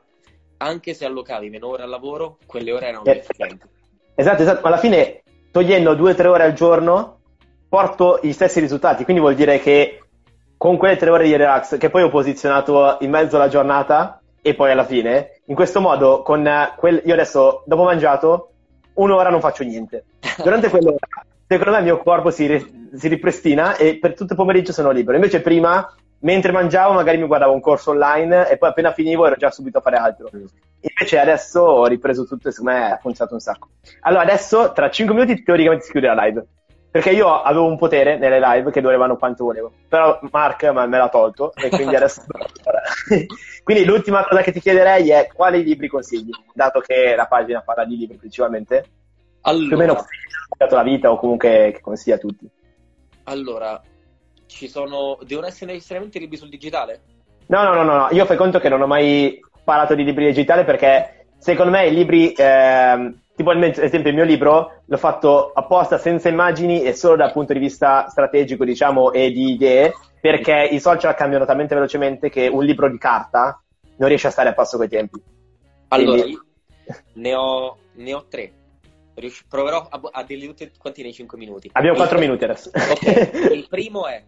anche 0.57 0.93
se 0.93 1.05
allocavi 1.05 1.49
meno 1.49 1.67
ore 1.69 1.83
al 1.83 1.89
lavoro, 1.89 2.37
quelle 2.45 2.71
ore 2.71 2.87
erano 2.87 3.05
eh, 3.05 3.17
efficienti. 3.17 3.65
Esatto, 4.15 4.41
esatto. 4.41 4.67
Alla 4.67 4.77
fine, 4.77 5.23
togliendo 5.51 5.95
due 5.95 6.11
o 6.11 6.15
tre 6.15 6.27
ore 6.27 6.43
al 6.43 6.53
giorno, 6.53 7.19
porto 7.67 8.19
gli 8.21 8.31
stessi 8.31 8.59
risultati, 8.59 9.03
quindi 9.03 9.21
vuol 9.21 9.35
dire 9.35 9.59
che 9.59 9.99
con 10.57 10.77
quelle 10.77 10.95
tre 10.95 11.09
ore 11.09 11.25
di 11.25 11.35
relax 11.35 11.77
che 11.77 11.89
poi 11.89 12.03
ho 12.03 12.09
posizionato 12.09 12.97
in 13.01 13.09
mezzo 13.09 13.35
alla 13.35 13.49
giornata 13.49 14.21
e 14.41 14.53
poi 14.53 14.71
alla 14.71 14.85
fine, 14.85 15.41
in 15.45 15.55
questo 15.55 15.81
modo 15.81 16.21
con 16.21 16.47
quel, 16.77 17.01
io 17.03 17.13
adesso 17.13 17.63
dopo 17.65 17.83
mangiato 17.83 18.51
un'ora 18.93 19.29
non 19.29 19.41
faccio 19.41 19.63
niente. 19.63 20.05
Durante 20.41 20.69
quell'ora 20.69 20.97
secondo 21.47 21.71
me 21.71 21.77
il 21.77 21.83
mio 21.83 21.99
corpo 21.99 22.31
si, 22.31 22.89
si 22.93 23.07
ripristina 23.07 23.75
e 23.75 23.97
per 23.99 24.13
tutto 24.13 24.33
il 24.33 24.39
pomeriggio 24.39 24.71
sono 24.71 24.91
libero. 24.91 25.17
Invece 25.17 25.41
prima 25.41 25.87
mentre 26.19 26.51
mangiavo 26.51 26.93
magari 26.93 27.17
mi 27.17 27.27
guardavo 27.27 27.53
un 27.53 27.61
corso 27.61 27.91
online 27.91 28.49
e 28.49 28.57
poi 28.57 28.69
appena 28.69 28.91
finivo 28.91 29.25
ero 29.25 29.35
già 29.35 29.51
subito 29.51 29.77
a 29.77 29.81
fare 29.81 29.97
altro. 29.97 30.29
Invece 30.31 31.19
adesso 31.19 31.61
ho 31.61 31.85
ripreso 31.85 32.25
tutto 32.25 32.49
e 32.49 32.51
secondo 32.51 32.77
me 32.77 32.91
ha 32.91 32.97
funzionato 32.97 33.35
un 33.35 33.41
sacco. 33.41 33.69
Allora 34.01 34.23
adesso 34.23 34.71
tra 34.71 34.89
5 34.89 35.15
minuti 35.15 35.43
teoricamente 35.43 35.85
si 35.85 35.91
chiude 35.91 36.07
la 36.07 36.25
live. 36.25 36.45
Perché 36.95 37.09
io 37.09 37.41
avevo 37.41 37.65
un 37.65 37.77
potere 37.77 38.17
nelle 38.17 38.39
live 38.39 38.71
che 38.71 38.79
durevano 38.79 39.17
quanto 39.17 39.43
volevo. 39.43 39.73
Però 39.89 40.17
Mark 40.31 40.63
me 40.63 40.97
l'ha 40.97 41.09
tolto 41.09 41.53
e 41.53 41.67
quindi 41.69 41.95
adesso... 41.95 42.21
quindi 43.63 43.83
l'ultima 43.83 44.25
cosa 44.25 44.41
che 44.41 44.53
ti 44.53 44.61
chiederei 44.61 45.09
è 45.09 45.27
quali 45.33 45.61
libri 45.61 45.89
consigli, 45.89 46.29
dato 46.53 46.79
che 46.79 47.13
la 47.13 47.25
pagina 47.25 47.61
parla 47.61 47.83
di 47.83 47.97
libri 47.97 48.15
principalmente. 48.15 48.85
Allora... 49.41 49.67
Più 49.67 49.75
o 49.75 49.79
meno 49.79 50.05
la 50.57 50.83
vita 50.83 51.11
o 51.11 51.17
comunque 51.17 51.71
che 51.73 51.81
consiglia 51.81 52.15
a 52.15 52.19
tutti. 52.19 52.49
Allora, 53.23 53.81
ci 54.47 54.67
sono. 54.67 55.17
Devono 55.25 55.47
essere 55.47 55.73
necessariamente 55.73 56.19
libri 56.19 56.37
sul 56.37 56.49
digitale? 56.49 57.01
No, 57.47 57.63
no, 57.63 57.73
no, 57.73 57.83
no, 57.83 58.07
io 58.11 58.25
fai 58.25 58.37
conto 58.37 58.59
che 58.59 58.69
non 58.69 58.81
ho 58.81 58.87
mai 58.87 59.39
parlato 59.63 59.93
di 59.95 60.03
libri 60.03 60.25
digitali 60.25 60.63
perché 60.63 61.27
secondo 61.37 61.71
me 61.71 61.87
i 61.87 61.93
libri, 61.93 62.31
eh, 62.31 63.13
tipo 63.35 63.51
ad 63.51 63.61
esempio 63.61 64.09
il 64.09 64.15
mio 64.15 64.23
libro, 64.23 64.81
l'ho 64.85 64.97
fatto 64.97 65.51
apposta 65.53 65.97
senza 65.97 66.29
immagini 66.29 66.81
e 66.81 66.93
solo 66.93 67.15
dal 67.15 67.31
punto 67.31 67.53
di 67.53 67.59
vista 67.59 68.07
strategico, 68.07 68.65
diciamo, 68.65 69.11
e 69.11 69.31
di 69.31 69.51
idee, 69.51 69.93
perché 70.19 70.69
i 70.71 70.79
social 70.79 71.13
cambiano 71.15 71.45
talmente 71.45 71.75
velocemente 71.75 72.29
che 72.29 72.47
un 72.47 72.63
libro 72.63 72.89
di 72.89 72.97
carta 72.97 73.61
non 73.97 74.09
riesce 74.09 74.27
a 74.27 74.31
stare 74.31 74.49
a 74.49 74.53
passo 74.53 74.77
coi 74.77 74.89
tempi. 74.89 75.21
Allora, 75.89 76.21
Quindi... 76.21 76.39
ne, 77.13 77.35
ho, 77.35 77.77
ne 77.93 78.13
ho 78.13 78.25
tre. 78.27 78.51
Rius- 79.15 79.45
proverò 79.47 79.87
a, 79.89 80.01
a 80.11 80.23
dirli 80.23 80.53
quanti 80.77 81.01
nei 81.01 81.13
5 81.13 81.37
minuti. 81.37 81.69
Abbiamo 81.73 81.97
4 81.97 82.19
minuti 82.19 82.43
adesso. 82.43 82.69
Ok, 82.73 83.51
il 83.53 83.67
primo 83.69 84.07
è 84.07 84.23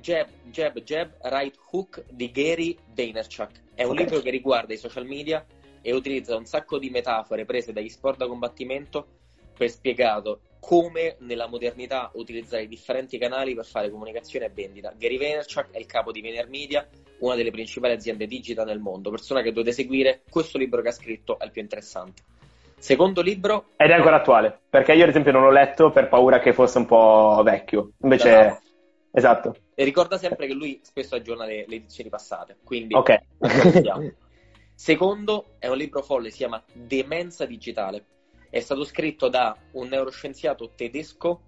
Jab, 0.00 0.28
Jab, 0.50 0.80
Jab, 0.80 1.16
Right 1.22 1.56
Hook 1.70 2.04
di 2.10 2.30
Gary 2.30 2.76
Vaynerchuk. 2.94 3.50
È 3.74 3.82
un 3.84 3.90
okay. 3.90 4.04
libro 4.04 4.20
che 4.20 4.30
riguarda 4.30 4.72
i 4.72 4.78
social 4.78 5.04
media 5.04 5.44
e 5.82 5.92
utilizza 5.92 6.36
un 6.36 6.46
sacco 6.46 6.78
di 6.78 6.90
metafore 6.90 7.44
prese 7.44 7.72
dagli 7.72 7.88
sport 7.88 8.18
da 8.18 8.26
combattimento 8.26 9.06
per 9.56 9.70
spiegato 9.70 10.40
come 10.60 11.16
nella 11.20 11.46
modernità 11.46 12.10
utilizzare 12.14 12.64
i 12.64 12.68
differenti 12.68 13.18
canali 13.18 13.54
per 13.54 13.64
fare 13.64 13.90
comunicazione 13.90 14.46
e 14.46 14.50
vendita. 14.52 14.92
Gary 14.96 15.18
Vaynerchuk 15.18 15.70
è 15.70 15.78
il 15.78 15.86
capo 15.86 16.12
di 16.12 16.20
VaynerMedia, 16.20 16.88
una 17.18 17.34
delle 17.34 17.50
principali 17.50 17.94
aziende 17.94 18.26
digital 18.26 18.66
nel 18.66 18.80
mondo, 18.80 19.10
persona 19.10 19.42
che 19.42 19.52
dovete 19.52 19.72
seguire. 19.72 20.22
Questo 20.28 20.58
libro 20.58 20.82
che 20.82 20.88
ha 20.88 20.92
scritto 20.92 21.38
è 21.38 21.44
il 21.44 21.52
più 21.52 21.62
interessante. 21.62 22.22
Secondo 22.78 23.22
libro. 23.22 23.70
Ed 23.76 23.90
è 23.90 23.94
ancora 23.94 24.16
attuale, 24.16 24.60
perché 24.68 24.92
io 24.92 25.04
ad 25.04 25.10
esempio 25.10 25.32
non 25.32 25.42
l'ho 25.42 25.50
letto 25.50 25.90
per 25.90 26.08
paura 26.08 26.38
che 26.38 26.52
fosse 26.52 26.78
un 26.78 26.86
po' 26.86 27.40
vecchio. 27.44 27.92
Invece. 28.02 28.44
No. 28.44 28.60
Esatto. 29.12 29.56
E 29.74 29.82
ricorda 29.84 30.18
sempre 30.18 30.46
che 30.46 30.52
lui 30.52 30.78
spesso 30.82 31.14
aggiorna 31.14 31.46
le, 31.46 31.64
le 31.66 31.76
edizioni 31.76 32.10
passate, 32.10 32.58
quindi 32.62 32.94
Ok. 32.94 33.18
Secondo 34.74 35.54
è 35.58 35.68
un 35.68 35.78
libro 35.78 36.02
folle, 36.02 36.28
si 36.28 36.36
chiama 36.36 36.62
Demenza 36.74 37.46
digitale. 37.46 38.04
È 38.50 38.60
stato 38.60 38.84
scritto 38.84 39.28
da 39.28 39.56
un 39.72 39.88
neuroscienziato 39.88 40.72
tedesco 40.76 41.40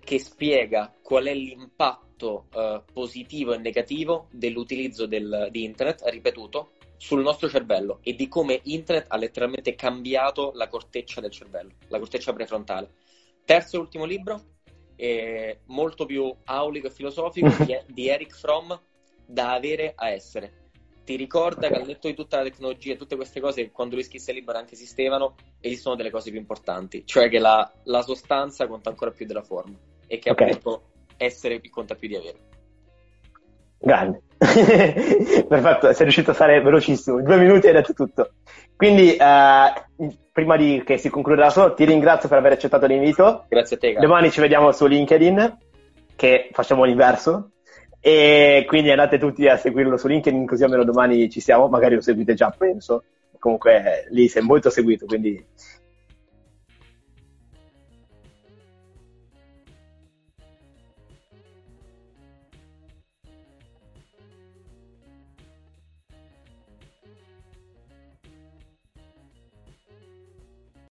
che 0.00 0.18
spiega 0.18 0.92
qual 1.00 1.26
è 1.26 1.34
l'impatto 1.34 2.46
uh, 2.52 2.82
positivo 2.92 3.54
e 3.54 3.58
negativo 3.58 4.26
dell'utilizzo 4.32 5.06
del, 5.06 5.48
di 5.52 5.62
internet, 5.62 6.02
ripetuto, 6.06 6.72
sul 6.96 7.22
nostro 7.22 7.48
cervello 7.48 7.98
e 8.02 8.14
di 8.14 8.28
come 8.28 8.60
internet 8.64 9.06
ha 9.08 9.16
letteralmente 9.16 9.74
cambiato 9.74 10.52
la 10.54 10.68
corteccia 10.68 11.20
del 11.20 11.30
cervello, 11.30 11.72
la 11.88 11.98
corteccia 11.98 12.32
prefrontale. 12.32 12.90
Terzo 13.44 13.76
e 13.76 13.80
ultimo 13.80 14.04
libro, 14.04 14.42
eh, 14.96 15.60
molto 15.66 16.06
più 16.06 16.34
aulico 16.44 16.86
e 16.86 16.90
filosofico 16.90 17.48
di, 17.64 17.76
di, 17.86 18.08
Eric 18.08 18.34
Fromm, 18.34 18.72
Da 19.26 19.52
avere 19.52 19.92
a 19.94 20.10
essere. 20.10 20.62
Ti 21.04 21.16
ricorda 21.16 21.66
okay. 21.66 21.70
che 21.70 21.76
al 21.76 21.86
netto 21.86 22.08
di 22.08 22.14
tutta 22.14 22.38
la 22.38 22.44
tecnologia 22.44 22.94
e 22.94 22.96
tutte 22.96 23.16
queste 23.16 23.40
cose, 23.40 23.70
quando 23.70 23.96
lui 23.96 24.04
scrisse 24.04 24.30
il 24.30 24.38
libro 24.38 24.56
anche 24.56 24.72
esistevano, 24.74 25.34
esistono 25.60 25.96
delle 25.96 26.10
cose 26.10 26.30
più 26.30 26.38
importanti, 26.38 27.02
cioè 27.04 27.28
che 27.28 27.38
la, 27.38 27.70
la 27.84 28.00
sostanza 28.00 28.66
conta 28.66 28.88
ancora 28.88 29.10
più 29.10 29.26
della 29.26 29.42
forma 29.42 29.76
e 30.06 30.18
che 30.18 30.30
okay. 30.30 30.48
appunto 30.48 30.92
essere 31.18 31.60
conta 31.68 31.94
più 31.94 32.08
di 32.08 32.16
avere. 32.16 32.53
Grande. 33.84 34.22
Perfetto, 34.38 35.92
sei 35.92 36.02
riuscito 36.02 36.30
a 36.30 36.34
stare 36.34 36.60
velocissimo, 36.60 37.18
in 37.18 37.24
due 37.24 37.36
minuti 37.36 37.66
hai 37.66 37.74
detto 37.74 37.92
tutto. 37.92 38.30
Quindi, 38.76 39.16
uh, 39.18 40.12
prima 40.32 40.56
di 40.56 40.82
che 40.84 40.96
si 40.98 41.10
concluda 41.10 41.50
solo, 41.50 41.74
ti 41.74 41.84
ringrazio 41.84 42.28
per 42.28 42.38
aver 42.38 42.52
accettato 42.52 42.86
l'invito. 42.86 43.44
Grazie 43.48 43.76
a 43.76 43.78
te. 43.78 43.90
Grazie. 43.92 44.06
Domani 44.06 44.30
ci 44.30 44.40
vediamo 44.40 44.72
su 44.72 44.86
LinkedIn, 44.86 45.58
che 46.16 46.48
facciamo 46.52 46.84
l'inverso. 46.84 47.50
E 48.00 48.64
quindi 48.66 48.90
andate 48.90 49.18
tutti 49.18 49.46
a 49.48 49.56
seguirlo 49.56 49.96
su 49.96 50.08
LinkedIn, 50.08 50.46
così 50.46 50.64
almeno 50.64 50.84
domani 50.84 51.30
ci 51.30 51.40
siamo. 51.40 51.68
Magari 51.68 51.94
lo 51.94 52.00
seguite 52.00 52.34
già, 52.34 52.54
penso. 52.56 53.04
Comunque 53.38 54.06
lì 54.10 54.28
sei 54.28 54.42
molto 54.42 54.70
seguito, 54.70 55.06
quindi 55.06 55.42